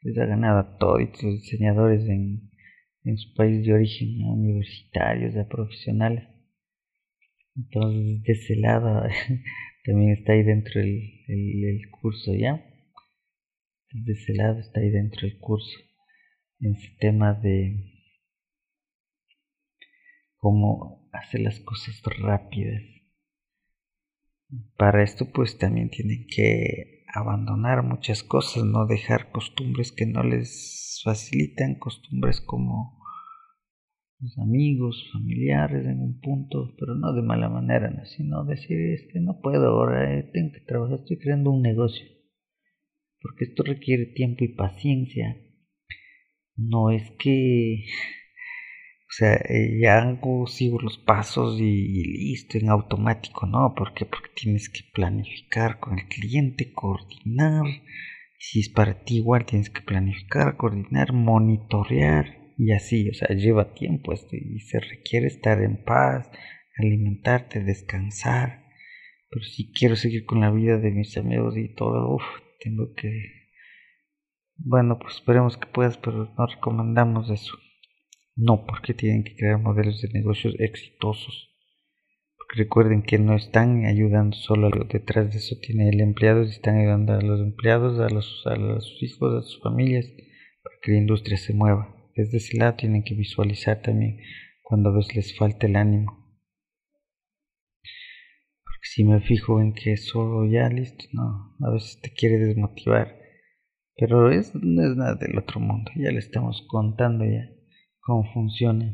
Les 0.03 0.19
ha 0.19 0.27
ganado 0.27 0.59
a 0.59 0.77
todos 0.79 1.01
los 1.23 1.41
diseñadores 1.41 2.03
en, 2.09 2.51
en 3.05 3.17
su 3.17 3.33
país 3.35 3.65
de 3.65 3.75
origen, 3.75 4.23
a 4.25 4.33
universitarios, 4.33 5.37
a 5.37 5.47
profesionales. 5.47 6.25
Entonces, 7.55 8.25
de 8.25 8.33
ese 8.33 8.57
lado 8.57 9.05
también 9.85 10.11
está 10.11 10.33
ahí 10.33 10.43
dentro 10.43 10.81
el, 10.81 11.13
el, 11.29 11.91
curso, 11.93 12.35
¿ya? 12.35 12.61
Desde 13.93 14.21
ese 14.21 14.35
lado 14.35 14.59
está 14.59 14.81
ahí 14.81 14.91
dentro 14.91 15.29
el 15.29 15.39
curso, 15.39 15.79
en 16.59 16.75
ese 16.75 16.89
tema 16.99 17.35
de 17.35 17.90
cómo 20.41 21.09
hacer 21.13 21.43
las 21.43 21.61
cosas 21.61 22.03
rápidas. 22.19 22.83
Para 24.77 25.03
esto 25.05 25.31
pues 25.33 25.59
también 25.59 25.91
tienen 25.91 26.27
que 26.27 27.05
abandonar 27.15 27.83
muchas 27.85 28.23
cosas, 28.23 28.65
no 28.65 28.87
dejar 28.87 29.31
costumbres 29.31 29.93
que 29.93 30.07
no 30.07 30.23
les 30.23 31.01
facilitan, 31.05 31.77
costumbres 31.77 32.41
como 32.41 33.01
los 34.21 34.39
amigos, 34.39 35.09
familiares 35.13 35.87
en 35.87 36.01
un 36.01 36.21
punto, 36.21 36.75
pero 36.79 36.95
no 36.95 37.15
de 37.15 37.23
mala 37.23 37.49
manera, 37.49 37.91
¿no? 37.91 38.05
sino 38.05 38.45
decir, 38.45 38.79
este, 38.93 39.21
no 39.21 39.41
puedo 39.41 39.69
ahora, 39.69 40.19
eh, 40.19 40.31
tengo 40.33 40.53
que 40.53 40.61
trabajar, 40.61 40.99
estoy 40.99 41.19
creando 41.19 41.51
un 41.51 41.63
negocio, 41.63 42.07
porque 43.21 43.45
esto 43.45 43.63
requiere 43.63 44.07
tiempo 44.07 44.45
y 44.45 44.49
paciencia. 44.49 45.37
No 46.57 46.91
es 46.91 47.11
que, 47.19 47.85
o 49.11 49.13
sea, 49.13 49.35
eh, 49.35 49.81
ya 49.83 49.99
hago, 49.99 50.47
sigo 50.47 50.79
los 50.81 50.97
pasos 50.97 51.59
y, 51.61 52.05
listo, 52.05 52.59
en 52.59 52.69
automático, 52.71 53.45
¿no? 53.45 53.75
¿Por 53.75 53.93
qué? 53.93 54.07
Porque 54.07 54.31
tienes 54.37 54.69
que 54.69 54.83
planificar 54.95 55.81
con 55.81 55.99
el 55.99 56.07
cliente, 56.07 56.73
coordinar, 56.73 57.65
si 58.39 58.61
es 58.61 58.69
para 58.69 59.03
ti 59.03 59.17
igual 59.17 59.47
tienes 59.47 59.69
que 59.69 59.83
planificar, 59.83 60.57
coordinar, 60.57 61.13
monitorear 61.13 62.39
y 62.57 62.71
así, 62.71 63.11
o 63.11 63.15
sea, 63.15 63.37
lleva 63.37 63.75
tiempo 63.75 64.13
esto 64.13 64.37
y 64.37 64.61
se 64.61 64.79
requiere 64.79 65.27
estar 65.27 65.61
en 65.61 65.83
paz, 65.83 66.31
alimentarte, 66.79 67.65
descansar. 67.65 68.65
Pero 69.29 69.45
si 69.45 69.73
quiero 69.73 69.97
seguir 69.97 70.25
con 70.25 70.41
la 70.41 70.53
vida 70.53 70.79
de 70.79 70.93
mis 70.93 71.17
amigos 71.17 71.57
y 71.57 71.75
todo, 71.75 72.15
uff, 72.15 72.23
tengo 72.61 72.95
que... 72.95 73.11
Bueno, 74.57 75.01
pues 75.01 75.17
esperemos 75.17 75.57
que 75.57 75.67
puedas, 75.67 75.97
pero 75.97 76.33
no 76.39 76.47
recomendamos 76.47 77.29
eso. 77.31 77.59
No, 78.43 78.65
porque 78.65 78.95
tienen 78.95 79.23
que 79.23 79.37
crear 79.37 79.59
modelos 79.59 80.01
de 80.01 80.09
negocios 80.09 80.55
exitosos. 80.59 81.51
Porque 82.39 82.63
recuerden 82.63 83.03
que 83.03 83.19
no 83.19 83.37
están 83.37 83.85
ayudando 83.85 84.35
solo 84.35 84.69
a 84.69 84.71
detrás 84.91 85.31
de 85.31 85.37
eso 85.37 85.57
tiene 85.61 85.91
el 85.91 86.01
empleado, 86.01 86.41
están 86.41 86.79
ayudando 86.79 87.13
a 87.13 87.21
los 87.21 87.39
empleados, 87.41 88.01
a, 88.01 88.09
los, 88.09 88.47
a 88.47 88.81
sus 88.81 89.03
hijos, 89.03 89.35
a 89.35 89.43
sus 89.43 89.61
familias, 89.61 90.07
para 90.63 90.77
que 90.81 90.93
la 90.93 90.99
industria 90.99 91.37
se 91.37 91.53
mueva. 91.53 91.95
Desde 92.17 92.39
ese 92.39 92.57
lado 92.57 92.77
tienen 92.77 93.05
que 93.05 93.15
visualizar 93.15 93.83
también 93.83 94.21
cuando 94.63 94.89
a 94.89 94.95
veces 94.95 95.17
les 95.17 95.37
falta 95.37 95.67
el 95.67 95.77
ánimo. 95.77 96.41
Porque 98.65 98.89
si 98.89 99.05
me 99.05 99.21
fijo 99.21 99.61
en 99.61 99.75
que 99.75 99.99
solo 99.99 100.51
ya 100.51 100.71
listo, 100.71 101.05
no, 101.13 101.57
a 101.61 101.73
veces 101.75 102.01
te 102.01 102.11
quiere 102.11 102.39
desmotivar. 102.39 103.19
Pero 103.97 104.31
es, 104.31 104.55
no 104.55 104.83
es 104.83 104.97
nada 104.97 105.17
del 105.17 105.37
otro 105.37 105.61
mundo, 105.61 105.91
ya 105.95 106.11
le 106.11 106.21
estamos 106.21 106.67
contando 106.71 107.27
ya 107.27 107.60
cómo 108.11 108.29
funciona. 108.35 108.93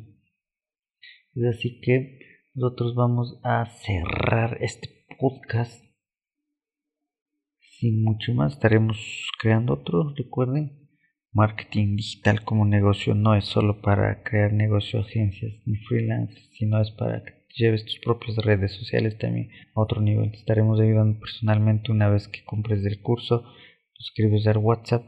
Es 1.35 1.45
así 1.45 1.81
que 1.81 2.19
nosotros 2.55 2.95
vamos 2.95 3.41
a 3.43 3.65
cerrar 3.65 4.59
este 4.61 4.91
podcast. 5.19 5.83
Sin 7.79 8.05
mucho 8.05 8.35
más, 8.35 8.53
estaremos 8.53 8.99
creando 9.41 9.73
otro, 9.73 10.13
recuerden 10.15 10.83
Marketing 11.33 11.97
digital 11.97 12.45
como 12.45 12.67
negocio 12.67 13.15
no 13.15 13.35
es 13.35 13.47
solo 13.47 13.81
para 13.81 14.23
crear 14.23 14.53
negocio, 14.53 15.01
agencias 15.01 15.53
ni 15.65 15.77
freelance, 15.77 16.35
sino 16.53 16.81
es 16.81 16.91
para 16.91 17.23
que 17.25 17.33
lleves 17.55 17.87
tus 17.87 17.99
propias 18.01 18.37
redes 18.37 18.73
sociales 18.73 19.17
también 19.17 19.49
a 19.75 19.81
otro 19.81 20.03
nivel. 20.03 20.31
Te 20.31 20.39
estaremos 20.39 20.79
ayudando 20.79 21.19
personalmente 21.21 21.91
una 21.91 22.11
vez 22.11 22.29
que 22.29 22.45
compres 22.45 22.85
el 22.85 23.01
curso, 23.01 23.45
escribes 23.99 24.47
al 24.47 24.59
WhatsApp, 24.59 25.05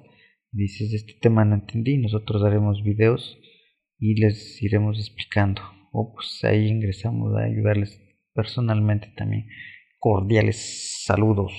dices 0.51 0.95
este 0.95 1.15
tema 1.21 1.45
no 1.45 1.57
entendí, 1.57 1.99
nosotros 1.99 2.43
haremos 2.43 2.83
videos 2.83 3.39
y 3.99 4.21
les 4.21 4.63
iremos 4.63 4.99
explicando. 4.99 5.63
O 5.93 6.13
pues 6.15 6.45
ahí 6.45 6.69
ingresamos 6.69 7.37
a 7.37 7.45
ayudarles 7.45 8.01
personalmente 8.35 9.13
también. 9.17 9.49
Cordiales 9.99 11.03
saludos. 11.05 11.53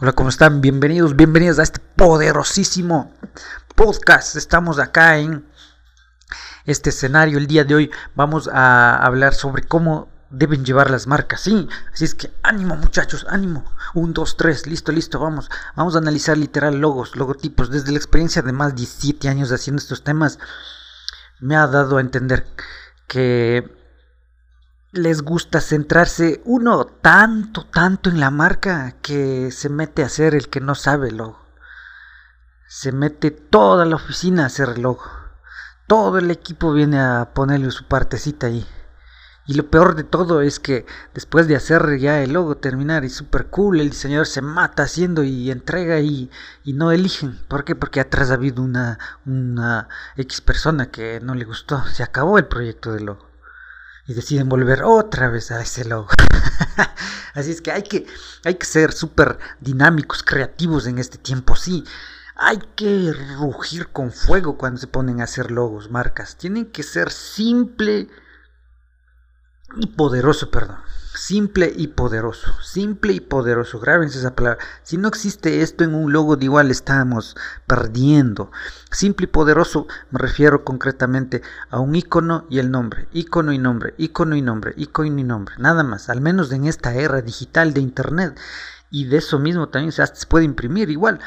Hola, 0.00 0.12
¿cómo 0.12 0.30
están? 0.30 0.62
Bienvenidos, 0.62 1.14
bienvenidos 1.14 1.58
a 1.58 1.62
este 1.62 1.80
poderosísimo 1.96 3.12
podcast. 3.76 4.34
Estamos 4.34 4.78
acá 4.78 5.18
en 5.18 5.44
este 6.64 6.88
escenario. 6.88 7.36
El 7.36 7.46
día 7.46 7.64
de 7.64 7.74
hoy 7.74 7.90
vamos 8.14 8.48
a 8.50 8.96
hablar 8.96 9.34
sobre 9.34 9.62
cómo 9.62 10.08
deben 10.30 10.64
llevar 10.64 10.90
las 10.90 11.06
marcas. 11.06 11.42
Sí, 11.42 11.68
así 11.92 12.04
es 12.04 12.14
que 12.14 12.30
ánimo 12.42 12.76
muchachos, 12.76 13.26
ánimo. 13.28 13.64
Un, 13.94 14.12
dos, 14.12 14.36
tres, 14.36 14.66
listo, 14.66 14.92
listo, 14.92 15.18
vamos. 15.18 15.50
Vamos 15.76 15.94
a 15.94 15.98
analizar 15.98 16.38
literal 16.38 16.80
logos, 16.80 17.16
logotipos. 17.16 17.70
Desde 17.70 17.90
la 17.90 17.98
experiencia 17.98 18.42
de 18.42 18.52
más 18.52 18.70
de 18.70 18.78
17 18.78 19.28
años 19.28 19.52
haciendo 19.52 19.80
estos 19.80 20.04
temas, 20.04 20.38
me 21.40 21.56
ha 21.56 21.66
dado 21.66 21.98
a 21.98 22.00
entender 22.00 22.46
que 23.08 23.76
les 24.92 25.22
gusta 25.22 25.60
centrarse 25.60 26.40
uno 26.44 26.84
tanto, 26.84 27.64
tanto 27.66 28.10
en 28.10 28.20
la 28.20 28.30
marca 28.30 28.96
que 29.02 29.50
se 29.50 29.68
mete 29.68 30.02
a 30.02 30.06
hacer 30.06 30.34
el 30.34 30.48
que 30.48 30.60
no 30.60 30.74
sabe 30.74 31.08
el 31.08 31.16
logo. 31.18 31.38
Se 32.68 32.92
mete 32.92 33.30
toda 33.32 33.84
la 33.84 33.96
oficina 33.96 34.44
a 34.44 34.46
hacer 34.46 34.70
el 34.70 34.82
logo. 34.82 35.04
Todo 35.88 36.18
el 36.18 36.30
equipo 36.30 36.72
viene 36.72 37.00
a 37.00 37.30
ponerle 37.34 37.70
su 37.72 37.86
partecita 37.86 38.46
ahí. 38.46 38.64
Y 39.50 39.54
lo 39.54 39.68
peor 39.68 39.96
de 39.96 40.04
todo 40.04 40.42
es 40.42 40.60
que 40.60 40.86
después 41.12 41.48
de 41.48 41.56
hacer 41.56 41.98
ya 41.98 42.22
el 42.22 42.34
logo 42.34 42.58
terminar 42.58 43.04
y 43.04 43.10
super 43.10 43.46
cool, 43.46 43.80
el 43.80 43.90
diseñador 43.90 44.28
se 44.28 44.42
mata 44.42 44.84
haciendo 44.84 45.24
y 45.24 45.50
entrega 45.50 45.98
y, 45.98 46.30
y, 46.62 46.72
no 46.74 46.92
eligen. 46.92 47.36
¿Por 47.48 47.64
qué? 47.64 47.74
Porque 47.74 47.98
atrás 47.98 48.30
ha 48.30 48.34
habido 48.34 48.62
una, 48.62 49.00
una 49.26 49.88
X 50.16 50.40
persona 50.40 50.92
que 50.92 51.18
no 51.18 51.34
le 51.34 51.44
gustó. 51.44 51.84
Se 51.86 52.04
acabó 52.04 52.38
el 52.38 52.46
proyecto 52.46 52.92
de 52.92 53.00
logo 53.00 53.28
y 54.06 54.14
deciden 54.14 54.48
volver 54.48 54.84
otra 54.84 55.28
vez 55.28 55.50
a 55.50 55.60
ese 55.60 55.84
logo. 55.84 56.10
Así 57.34 57.50
es 57.50 57.60
que 57.60 57.72
hay 57.72 57.82
que, 57.82 58.06
hay 58.44 58.54
que 58.54 58.66
ser 58.66 58.92
súper 58.92 59.36
dinámicos, 59.58 60.22
creativos 60.22 60.86
en 60.86 60.98
este 60.98 61.18
tiempo, 61.18 61.56
sí. 61.56 61.82
Hay 62.36 62.60
que 62.76 63.12
rugir 63.36 63.88
con 63.88 64.12
fuego 64.12 64.56
cuando 64.56 64.78
se 64.78 64.86
ponen 64.86 65.20
a 65.20 65.24
hacer 65.24 65.50
logos, 65.50 65.90
marcas. 65.90 66.36
Tienen 66.36 66.66
que 66.66 66.84
ser 66.84 67.10
simple 67.10 68.08
y 69.76 69.86
poderoso, 69.88 70.50
perdón. 70.50 70.78
Simple 71.14 71.72
y 71.76 71.88
poderoso. 71.88 72.52
Simple 72.62 73.12
y 73.12 73.20
poderoso. 73.20 73.80
Grábense 73.80 74.18
esa 74.18 74.34
palabra. 74.34 74.58
Si 74.84 74.96
no 74.96 75.08
existe 75.08 75.60
esto 75.60 75.84
en 75.84 75.94
un 75.94 76.12
logo, 76.12 76.36
de 76.36 76.44
igual 76.44 76.70
estamos 76.70 77.36
perdiendo. 77.66 78.50
Simple 78.90 79.24
y 79.24 79.26
poderoso 79.26 79.86
me 80.10 80.18
refiero 80.18 80.64
concretamente 80.64 81.42
a 81.68 81.80
un 81.80 81.94
icono 81.96 82.46
y 82.48 82.58
el 82.58 82.70
nombre. 82.70 83.08
Icono 83.12 83.52
y 83.52 83.58
nombre. 83.58 83.94
Icono 83.98 84.36
y 84.36 84.42
nombre. 84.42 84.72
Icono 84.76 85.18
y 85.18 85.24
nombre. 85.24 85.54
Nada 85.58 85.82
más. 85.82 86.08
Al 86.08 86.20
menos 86.20 86.52
en 86.52 86.66
esta 86.66 86.94
era 86.94 87.20
digital 87.22 87.74
de 87.74 87.80
internet. 87.80 88.38
Y 88.90 89.06
de 89.06 89.18
eso 89.18 89.38
mismo 89.38 89.68
también 89.68 89.92
se 89.92 90.04
puede 90.26 90.44
imprimir 90.44 90.90
igual. 90.90 91.20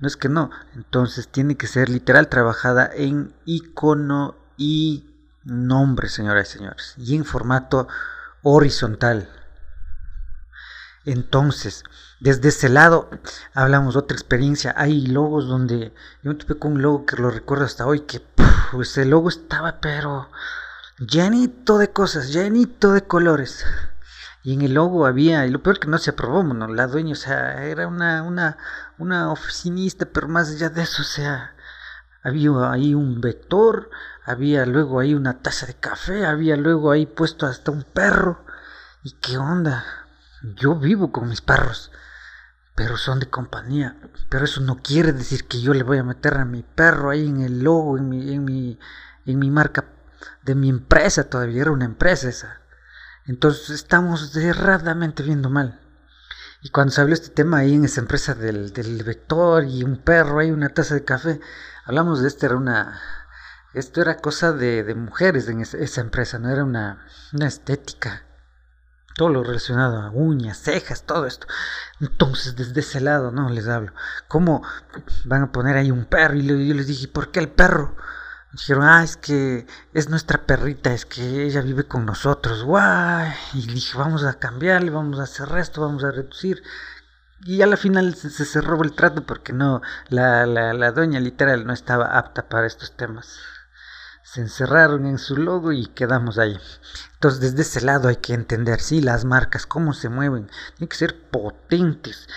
No 0.00 0.08
es 0.08 0.16
que 0.16 0.28
no. 0.28 0.50
Entonces 0.74 1.28
tiene 1.28 1.56
que 1.56 1.68
ser 1.68 1.88
literal 1.88 2.28
trabajada 2.28 2.90
en 2.92 3.32
icono 3.44 4.36
y 4.56 5.07
nombre, 5.48 6.08
señoras 6.08 6.50
y 6.50 6.58
señores, 6.58 6.94
y 6.96 7.16
en 7.16 7.24
formato 7.24 7.88
horizontal. 8.42 9.28
Entonces, 11.04 11.84
desde 12.20 12.48
ese 12.48 12.68
lado 12.68 13.08
hablamos 13.54 13.94
de 13.94 14.00
otra 14.00 14.16
experiencia. 14.16 14.74
Hay 14.76 15.06
logos 15.06 15.48
donde 15.48 15.94
yo 16.22 16.30
me 16.30 16.34
topé 16.34 16.56
con 16.58 16.72
un 16.72 16.82
logo 16.82 17.06
que 17.06 17.16
lo 17.16 17.30
recuerdo 17.30 17.64
hasta 17.64 17.86
hoy, 17.86 18.00
que 18.00 18.22
ese 18.80 19.04
logo 19.04 19.28
estaba 19.28 19.80
pero 19.80 20.30
llenito 20.98 21.78
de 21.78 21.90
cosas, 21.92 22.32
llenito 22.32 22.92
de 22.92 23.04
colores. 23.04 23.64
Y 24.42 24.54
en 24.54 24.62
el 24.62 24.74
logo 24.74 25.06
había, 25.06 25.46
y 25.46 25.50
lo 25.50 25.62
peor 25.62 25.78
que 25.78 25.88
no 25.88 25.98
se 25.98 26.10
aprobó, 26.10 26.42
bueno, 26.42 26.68
la 26.68 26.86
dueña, 26.86 27.12
o 27.12 27.16
sea, 27.16 27.64
era 27.64 27.86
una, 27.86 28.22
una, 28.22 28.56
una 28.96 29.32
oficinista, 29.32 30.06
pero 30.06 30.28
más 30.28 30.50
allá 30.50 30.70
de 30.70 30.82
eso, 30.82 31.02
o 31.02 31.04
sea, 31.04 31.54
había 32.22 32.50
ahí 32.70 32.94
un 32.94 33.20
vector, 33.20 33.90
había 34.28 34.66
luego 34.66 35.00
ahí 35.00 35.14
una 35.14 35.40
taza 35.40 35.64
de 35.66 35.74
café, 35.74 36.26
había 36.26 36.56
luego 36.56 36.90
ahí 36.90 37.06
puesto 37.06 37.46
hasta 37.46 37.70
un 37.70 37.82
perro. 37.82 38.44
¿Y 39.02 39.12
qué 39.12 39.38
onda? 39.38 39.84
Yo 40.42 40.74
vivo 40.74 41.12
con 41.12 41.28
mis 41.28 41.40
perros. 41.40 41.90
pero 42.74 42.96
son 42.96 43.20
de 43.20 43.30
compañía. 43.30 43.96
Pero 44.28 44.44
eso 44.44 44.60
no 44.60 44.76
quiere 44.76 45.12
decir 45.12 45.48
que 45.48 45.60
yo 45.60 45.74
le 45.74 45.82
voy 45.82 45.98
a 45.98 46.04
meter 46.04 46.34
a 46.36 46.44
mi 46.44 46.62
perro 46.62 47.10
ahí 47.10 47.26
en 47.26 47.40
el 47.40 47.62
logo, 47.64 47.98
en 47.98 48.08
mi, 48.08 48.34
en 48.34 48.44
mi, 48.44 48.78
en 49.24 49.38
mi 49.38 49.50
marca 49.50 49.86
de 50.42 50.54
mi 50.54 50.68
empresa, 50.68 51.24
todavía 51.24 51.62
era 51.62 51.72
una 51.72 51.86
empresa 51.86 52.28
esa. 52.28 52.60
Entonces 53.24 53.70
estamos 53.70 54.36
erradamente 54.36 55.22
viendo 55.22 55.50
mal. 55.50 55.80
Y 56.62 56.70
cuando 56.70 56.92
se 56.92 57.00
habló 57.00 57.14
este 57.14 57.30
tema 57.30 57.58
ahí 57.58 57.74
en 57.74 57.84
esa 57.84 58.00
empresa 58.00 58.34
del, 58.34 58.72
del 58.72 59.02
vector 59.04 59.64
y 59.64 59.84
un 59.84 59.96
perro 59.98 60.40
ahí, 60.40 60.50
una 60.50 60.68
taza 60.70 60.94
de 60.94 61.04
café, 61.04 61.40
hablamos 61.84 62.20
de 62.20 62.28
esto, 62.28 62.46
era 62.46 62.56
una... 62.56 63.00
Esto 63.74 64.00
era 64.00 64.16
cosa 64.16 64.52
de, 64.52 64.82
de 64.82 64.94
mujeres 64.94 65.48
en 65.48 65.60
esa, 65.60 66.00
empresa, 66.00 66.38
no 66.38 66.50
era 66.50 66.64
una, 66.64 67.06
una 67.32 67.46
estética 67.46 68.24
todo 69.18 69.30
lo 69.30 69.42
relacionado 69.42 70.00
a 70.00 70.10
uñas, 70.10 70.58
cejas, 70.58 71.02
todo 71.02 71.26
esto. 71.26 71.48
Entonces, 72.00 72.54
desde 72.54 72.80
ese 72.80 73.00
lado, 73.00 73.32
no 73.32 73.50
les 73.50 73.66
hablo. 73.66 73.92
¿Cómo 74.28 74.62
van 75.24 75.42
a 75.42 75.52
poner 75.52 75.76
ahí 75.76 75.90
un 75.90 76.04
perro? 76.04 76.36
Y 76.36 76.46
yo 76.46 76.74
les 76.74 76.86
dije, 76.86 77.08
¿por 77.08 77.32
qué 77.32 77.40
el 77.40 77.48
perro? 77.48 77.96
Dijeron, 78.52 78.84
ah, 78.84 79.02
es 79.02 79.16
que 79.16 79.66
es 79.92 80.08
nuestra 80.08 80.46
perrita, 80.46 80.94
es 80.94 81.04
que 81.04 81.44
ella 81.44 81.60
vive 81.62 81.84
con 81.84 82.06
nosotros, 82.06 82.62
guay. 82.62 83.32
Y 83.54 83.66
dije, 83.66 83.98
vamos 83.98 84.24
a 84.24 84.38
cambiarle, 84.38 84.90
vamos 84.90 85.18
a 85.18 85.24
hacer 85.24 85.48
esto, 85.58 85.80
vamos 85.80 86.04
a 86.04 86.12
reducir. 86.12 86.62
Y 87.40 87.60
a 87.62 87.66
la 87.66 87.76
final 87.76 88.14
se, 88.14 88.30
cerró 88.30 88.80
el 88.84 88.92
trato 88.92 89.26
porque 89.26 89.52
no, 89.52 89.82
la, 90.08 90.46
la, 90.46 90.72
la 90.74 90.92
doña 90.92 91.18
literal 91.18 91.66
no 91.66 91.72
estaba 91.72 92.16
apta 92.16 92.48
para 92.48 92.68
estos 92.68 92.96
temas. 92.96 93.36
Se 94.32 94.42
encerraron 94.42 95.06
en 95.06 95.18
su 95.18 95.36
logo 95.36 95.72
y 95.72 95.86
quedamos 95.86 96.38
ahí. 96.38 96.58
Entonces, 97.14 97.40
desde 97.40 97.62
ese 97.62 97.80
lado 97.80 98.08
hay 98.08 98.16
que 98.16 98.34
entender, 98.34 98.80
sí, 98.80 99.00
las 99.00 99.24
marcas, 99.24 99.64
cómo 99.64 99.94
se 99.94 100.10
mueven, 100.10 100.50
tienen 100.76 100.88
que 100.88 100.96
ser 100.96 101.30
potentes 101.30 102.28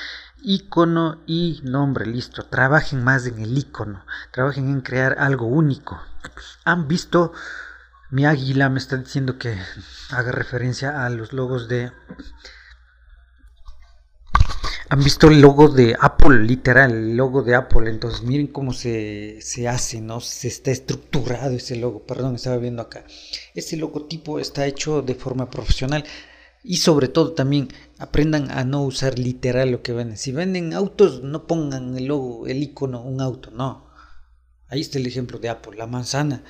icono 0.42 1.22
y 1.26 1.62
nombre, 1.64 2.06
listo. 2.06 2.44
Trabajen 2.44 3.04
más 3.04 3.26
en 3.26 3.40
el 3.40 3.58
icono, 3.58 4.06
trabajen 4.32 4.70
en 4.70 4.82
crear 4.82 5.18
algo 5.20 5.46
único. 5.46 6.02
Han 6.66 6.88
visto, 6.88 7.34
mi 8.10 8.26
águila 8.26 8.70
me 8.70 8.80
está 8.80 8.98
diciendo 8.98 9.38
que 9.38 9.58
haga 10.12 10.32
referencia 10.32 11.06
a 11.06 11.10
los 11.10 11.34
logos 11.34 11.68
de... 11.68 11.92
Han 14.92 15.02
visto 15.06 15.30
el 15.30 15.40
logo 15.40 15.70
de 15.70 15.96
Apple, 15.98 16.44
literal, 16.44 16.92
el 16.92 17.16
logo 17.16 17.44
de 17.44 17.56
Apple. 17.56 17.90
Entonces 17.90 18.24
miren 18.24 18.48
cómo 18.48 18.74
se, 18.74 19.40
se 19.40 19.70
hace, 19.70 20.02
¿no? 20.02 20.20
Se 20.20 20.50
está 20.50 20.70
estructurado 20.70 21.56
ese 21.56 21.78
logo. 21.78 22.06
Perdón, 22.06 22.36
estaba 22.36 22.58
viendo 22.58 22.82
acá. 22.82 23.06
Ese 23.56 23.78
logotipo 23.78 24.38
está 24.38 24.68
hecho 24.68 25.02
de 25.02 25.16
forma 25.16 25.50
profesional. 25.50 26.04
Y 26.62 26.76
sobre 26.76 27.08
todo 27.08 27.32
también 27.32 27.70
aprendan 28.00 28.52
a 28.52 28.66
no 28.66 28.84
usar 28.84 29.18
literal 29.18 29.72
lo 29.72 29.82
que 29.82 29.94
venden. 29.94 30.18
Si 30.18 30.34
venden 30.34 30.74
autos, 30.74 31.24
no 31.24 31.48
pongan 31.48 31.96
el 31.96 32.08
logo, 32.08 32.46
el 32.48 32.62
icono, 32.62 33.02
un 33.02 33.22
auto, 33.22 33.50
no. 33.52 33.88
Ahí 34.68 34.82
está 34.82 35.00
el 35.00 35.08
ejemplo 35.08 35.40
de 35.40 35.48
Apple, 35.48 35.78
la 35.78 35.88
manzana. 35.88 36.44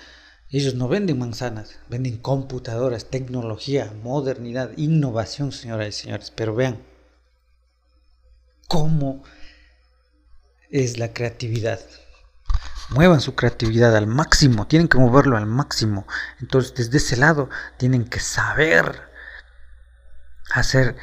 Ellos 0.49 0.73
no 0.73 0.87
venden 0.87 1.19
manzanas, 1.19 1.77
venden 1.89 2.17
computadoras, 2.17 3.05
tecnología, 3.05 3.93
modernidad, 4.01 4.71
innovación, 4.77 5.51
señoras 5.51 5.89
y 5.89 5.91
señores. 5.91 6.33
Pero 6.35 6.55
vean 6.55 6.89
cómo 8.71 9.21
es 10.69 10.97
la 10.97 11.11
creatividad. 11.11 11.81
Muevan 12.91 13.19
su 13.19 13.35
creatividad 13.35 13.93
al 13.97 14.07
máximo, 14.07 14.65
tienen 14.65 14.87
que 14.87 14.97
moverlo 14.97 15.35
al 15.35 15.45
máximo. 15.45 16.07
Entonces, 16.39 16.73
desde 16.75 16.97
ese 16.99 17.17
lado, 17.17 17.49
tienen 17.75 18.05
que 18.05 18.21
saber 18.21 19.09
hacer 20.53 20.95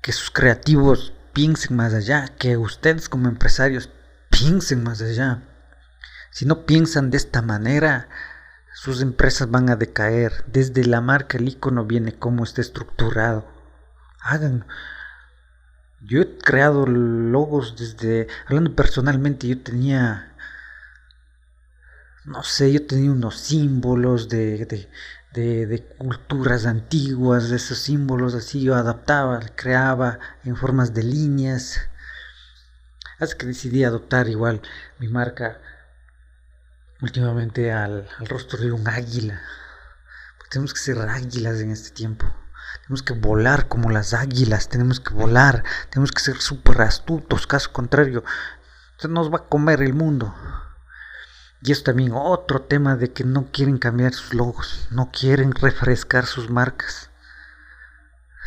que 0.00 0.12
sus 0.12 0.30
creativos 0.30 1.12
piensen 1.32 1.76
más 1.76 1.92
allá, 1.92 2.28
que 2.38 2.56
ustedes 2.56 3.08
como 3.08 3.28
empresarios 3.28 3.90
piensen 4.30 4.84
más 4.84 5.02
allá. 5.02 5.42
Si 6.30 6.46
no 6.46 6.66
piensan 6.66 7.10
de 7.10 7.16
esta 7.16 7.42
manera, 7.42 8.08
sus 8.74 9.02
empresas 9.02 9.50
van 9.50 9.70
a 9.70 9.76
decaer. 9.76 10.44
Desde 10.46 10.84
la 10.84 11.00
marca, 11.00 11.36
el 11.36 11.48
icono 11.48 11.84
viene 11.84 12.16
como 12.16 12.44
está 12.44 12.60
estructurado. 12.60 13.44
Háganlo. 14.20 14.66
Yo 16.02 16.22
he 16.22 16.38
creado 16.38 16.86
logos 16.86 17.76
desde, 17.76 18.26
hablando 18.46 18.74
personalmente, 18.74 19.46
yo 19.46 19.62
tenía, 19.62 20.34
no 22.24 22.42
sé, 22.42 22.72
yo 22.72 22.86
tenía 22.86 23.10
unos 23.10 23.38
símbolos 23.38 24.28
de, 24.30 24.88
de, 25.32 25.94
culturas 25.98 26.64
antiguas, 26.64 27.50
de 27.50 27.56
esos 27.56 27.78
símbolos 27.78 28.34
así, 28.34 28.62
yo 28.62 28.74
adaptaba, 28.74 29.40
creaba 29.54 30.18
en 30.44 30.56
formas 30.56 30.94
de 30.94 31.02
líneas. 31.02 31.80
Hasta 33.18 33.36
que 33.36 33.46
decidí 33.46 33.84
adoptar 33.84 34.28
igual 34.28 34.62
mi 34.98 35.08
marca 35.08 35.60
últimamente 37.02 37.72
al, 37.72 38.08
rostro 38.20 38.58
de 38.58 38.72
un 38.72 38.88
águila. 38.88 39.40
tenemos 40.50 40.72
que 40.72 40.80
ser 40.80 40.98
águilas 40.98 41.60
en 41.60 41.70
este 41.70 41.90
tiempo. 41.90 42.26
Tenemos 42.82 43.02
que 43.02 43.14
volar 43.14 43.68
como 43.68 43.90
las 43.90 44.14
águilas, 44.14 44.68
tenemos 44.68 45.00
que 45.00 45.14
volar, 45.14 45.64
tenemos 45.90 46.12
que 46.12 46.22
ser 46.22 46.36
súper 46.36 46.82
astutos, 46.82 47.46
caso 47.46 47.72
contrario, 47.72 48.24
nos 49.08 49.32
va 49.32 49.38
a 49.38 49.48
comer 49.48 49.82
el 49.82 49.94
mundo. 49.94 50.34
Y 51.62 51.72
es 51.72 51.84
también 51.84 52.12
otro 52.14 52.62
tema 52.62 52.96
de 52.96 53.12
que 53.12 53.24
no 53.24 53.50
quieren 53.52 53.78
cambiar 53.78 54.14
sus 54.14 54.34
logos, 54.34 54.88
no 54.90 55.10
quieren 55.10 55.52
refrescar 55.52 56.26
sus 56.26 56.50
marcas. 56.50 57.10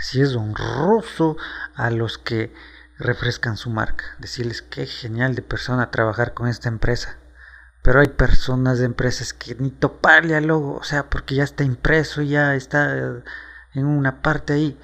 Si 0.01 0.21
es 0.21 0.35
honroso 0.35 1.37
a 1.75 1.89
los 1.89 2.17
que 2.17 2.53
refrescan 2.97 3.57
su 3.57 3.69
marca, 3.69 4.03
decirles 4.19 4.61
qué 4.61 4.85
genial 4.85 5.35
de 5.35 5.41
persona 5.41 5.91
trabajar 5.91 6.33
con 6.33 6.47
esta 6.47 6.69
empresa. 6.69 7.17
Pero 7.83 7.99
hay 7.99 8.07
personas 8.07 8.79
de 8.79 8.85
empresas 8.85 9.33
que 9.33 9.55
ni 9.55 9.69
toparle 9.69 10.35
al 10.35 10.47
logo, 10.47 10.75
o 10.75 10.83
sea, 10.83 11.09
porque 11.09 11.35
ya 11.35 11.43
está 11.43 11.63
impreso, 11.63 12.21
ya 12.21 12.55
está 12.55 13.23
en 13.75 13.85
una 13.85 14.21
parte 14.21 14.53
ahí. 14.53 14.79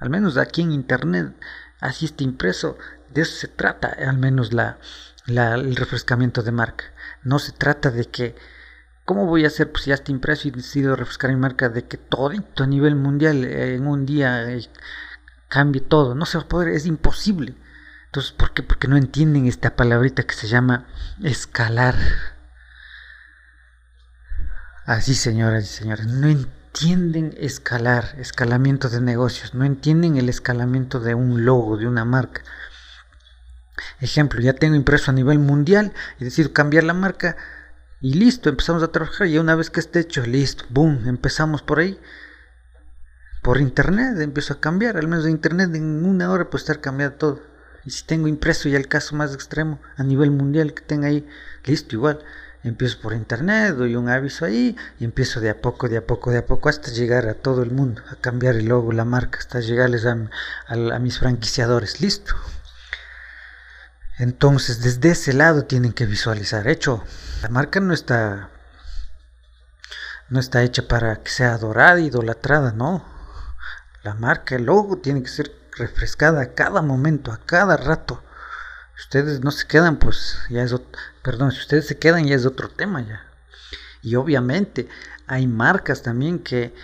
Al 0.00 0.10
menos 0.10 0.36
aquí 0.36 0.62
en 0.62 0.72
internet, 0.72 1.34
así 1.80 2.06
está 2.06 2.24
impreso. 2.24 2.78
De 3.12 3.22
eso 3.22 3.36
se 3.36 3.48
trata, 3.48 3.88
al 3.88 4.18
menos 4.18 4.52
la, 4.52 4.78
el 5.26 5.76
refrescamiento 5.76 6.42
de 6.42 6.52
marca. 6.52 6.84
No 7.22 7.38
se 7.38 7.52
trata 7.52 7.90
de 7.90 8.06
que, 8.06 8.36
¿cómo 9.04 9.26
voy 9.26 9.44
a 9.44 9.48
hacer 9.48 9.72
pues 9.72 9.86
ya 9.86 9.94
está 9.94 10.12
impreso 10.12 10.48
y 10.48 10.52
decido 10.52 10.94
refrescar 10.94 11.30
mi 11.30 11.36
marca? 11.36 11.68
De 11.68 11.84
que 11.84 11.96
todito 11.96 12.64
a 12.64 12.66
nivel 12.66 12.94
mundial 12.94 13.44
eh, 13.44 13.74
en 13.74 13.86
un 13.86 14.06
día 14.06 14.50
eh, 14.50 14.68
cambie 15.48 15.80
todo. 15.80 16.14
No 16.14 16.26
se 16.26 16.38
va 16.38 16.44
a 16.44 16.48
poder, 16.48 16.68
es 16.68 16.86
imposible. 16.86 17.54
Entonces, 18.06 18.32
¿por 18.32 18.54
qué? 18.54 18.62
Porque 18.62 18.88
no 18.88 18.96
entienden 18.96 19.46
esta 19.46 19.76
palabrita 19.76 20.22
que 20.22 20.34
se 20.34 20.48
llama 20.48 20.86
escalar. 21.22 21.96
Así, 24.86 25.14
señoras 25.14 25.64
y 25.64 25.66
señores, 25.66 26.06
no 26.06 26.28
entienden 26.28 26.57
escalar, 27.38 28.14
escalamiento 28.18 28.88
de 28.88 29.00
negocios, 29.00 29.54
no 29.54 29.64
entienden 29.64 30.16
el 30.16 30.28
escalamiento 30.28 31.00
de 31.00 31.14
un 31.14 31.44
logo, 31.44 31.76
de 31.76 31.86
una 31.86 32.04
marca. 32.04 32.42
Ejemplo, 34.00 34.40
ya 34.40 34.52
tengo 34.52 34.76
impreso 34.76 35.10
a 35.10 35.14
nivel 35.14 35.38
mundial 35.38 35.92
y 36.18 36.24
decido 36.24 36.52
cambiar 36.52 36.84
la 36.84 36.94
marca 36.94 37.36
y 38.00 38.14
listo, 38.14 38.48
empezamos 38.48 38.82
a 38.82 38.92
trabajar 38.92 39.26
y 39.26 39.38
una 39.38 39.56
vez 39.56 39.70
que 39.70 39.80
esté 39.80 40.00
hecho, 40.00 40.24
listo, 40.24 40.64
boom, 40.68 41.08
empezamos 41.08 41.62
por 41.62 41.80
ahí. 41.80 41.98
Por 43.42 43.60
internet 43.60 44.18
empiezo 44.20 44.54
a 44.54 44.60
cambiar, 44.60 44.96
al 44.96 45.08
menos 45.08 45.24
de 45.24 45.30
internet 45.30 45.74
en 45.74 46.04
una 46.04 46.30
hora 46.30 46.50
puede 46.50 46.62
estar 46.62 46.80
cambiado 46.80 47.14
todo. 47.14 47.42
Y 47.84 47.90
si 47.90 48.04
tengo 48.04 48.28
impreso 48.28 48.68
ya 48.68 48.76
el 48.78 48.88
caso 48.88 49.16
más 49.16 49.34
extremo 49.34 49.80
a 49.96 50.02
nivel 50.02 50.30
mundial 50.30 50.74
que 50.74 50.82
tenga 50.82 51.08
ahí, 51.08 51.26
listo, 51.64 51.96
igual. 51.96 52.20
Empiezo 52.68 53.00
por 53.00 53.14
internet, 53.14 53.74
doy 53.74 53.96
un 53.96 54.08
aviso 54.08 54.44
ahí 54.44 54.76
y 55.00 55.04
empiezo 55.04 55.40
de 55.40 55.50
a 55.50 55.60
poco, 55.60 55.88
de 55.88 55.96
a 55.96 56.06
poco, 56.06 56.30
de 56.30 56.38
a 56.38 56.46
poco 56.46 56.68
hasta 56.68 56.90
llegar 56.90 57.26
a 57.26 57.34
todo 57.34 57.62
el 57.62 57.70
mundo, 57.70 58.02
a 58.10 58.16
cambiar 58.16 58.56
el 58.56 58.66
logo, 58.66 58.92
la 58.92 59.04
marca, 59.04 59.38
hasta 59.38 59.60
llegarles 59.60 60.04
a, 60.06 60.98
mis 60.98 61.18
franquiciadores. 61.18 62.00
Listo, 62.00 62.34
entonces, 64.18 64.82
desde 64.82 65.10
ese 65.10 65.32
lado 65.32 65.64
tienen 65.64 65.92
que 65.92 66.06
visualizar. 66.06 66.68
Hecho, 66.68 67.04
la 67.42 67.48
marca 67.48 67.80
no 67.80 67.94
está 67.94 68.50
no 70.28 70.40
está 70.40 70.62
hecha 70.62 70.86
para 70.86 71.16
que 71.22 71.30
sea 71.30 71.54
adorada, 71.54 72.00
idolatrada, 72.00 72.72
no. 72.72 73.02
La 74.02 74.14
marca, 74.14 74.56
el 74.56 74.64
logo 74.64 74.98
tiene 74.98 75.22
que 75.22 75.28
ser 75.28 75.52
refrescada 75.72 76.42
a 76.42 76.54
cada 76.54 76.82
momento, 76.82 77.32
a 77.32 77.38
cada 77.38 77.76
rato. 77.78 78.22
Ustedes 78.98 79.40
no 79.40 79.52
se 79.52 79.66
quedan, 79.66 79.98
pues 79.98 80.38
ya 80.50 80.62
es 80.62 80.72
otro, 80.72 80.90
perdón, 81.22 81.52
si 81.52 81.60
ustedes 81.60 81.86
se 81.86 81.98
quedan 81.98 82.26
ya 82.26 82.34
es 82.34 82.44
otro 82.46 82.68
tema 82.68 83.00
ya. 83.00 83.22
Y 84.02 84.16
obviamente 84.16 84.88
hay 85.26 85.46
marcas 85.46 86.02
también 86.02 86.40
que 86.40 86.74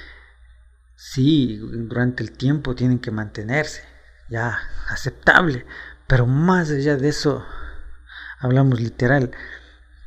sí, 0.97 1.57
durante 1.57 2.23
el 2.23 2.33
tiempo 2.33 2.75
tienen 2.75 3.01
que 3.01 3.11
mantenerse, 3.11 3.83
ya 4.29 4.59
aceptable, 4.89 5.67
pero 6.07 6.27
más 6.27 6.71
allá 6.71 6.97
de 6.97 7.09
eso, 7.09 7.45
hablamos 8.39 8.81
literal, 8.81 9.33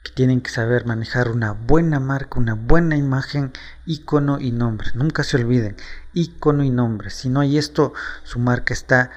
que 0.03 0.11
tienen 0.11 0.41
que 0.41 0.49
saber 0.49 0.85
manejar 0.85 1.29
una 1.29 1.51
buena 1.51 1.99
marca, 1.99 2.39
una 2.39 2.53
buena 2.53 2.95
imagen, 2.95 3.51
icono 3.85 4.39
y 4.39 4.51
nombre. 4.51 4.89
Nunca 4.93 5.23
se 5.23 5.37
olviden, 5.37 5.75
icono 6.13 6.63
y 6.63 6.69
nombre. 6.69 7.09
Si 7.09 7.29
no 7.29 7.41
hay 7.41 7.57
esto, 7.57 7.93
su 8.23 8.39
marca 8.39 8.73
está 8.73 9.11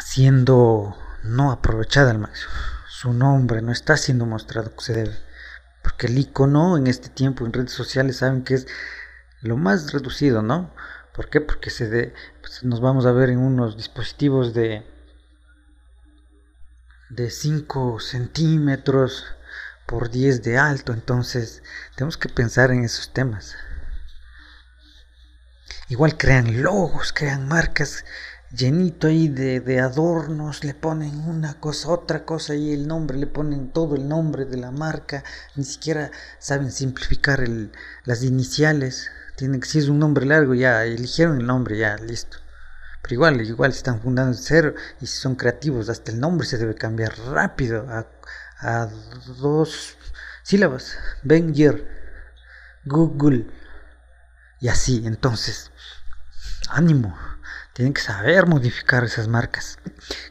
siendo 0.00 0.96
no 1.24 1.52
aprovechada 1.52 2.10
al 2.10 2.18
máximo. 2.18 2.52
Su 2.88 3.12
nombre 3.12 3.62
no 3.62 3.72
está 3.72 3.96
siendo 3.96 4.26
mostrado 4.26 4.72
se 4.78 4.92
debe. 4.92 5.16
Porque 5.82 6.06
el 6.06 6.18
icono 6.18 6.76
en 6.76 6.86
este 6.86 7.08
tiempo 7.08 7.44
en 7.44 7.52
redes 7.52 7.72
sociales 7.72 8.18
saben 8.18 8.44
que 8.44 8.54
es 8.54 8.66
lo 9.40 9.56
más 9.56 9.92
reducido, 9.92 10.42
¿no? 10.42 10.74
¿Por 11.14 11.28
qué? 11.28 11.40
Porque 11.40 11.70
se 11.70 11.88
de, 11.88 12.14
pues, 12.40 12.62
nos 12.64 12.80
vamos 12.80 13.06
a 13.06 13.12
ver 13.12 13.30
en 13.30 13.38
unos 13.38 13.76
dispositivos 13.76 14.54
de 14.54 14.86
de 17.12 17.28
5 17.28 18.00
centímetros 18.00 19.26
por 19.86 20.10
10 20.10 20.42
de 20.42 20.58
alto. 20.58 20.92
Entonces 20.92 21.62
tenemos 21.94 22.16
que 22.16 22.28
pensar 22.28 22.70
en 22.70 22.84
esos 22.84 23.12
temas. 23.12 23.54
Igual 25.88 26.16
crean 26.16 26.62
logos, 26.62 27.12
crean 27.12 27.48
marcas 27.48 28.04
llenito 28.54 29.06
ahí 29.06 29.28
de, 29.28 29.80
adornos, 29.80 30.64
le 30.64 30.74
ponen 30.74 31.18
una 31.20 31.58
cosa, 31.60 31.88
otra 31.90 32.24
cosa 32.24 32.54
y 32.54 32.72
el 32.72 32.86
nombre, 32.86 33.16
le 33.18 33.26
ponen 33.26 33.70
todo 33.70 33.96
el 33.96 34.08
nombre 34.08 34.44
de 34.44 34.58
la 34.58 34.70
marca, 34.70 35.24
ni 35.56 35.64
siquiera 35.64 36.10
saben 36.38 36.70
simplificar 36.70 37.40
el, 37.40 37.72
las 38.04 38.22
iniciales, 38.22 39.10
tienen 39.36 39.60
que 39.60 39.68
si 39.68 39.78
es 39.78 39.88
un 39.88 39.98
nombre 39.98 40.26
largo 40.26 40.54
ya 40.54 40.84
eligieron 40.84 41.40
el 41.40 41.46
nombre 41.46 41.78
ya 41.78 41.96
listo. 41.96 42.38
Pero 43.02 43.14
igual, 43.14 43.40
igual 43.40 43.72
están 43.72 44.00
fundando 44.00 44.36
de 44.36 44.42
cero 44.42 44.74
y 45.00 45.06
si 45.06 45.18
son 45.18 45.34
creativos, 45.34 45.88
hasta 45.88 46.12
el 46.12 46.20
nombre 46.20 46.46
se 46.46 46.58
debe 46.58 46.74
cambiar 46.74 47.18
rápido 47.18 47.88
a, 47.88 48.06
a 48.60 48.88
dos 49.40 49.96
sílabas. 50.44 50.96
Year, 51.24 51.84
Google. 52.84 53.46
Y 54.60 54.68
así, 54.68 55.02
entonces, 55.04 55.72
ánimo. 56.68 57.16
Tienen 57.74 57.94
que 57.94 58.02
saber 58.02 58.46
modificar 58.46 59.04
esas 59.04 59.28
marcas. 59.28 59.78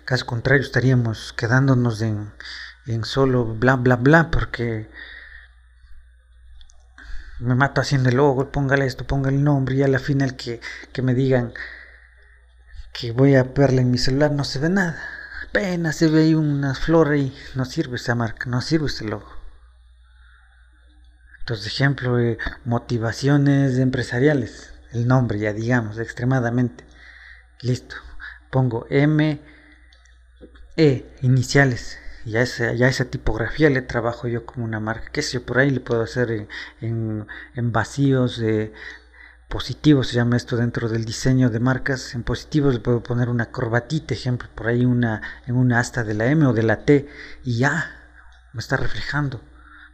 Caso 0.06 0.26
contrario, 0.26 0.64
estaríamos 0.64 1.34
quedándonos 1.34 2.02
en, 2.02 2.32
en 2.86 3.04
solo 3.04 3.46
bla 3.46 3.76
bla 3.76 3.96
bla, 3.96 4.30
porque 4.30 4.90
me 7.40 7.56
mato 7.56 7.82
haciendo 7.82 8.10
el 8.10 8.18
logo, 8.18 8.52
póngale 8.52 8.86
esto, 8.86 9.08
ponga 9.08 9.30
el 9.30 9.44
nombre, 9.44 9.76
y 9.76 9.84
a 9.84 9.88
la 9.88 9.98
final 9.98 10.36
que, 10.36 10.62
que 10.94 11.02
me 11.02 11.16
digan 11.16 11.54
que 12.94 13.12
voy 13.12 13.36
a 13.36 13.44
verla 13.44 13.82
en 13.82 13.90
mi 13.90 13.98
celular 13.98 14.32
no 14.32 14.44
se 14.44 14.60
ve 14.60 14.70
nada. 14.70 15.02
Apenas 15.50 15.96
se 15.96 16.08
ve 16.08 16.22
ahí 16.22 16.36
una 16.36 16.76
flor 16.76 17.10
ahí. 17.10 17.36
No 17.56 17.66
sirve 17.66 17.96
esa 17.96 18.16
marca, 18.16 18.50
no 18.50 18.62
sirve 18.62 18.88
ese 18.88 19.06
logo. 19.06 19.28
Entonces, 21.40 21.68
ejemplo, 21.68 22.18
de 22.18 22.38
motivaciones 22.64 23.78
empresariales. 23.80 24.74
El 24.92 25.08
nombre, 25.08 25.40
ya 25.40 25.54
digamos, 25.54 25.98
extremadamente. 25.98 26.86
Listo. 27.62 27.96
Pongo 28.50 28.88
M, 28.90 29.40
E, 30.78 31.06
iniciales. 31.22 31.98
Ya 32.26 32.42
esa, 32.42 32.74
ya 32.74 32.88
esa 32.88 33.06
tipografía 33.06 33.70
le 33.70 33.82
trabajo 33.82 34.28
yo 34.28 34.46
como 34.46 34.66
una 34.66 34.80
marca. 34.80 35.12
Que 35.12 35.22
sé 35.22 35.34
yo, 35.34 35.46
por 35.46 35.60
ahí 35.60 35.70
le 35.70 35.80
puedo 35.80 36.02
hacer 36.02 36.48
en, 36.82 37.28
en, 37.56 37.72
vacíos 37.72 38.38
de 38.38 38.74
positivo 39.50 40.04
se 40.04 40.16
llama 40.16 40.38
esto 40.38 40.56
dentro 40.56 40.88
del 40.88 41.06
diseño 41.06 41.50
de 41.50 41.60
marcas. 41.60 42.16
En 42.16 42.24
positivos 42.24 42.74
le 42.74 42.80
puedo 42.80 43.04
poner 43.04 43.30
una 43.30 43.52
corbatita, 43.52 44.14
ejemplo, 44.14 44.50
por 44.56 44.68
ahí 44.68 44.86
una 44.86 45.22
en 45.46 45.56
una 45.56 45.80
asta 45.80 46.04
de 46.04 46.14
la 46.14 46.28
M 46.28 46.46
o 46.46 46.54
de 46.54 46.64
la 46.64 46.86
T 46.86 47.10
y 47.44 47.58
ya 47.58 47.92
me 48.54 48.60
está 48.60 48.78
reflejando 48.78 49.42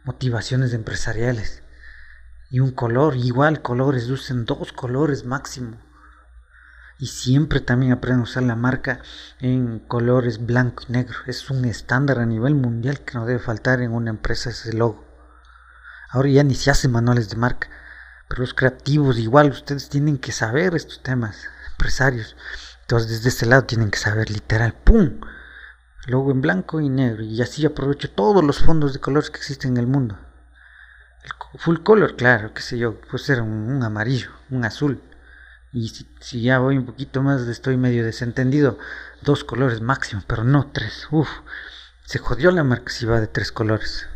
motivaciones 0.04 0.72
empresariales. 0.74 1.62
Y 2.50 2.60
un 2.60 2.70
color, 2.70 3.16
igual 3.16 3.60
colores, 3.62 4.08
usen 4.08 4.44
dos 4.44 4.72
colores 4.72 5.24
máximo. 5.24 5.76
Y 6.98 7.06
siempre 7.06 7.60
también 7.60 7.92
aprenden 7.92 8.20
a 8.20 8.24
usar 8.24 8.42
la 8.42 8.56
marca 8.56 9.00
en 9.38 9.78
colores 9.78 10.44
blanco 10.44 10.84
y 10.88 10.92
negro. 10.92 11.16
Es 11.26 11.48
un 11.50 11.64
estándar 11.64 12.18
a 12.18 12.26
nivel 12.26 12.54
mundial 12.54 13.00
que 13.00 13.14
no 13.14 13.24
debe 13.24 13.38
faltar 13.38 13.80
en 13.80 13.92
una 13.92 14.10
empresa 14.10 14.50
ese 14.50 14.72
logo. 14.72 15.06
Ahora 16.10 16.28
ya 16.28 16.42
ni 16.42 16.54
se 16.54 16.70
hacen 16.70 16.90
manuales 16.90 17.28
de 17.28 17.36
marca 17.36 17.68
pero 18.28 18.42
los 18.42 18.54
creativos 18.54 19.18
igual, 19.18 19.50
ustedes 19.50 19.88
tienen 19.88 20.18
que 20.18 20.32
saber 20.32 20.74
estos 20.74 21.02
temas, 21.02 21.48
empresarios. 21.70 22.36
Entonces 22.82 23.08
desde 23.08 23.30
ese 23.30 23.46
lado 23.46 23.64
tienen 23.64 23.90
que 23.90 23.98
saber 23.98 24.30
literal, 24.30 24.74
¡pum! 24.74 25.20
Luego 26.06 26.30
en 26.30 26.42
blanco 26.42 26.80
y 26.80 26.88
negro. 26.90 27.22
Y 27.22 27.40
así 27.40 27.64
aprovecho 27.64 28.10
todos 28.10 28.44
los 28.44 28.58
fondos 28.58 28.92
de 28.92 29.00
colores 29.00 29.30
que 29.30 29.38
existen 29.38 29.72
en 29.72 29.76
el 29.78 29.86
mundo. 29.86 30.18
El 31.24 31.58
full 31.58 31.78
color, 31.78 32.16
claro, 32.16 32.52
qué 32.54 32.62
sé 32.62 32.78
yo, 32.78 33.00
puede 33.00 33.24
ser 33.24 33.40
un, 33.40 33.82
amarillo, 33.82 34.30
un 34.50 34.64
azul. 34.64 35.02
Y 35.72 35.88
si, 36.20 36.40
ya 36.42 36.58
voy 36.58 36.78
un 36.78 36.86
poquito 36.86 37.22
más, 37.22 37.42
estoy 37.42 37.76
medio 37.76 38.04
desentendido, 38.04 38.78
dos 39.22 39.44
colores 39.44 39.80
máximo, 39.80 40.22
pero 40.26 40.44
no 40.44 40.70
tres. 40.72 41.06
Uf, 41.10 41.28
se 42.06 42.18
jodió 42.18 42.50
la 42.50 42.64
marca 42.64 42.90
si 42.90 43.04
va 43.04 43.20
de 43.20 43.26
tres 43.26 43.52
colores. 43.52 44.06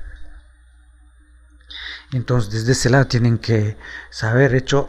Entonces, 2.13 2.53
desde 2.53 2.73
ese 2.73 2.91
lado 2.91 3.07
tienen 3.07 3.39
que 3.39 3.77
saber, 4.11 4.55
hecho, 4.55 4.89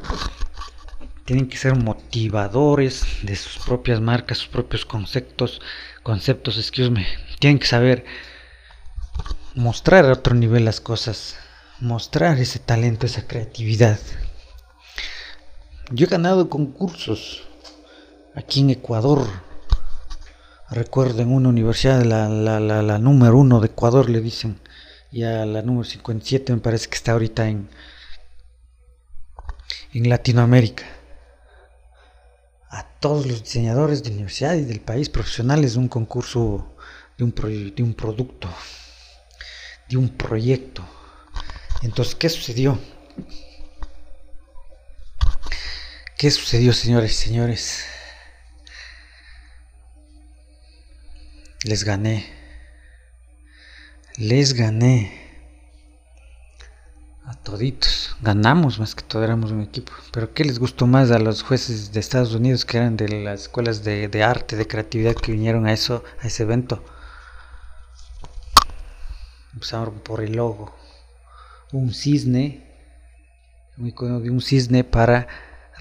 tienen 1.25 1.47
que 1.47 1.57
ser 1.57 1.75
motivadores 1.75 3.05
de 3.23 3.35
sus 3.35 3.63
propias 3.63 4.01
marcas, 4.01 4.39
sus 4.39 4.49
propios 4.49 4.85
conceptos, 4.85 5.61
conceptos, 6.01 6.57
excuse 6.57 6.91
me. 6.91 7.07
Tienen 7.39 7.59
que 7.59 7.67
saber 7.67 8.05
mostrar 9.55 10.05
a 10.05 10.13
otro 10.13 10.35
nivel 10.35 10.65
las 10.65 10.81
cosas, 10.81 11.37
mostrar 11.79 12.39
ese 12.39 12.59
talento, 12.59 13.05
esa 13.05 13.27
creatividad. 13.27 13.99
Yo 15.95 16.07
he 16.07 16.09
ganado 16.09 16.49
concursos 16.49 17.43
aquí 18.33 18.61
en 18.61 18.71
Ecuador. 18.71 19.27
Recuerdo 20.71 21.21
en 21.21 21.31
una 21.31 21.49
universidad, 21.49 22.01
la, 22.01 22.27
la, 22.27 22.59
la, 22.59 22.81
la 22.81 22.97
número 22.97 23.37
uno 23.37 23.59
de 23.59 23.67
Ecuador, 23.67 24.09
le 24.09 24.19
dicen 24.19 24.59
y 25.11 25.21
a 25.21 25.45
la 25.45 25.61
número 25.61 25.83
57 25.83 26.51
me 26.51 26.61
parece 26.61 26.89
que 26.89 26.95
está 26.95 27.11
ahorita 27.11 27.47
en, 27.47 27.69
en 29.93 30.09
Latinoamérica. 30.09 30.83
A 32.71 32.85
todos 32.99 33.27
los 33.27 33.43
diseñadores 33.43 34.01
de 34.01 34.09
universidad 34.09 34.55
y 34.55 34.63
del 34.63 34.79
país 34.79 35.09
profesionales 35.09 35.75
un 35.75 35.89
concurso 35.89 36.75
de 37.19 37.23
un, 37.23 37.35
de 37.75 37.83
un 37.83 37.93
producto, 37.93 38.49
de 39.87 39.97
un 39.97 40.09
proyecto. 40.09 40.83
Entonces, 41.83 42.15
¿qué 42.15 42.29
sucedió? 42.29 42.79
¿Qué 46.23 46.31
sucedió, 46.31 46.71
señores 46.71 47.11
y 47.11 47.15
señores? 47.15 47.85
Les 51.65 51.83
gané 51.83 52.31
les 54.15 54.53
gané 54.53 55.11
a 57.25 57.33
toditos. 57.33 58.15
Ganamos 58.21 58.79
más 58.79 58.95
que 58.95 59.03
todo, 59.03 59.21
éramos 59.21 59.51
un 59.51 59.63
equipo. 59.63 59.91
Pero 60.13 60.33
¿qué 60.33 60.45
les 60.45 60.59
gustó 60.59 60.87
más 60.87 61.11
a 61.11 61.19
los 61.19 61.43
jueces 61.43 61.91
de 61.91 61.99
Estados 61.99 62.33
Unidos 62.33 62.63
que 62.63 62.77
eran 62.77 62.95
de 62.95 63.09
las 63.09 63.41
escuelas 63.41 63.83
de, 63.83 64.23
arte, 64.23 64.55
de 64.55 64.65
creatividad 64.65 65.15
que 65.15 65.33
vinieron 65.33 65.67
a 65.67 65.73
eso, 65.73 66.05
a 66.21 66.27
ese 66.27 66.43
evento? 66.43 66.85
Empezaron 69.53 69.99
por 69.99 70.23
el 70.23 70.37
logo. 70.37 70.73
Un 71.73 71.93
cisne, 71.93 72.63
un 73.77 73.87
icono 73.87 74.21
de 74.21 74.29
un 74.29 74.39
cisne 74.39 74.85
para 74.85 75.27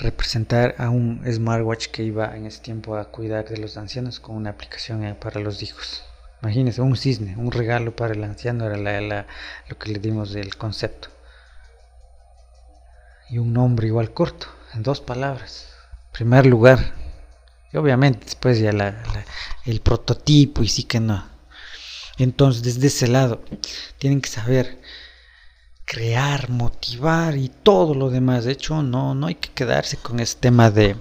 representar 0.02 0.74
a 0.78 0.90
un 0.90 1.22
smartwatch 1.30 1.86
que 1.86 2.02
iba 2.02 2.36
en 2.36 2.46
ese 2.46 2.60
tiempo 2.60 2.96
a 2.96 3.06
cuidar 3.06 3.48
de 3.48 3.56
los 3.56 3.76
ancianos 3.76 4.20
con 4.20 4.36
una 4.36 4.50
aplicación 4.50 5.04
eh, 5.04 5.14
para 5.14 5.40
los 5.40 5.62
hijos. 5.62 6.02
Imagínense, 6.42 6.82
un 6.82 6.96
cisne, 6.96 7.36
un 7.36 7.52
regalo 7.52 7.94
para 7.94 8.14
el 8.14 8.24
anciano 8.24 8.66
era 8.66 9.26
lo 9.68 9.78
que 9.78 9.92
le 9.92 10.00
dimos 10.00 10.32
del 10.32 10.56
concepto. 10.56 11.08
Y 13.30 13.38
un 13.38 13.52
nombre 13.52 13.86
igual 13.86 14.12
corto, 14.12 14.48
en 14.74 14.82
dos 14.82 15.00
palabras. 15.00 15.68
Primer 16.12 16.46
lugar. 16.46 16.94
Y 17.72 17.76
obviamente 17.76 18.24
después 18.24 18.58
ya 18.58 18.72
el 19.64 19.80
prototipo 19.80 20.62
y 20.62 20.68
sí 20.68 20.82
que 20.82 20.98
no. 20.98 21.24
Entonces 22.18 22.62
desde 22.62 22.88
ese 22.88 23.06
lado 23.06 23.42
tienen 23.98 24.20
que 24.20 24.28
saber 24.28 24.80
crear, 25.92 26.48
motivar 26.48 27.36
y 27.36 27.50
todo 27.50 27.94
lo 27.94 28.08
demás. 28.08 28.46
De 28.46 28.52
hecho, 28.52 28.82
no, 28.82 29.14
no 29.14 29.26
hay 29.26 29.34
que 29.34 29.50
quedarse 29.50 29.98
con 29.98 30.20
ese 30.20 30.38
tema 30.38 30.70
de 30.70 30.96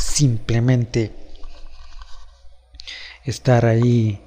simplemente 0.00 1.12
estar 3.22 3.66
ahí 3.66 4.24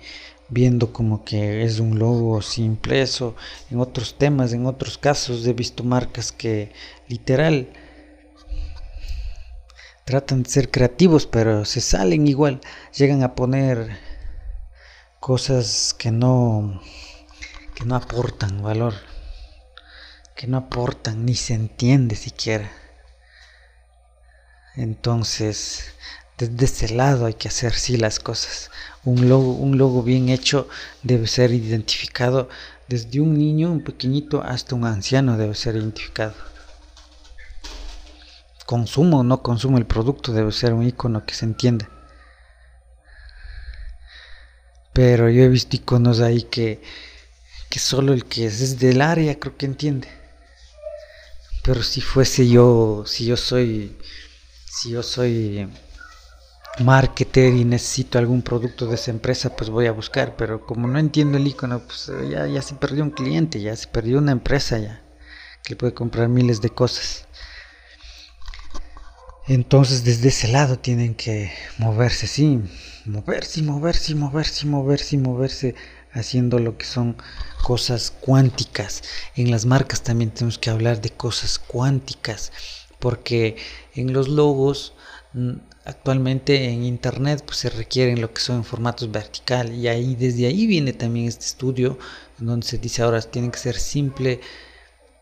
viendo 0.50 0.94
como 0.94 1.26
que 1.26 1.64
es 1.64 1.80
un 1.80 1.98
logo 1.98 2.44
simple. 2.44 3.02
Eso 3.02 3.36
en 3.72 3.80
otros 3.80 4.16
temas 4.20 4.54
en 4.54 4.68
otros 4.68 5.00
casos 5.00 5.48
he 5.48 5.54
visto 5.54 5.84
marcas 5.84 6.32
que 6.32 6.72
literal 7.08 7.70
tratan 10.06 10.44
de 10.44 10.50
ser 10.52 10.70
creativos 10.70 11.26
pero 11.26 11.66
se 11.66 11.82
salen 11.82 12.28
igual. 12.28 12.62
Llegan 12.96 13.24
a 13.24 13.34
poner 13.34 13.98
cosas 15.20 15.96
que 15.98 16.12
no 16.12 16.80
que 17.74 17.84
no 17.86 17.96
aportan 17.96 18.62
valor 18.62 18.94
que 20.36 20.48
no 20.48 20.58
aportan 20.58 21.26
ni 21.26 21.36
se 21.36 21.54
entiende 21.54 22.16
siquiera 22.16 22.70
entonces 24.76 25.94
desde 26.38 26.66
ese 26.66 26.90
lado 26.96 27.26
hay 27.26 27.36
que 27.36 27.48
hacer 27.48 27.74
sí 27.74 27.98
las 27.98 28.20
cosas. 28.20 28.72
Un 29.04 29.30
logo, 29.30 29.54
un 29.54 29.78
logo 29.78 30.02
bien 30.02 30.30
hecho 30.30 30.68
debe 31.04 31.28
ser 31.28 31.52
identificado 31.52 32.50
desde 32.88 33.22
un 33.22 33.38
niño, 33.38 33.72
un 33.72 33.84
pequeñito, 33.84 34.42
hasta 34.42 34.76
un 34.76 34.86
anciano 34.86 35.38
debe 35.38 35.56
ser 35.56 35.76
identificado. 35.76 36.34
Consumo 38.66 39.20
o 39.20 39.24
no 39.24 39.44
consumo 39.44 39.78
el 39.78 39.86
producto 39.86 40.34
debe 40.34 40.52
ser 40.52 40.74
un 40.74 40.88
icono 40.88 41.26
que 41.26 41.36
se 41.36 41.46
entienda. 41.46 41.88
Pero 44.92 45.30
yo 45.30 45.44
he 45.44 45.50
visto 45.50 45.76
iconos 45.76 46.20
ahí 46.20 46.44
que, 46.44 46.82
que 47.70 47.80
solo 47.80 48.14
el 48.14 48.26
que 48.26 48.46
es 48.46 48.80
del 48.80 49.02
área 49.02 49.40
creo 49.40 49.58
que 49.58 49.66
entiende. 49.66 50.23
Pero 51.64 51.82
si 51.82 52.02
fuese 52.02 52.48
yo, 52.48 53.04
si 53.08 53.26
yo 53.26 53.38
soy, 53.38 53.96
si 54.66 54.92
yo 54.92 55.02
soy 55.02 55.68
marketer 56.80 57.54
y 57.54 57.64
necesito 57.64 58.18
algún 58.20 58.42
producto 58.42 58.86
de 58.88 58.96
esa 58.96 59.12
empresa, 59.12 59.56
pues 59.56 59.70
voy 59.70 59.88
a 59.88 59.92
buscar. 59.92 60.36
Pero 60.36 60.66
como 60.66 60.88
no 60.88 61.00
entiendo 61.00 61.38
el 61.38 61.48
icono, 61.48 61.80
pues 61.80 62.12
ya, 62.30 62.48
ya 62.48 62.62
se 62.62 62.76
perdió 62.76 63.04
un 63.04 63.12
cliente, 63.12 63.62
ya 63.62 63.76
se 63.76 63.88
perdió 63.88 64.18
una 64.18 64.34
empresa 64.34 64.78
ya, 64.80 65.02
que 65.64 65.76
puede 65.76 65.94
comprar 65.94 66.28
miles 66.28 66.62
de 66.62 66.70
cosas. 66.70 67.26
Entonces 69.48 70.04
desde 70.04 70.30
ese 70.30 70.48
lado 70.48 70.80
tienen 70.80 71.16
que 71.16 71.52
moverse, 71.78 72.28
sí, 72.28 72.62
moverse 73.06 73.62
moverse 73.62 74.16
moverse 74.16 74.66
moverse 74.66 75.18
moverse 75.18 75.76
haciendo 76.14 76.60
lo 76.60 76.78
que 76.78 76.86
son 76.86 77.16
cosas 77.64 78.12
cuánticas. 78.12 79.04
En 79.36 79.52
las 79.52 79.66
marcas 79.66 80.02
también 80.04 80.32
tenemos 80.32 80.58
que 80.58 80.70
hablar 80.70 81.02
de 81.02 81.10
cosas 81.10 81.60
cuánticas, 81.60 82.52
porque 83.00 83.58
en 83.96 84.14
los 84.14 84.28
logos 84.28 84.94
mm, 85.34 85.54
actualmente 85.86 86.70
en 86.70 86.84
internet 86.84 87.44
pues 87.46 87.58
se 87.58 87.70
requieren 87.70 88.22
lo 88.22 88.34
que 88.34 88.42
son 88.42 88.64
formatos 88.64 89.12
vertical 89.12 89.74
y 89.74 89.88
ahí 89.88 90.16
desde 90.16 90.46
ahí 90.46 90.66
viene 90.66 90.94
también 90.94 91.28
este 91.28 91.46
estudio 91.46 91.98
donde 92.38 92.66
se 92.66 92.78
dice 92.78 93.02
ahora 93.02 93.22
tiene 93.22 93.52
que 93.52 93.58
ser 93.58 93.76
simple 93.76 94.40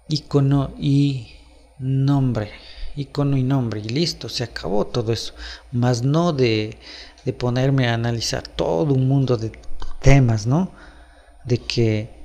icono 0.08 0.76
y 0.78 1.34
nombre 1.80 2.52
icono 2.96 3.38
y 3.38 3.44
nombre 3.44 3.80
y 3.80 3.89
listo, 3.89 4.30
se 4.30 4.44
acabó 4.44 4.86
todo 4.86 5.12
eso. 5.14 5.34
Más 5.72 6.04
no 6.04 6.34
de, 6.34 6.78
de 7.26 7.34
ponerme 7.34 7.88
a 7.88 7.94
analizar 7.94 8.48
todo 8.48 8.94
un 8.94 9.08
mundo 9.08 9.38
de 9.38 9.52
temas, 10.02 10.45
¿no? 10.45 10.72
De 11.45 11.58
que 11.58 12.22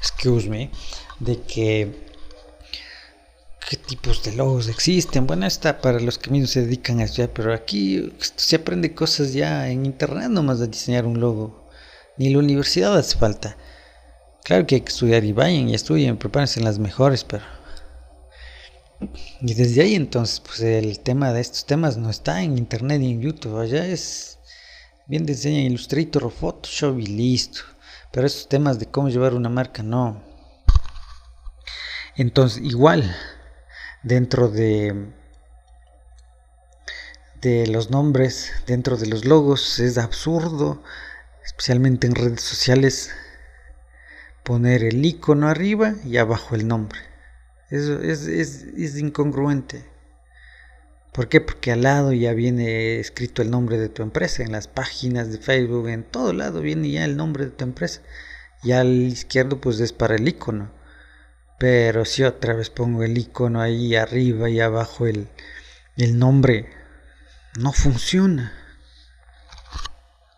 excuse 0.00 0.48
me, 0.48 0.70
de 1.20 1.40
que 1.42 2.08
qué 3.68 3.76
tipos 3.76 4.22
de 4.24 4.32
logos 4.32 4.68
existen. 4.68 5.26
Bueno, 5.26 5.46
está 5.46 5.80
para 5.80 6.00
los 6.00 6.18
que 6.18 6.30
mismos 6.30 6.50
se 6.50 6.62
dedican 6.62 7.00
a 7.00 7.04
estudiar, 7.04 7.30
pero 7.34 7.52
aquí 7.52 8.12
se 8.18 8.56
aprende 8.56 8.94
cosas 8.94 9.32
ya 9.32 9.68
en 9.68 9.84
internet 9.84 10.28
nomás 10.30 10.58
de 10.58 10.68
diseñar 10.68 11.06
un 11.06 11.20
logo. 11.20 11.68
Ni 12.16 12.30
la 12.30 12.38
universidad 12.38 12.96
hace 12.96 13.16
falta. 13.16 13.56
Claro 14.42 14.66
que 14.66 14.76
hay 14.76 14.80
que 14.80 14.88
estudiar 14.88 15.24
y 15.24 15.32
vayan 15.32 15.68
y 15.68 15.74
estudien, 15.74 16.16
prepárense 16.16 16.58
en 16.58 16.64
las 16.64 16.78
mejores, 16.78 17.24
pero... 17.24 17.57
Y 19.40 19.54
desde 19.54 19.82
ahí 19.82 19.94
entonces, 19.94 20.40
pues 20.40 20.60
el 20.60 21.00
tema 21.00 21.32
de 21.32 21.40
estos 21.40 21.64
temas 21.66 21.96
no 21.96 22.10
está 22.10 22.42
en 22.42 22.58
internet 22.58 23.00
ni 23.00 23.12
en 23.12 23.20
YouTube, 23.20 23.58
allá 23.58 23.86
es 23.86 24.38
bien 25.06 25.24
diseño 25.24 25.60
Illustrator 25.60 26.24
o 26.24 26.30
Photoshop 26.30 26.98
y 26.98 27.06
listo. 27.06 27.60
Pero 28.12 28.26
estos 28.26 28.48
temas 28.48 28.78
de 28.78 28.86
cómo 28.86 29.08
llevar 29.08 29.34
una 29.34 29.48
marca, 29.48 29.82
no. 29.82 30.22
Entonces, 32.16 32.62
igual, 32.64 33.14
dentro 34.02 34.48
de 34.48 35.12
de 37.40 37.68
los 37.68 37.90
nombres, 37.90 38.50
dentro 38.66 38.96
de 38.96 39.06
los 39.06 39.24
logos, 39.24 39.78
es 39.78 39.96
absurdo, 39.96 40.82
especialmente 41.44 42.06
en 42.06 42.14
redes 42.14 42.40
sociales, 42.40 43.10
poner 44.42 44.82
el 44.82 45.04
icono 45.04 45.48
arriba 45.48 45.94
y 46.04 46.16
abajo 46.16 46.56
el 46.56 46.66
nombre. 46.66 47.07
Eso 47.70 48.00
es, 48.00 48.26
es, 48.26 48.98
incongruente. 48.98 49.84
¿Por 51.12 51.28
qué? 51.28 51.40
Porque 51.40 51.72
al 51.72 51.82
lado 51.82 52.12
ya 52.12 52.32
viene 52.32 52.98
escrito 52.98 53.42
el 53.42 53.50
nombre 53.50 53.78
de 53.78 53.88
tu 53.88 54.02
empresa, 54.02 54.42
en 54.42 54.52
las 54.52 54.68
páginas 54.68 55.30
de 55.30 55.38
Facebook, 55.38 55.88
en 55.88 56.04
todo 56.04 56.32
lado 56.32 56.60
viene 56.62 56.90
ya 56.90 57.04
el 57.04 57.16
nombre 57.16 57.44
de 57.44 57.50
tu 57.50 57.64
empresa. 57.64 58.00
Y 58.62 58.72
al 58.72 58.88
izquierdo 58.88 59.60
pues 59.60 59.80
es 59.80 59.92
para 59.92 60.16
el 60.16 60.26
icono. 60.26 60.70
Pero 61.58 62.04
si 62.04 62.22
otra 62.22 62.54
vez 62.54 62.70
pongo 62.70 63.02
el 63.02 63.18
icono 63.18 63.60
ahí 63.60 63.96
arriba 63.96 64.48
y 64.48 64.60
abajo 64.60 65.06
el, 65.06 65.28
el 65.96 66.18
nombre, 66.18 66.70
no 67.58 67.72
funciona. 67.72 68.52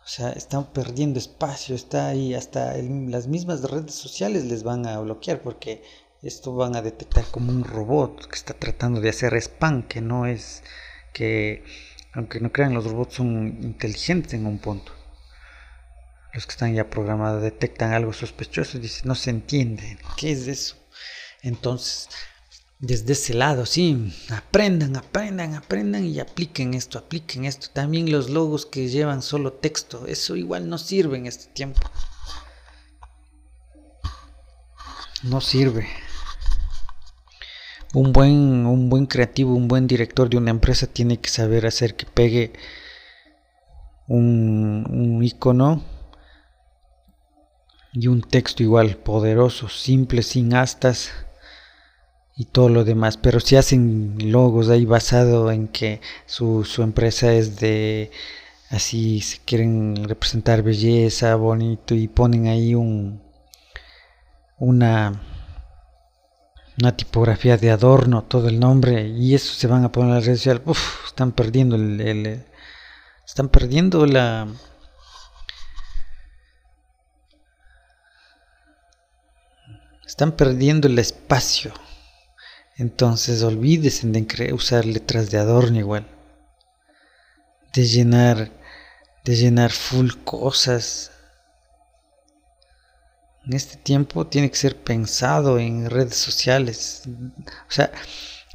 O 0.03 0.07
sea, 0.13 0.31
están 0.31 0.73
perdiendo 0.73 1.19
espacio, 1.19 1.73
está 1.73 2.07
ahí, 2.07 2.33
hasta 2.33 2.75
las 2.77 3.27
mismas 3.27 3.61
redes 3.61 3.95
sociales 3.95 4.43
les 4.43 4.63
van 4.63 4.85
a 4.85 4.99
bloquear 4.99 5.41
porque 5.41 5.83
esto 6.21 6.53
van 6.53 6.75
a 6.75 6.81
detectar 6.81 7.25
como 7.25 7.51
un 7.51 7.63
robot 7.63 8.27
que 8.27 8.35
está 8.35 8.53
tratando 8.53 9.01
de 9.01 9.09
hacer 9.09 9.33
spam, 9.35 9.83
que 9.87 10.01
no 10.01 10.25
es 10.25 10.63
que, 11.13 11.63
aunque 12.13 12.39
no 12.39 12.51
crean, 12.51 12.73
los 12.73 12.85
robots 12.85 13.15
son 13.15 13.59
inteligentes 13.63 14.33
en 14.33 14.45
un 14.45 14.59
punto. 14.59 14.93
Los 16.33 16.45
que 16.45 16.51
están 16.51 16.73
ya 16.73 16.89
programados 16.89 17.41
detectan 17.41 17.93
algo 17.93 18.13
sospechoso 18.13 18.77
y 18.77 18.81
dicen, 18.81 19.07
no 19.07 19.15
se 19.15 19.31
entiende, 19.31 19.97
¿qué 20.15 20.31
es 20.31 20.47
eso? 20.47 20.75
Entonces, 21.41 22.07
desde 22.79 23.13
ese 23.13 23.33
lado, 23.33 23.65
sí, 23.65 24.13
aprendan, 24.29 24.95
aprendan, 24.95 25.55
aprendan 25.55 26.05
y 26.05 26.19
apliquen 26.19 26.73
esto, 26.73 26.99
apliquen 26.99 27.45
esto. 27.45 27.67
También 27.73 28.11
los 28.11 28.29
logos 28.29 28.65
que 28.65 28.89
llevan 28.89 29.21
solo 29.21 29.53
texto, 29.53 30.05
eso 30.07 30.35
igual 30.35 30.69
no 30.69 30.77
sirve 30.77 31.17
en 31.17 31.25
este 31.25 31.51
tiempo. 31.51 31.81
No 35.23 35.41
sirve. 35.41 35.87
Un 37.93 38.13
buen, 38.13 38.65
un 38.65 38.89
buen 38.89 39.05
creativo, 39.05 39.53
un 39.53 39.67
buen 39.67 39.87
director 39.87 40.29
de 40.29 40.37
una 40.37 40.51
empresa 40.51 40.87
tiene 40.87 41.17
que 41.17 41.29
saber 41.29 41.65
hacer 41.65 41.95
que 41.95 42.05
pegue 42.05 42.53
un, 44.07 44.85
un 44.89 45.23
icono 45.23 45.83
y 47.93 48.07
un 48.07 48.21
texto 48.21 48.63
igual 48.63 48.95
poderoso, 48.97 49.67
simple, 49.69 50.23
sin 50.23 50.53
astas 50.53 51.11
y 52.35 52.45
todo 52.45 52.69
lo 52.69 52.83
demás, 52.83 53.17
pero 53.17 53.39
si 53.39 53.55
hacen 53.55 54.15
logos 54.31 54.69
ahí 54.69 54.85
basado 54.85 55.51
en 55.51 55.67
que 55.67 56.01
su, 56.25 56.63
su 56.63 56.81
empresa 56.83 57.33
es 57.33 57.59
de 57.59 58.11
así 58.69 59.21
se 59.21 59.39
quieren 59.45 60.07
representar 60.07 60.63
belleza, 60.63 61.35
bonito 61.35 61.93
y 61.93 62.07
ponen 62.07 62.47
ahí 62.47 62.73
un 62.73 63.21
una 64.57 65.21
una 66.81 66.97
tipografía 66.97 67.57
de 67.57 67.71
adorno, 67.71 68.23
todo 68.23 68.49
el 68.49 68.59
nombre 68.59 69.07
y 69.07 69.35
eso 69.35 69.53
se 69.53 69.67
van 69.67 69.85
a 69.85 69.91
poner 69.91 70.09
en 70.09 70.15
la 70.15 70.21
red 70.21 70.35
social, 70.35 70.61
están 71.05 71.31
perdiendo 71.31 71.75
el, 71.75 72.43
están 73.25 73.49
perdiendo 73.49 74.05
la 74.05 74.47
están 80.05 80.33
perdiendo 80.33 80.87
el 80.87 80.99
espacio 80.99 81.71
entonces 82.81 83.43
olvídese 83.43 84.07
de 84.07 84.53
usar 84.53 84.85
letras 84.85 85.29
de 85.29 85.37
adorno 85.37 85.77
igual. 85.77 86.07
De 87.73 87.85
llenar, 87.85 88.51
de 89.23 89.35
llenar 89.35 89.71
full 89.71 90.09
cosas. 90.23 91.10
En 93.45 93.53
este 93.53 93.77
tiempo 93.77 94.27
tiene 94.27 94.49
que 94.49 94.57
ser 94.57 94.77
pensado 94.77 95.57
en 95.57 95.89
redes 95.89 96.15
sociales. 96.15 97.03
O 97.07 97.71
sea, 97.71 97.91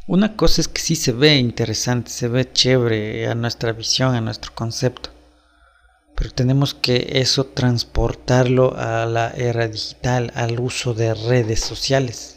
una 0.07 0.37
cosa 0.37 0.61
es 0.61 0.68
que 0.68 0.80
sí 0.80 0.95
se 0.95 1.12
ve 1.12 1.37
interesante, 1.37 2.11
se 2.11 2.28
ve 2.28 2.53
chévere 2.53 3.26
a 3.26 3.34
nuestra 3.34 3.72
visión, 3.72 4.14
a 4.14 4.20
nuestro 4.20 4.55
concepto. 4.55 5.11
Pero 6.14 6.30
tenemos 6.30 6.74
que 6.74 7.09
eso 7.20 7.47
transportarlo 7.47 8.76
a 8.76 9.07
la 9.07 9.30
era 9.30 9.68
digital, 9.68 10.32
al 10.34 10.61
uso 10.61 10.95
de 10.95 11.14
redes 11.14 11.61
sociales 11.61 12.36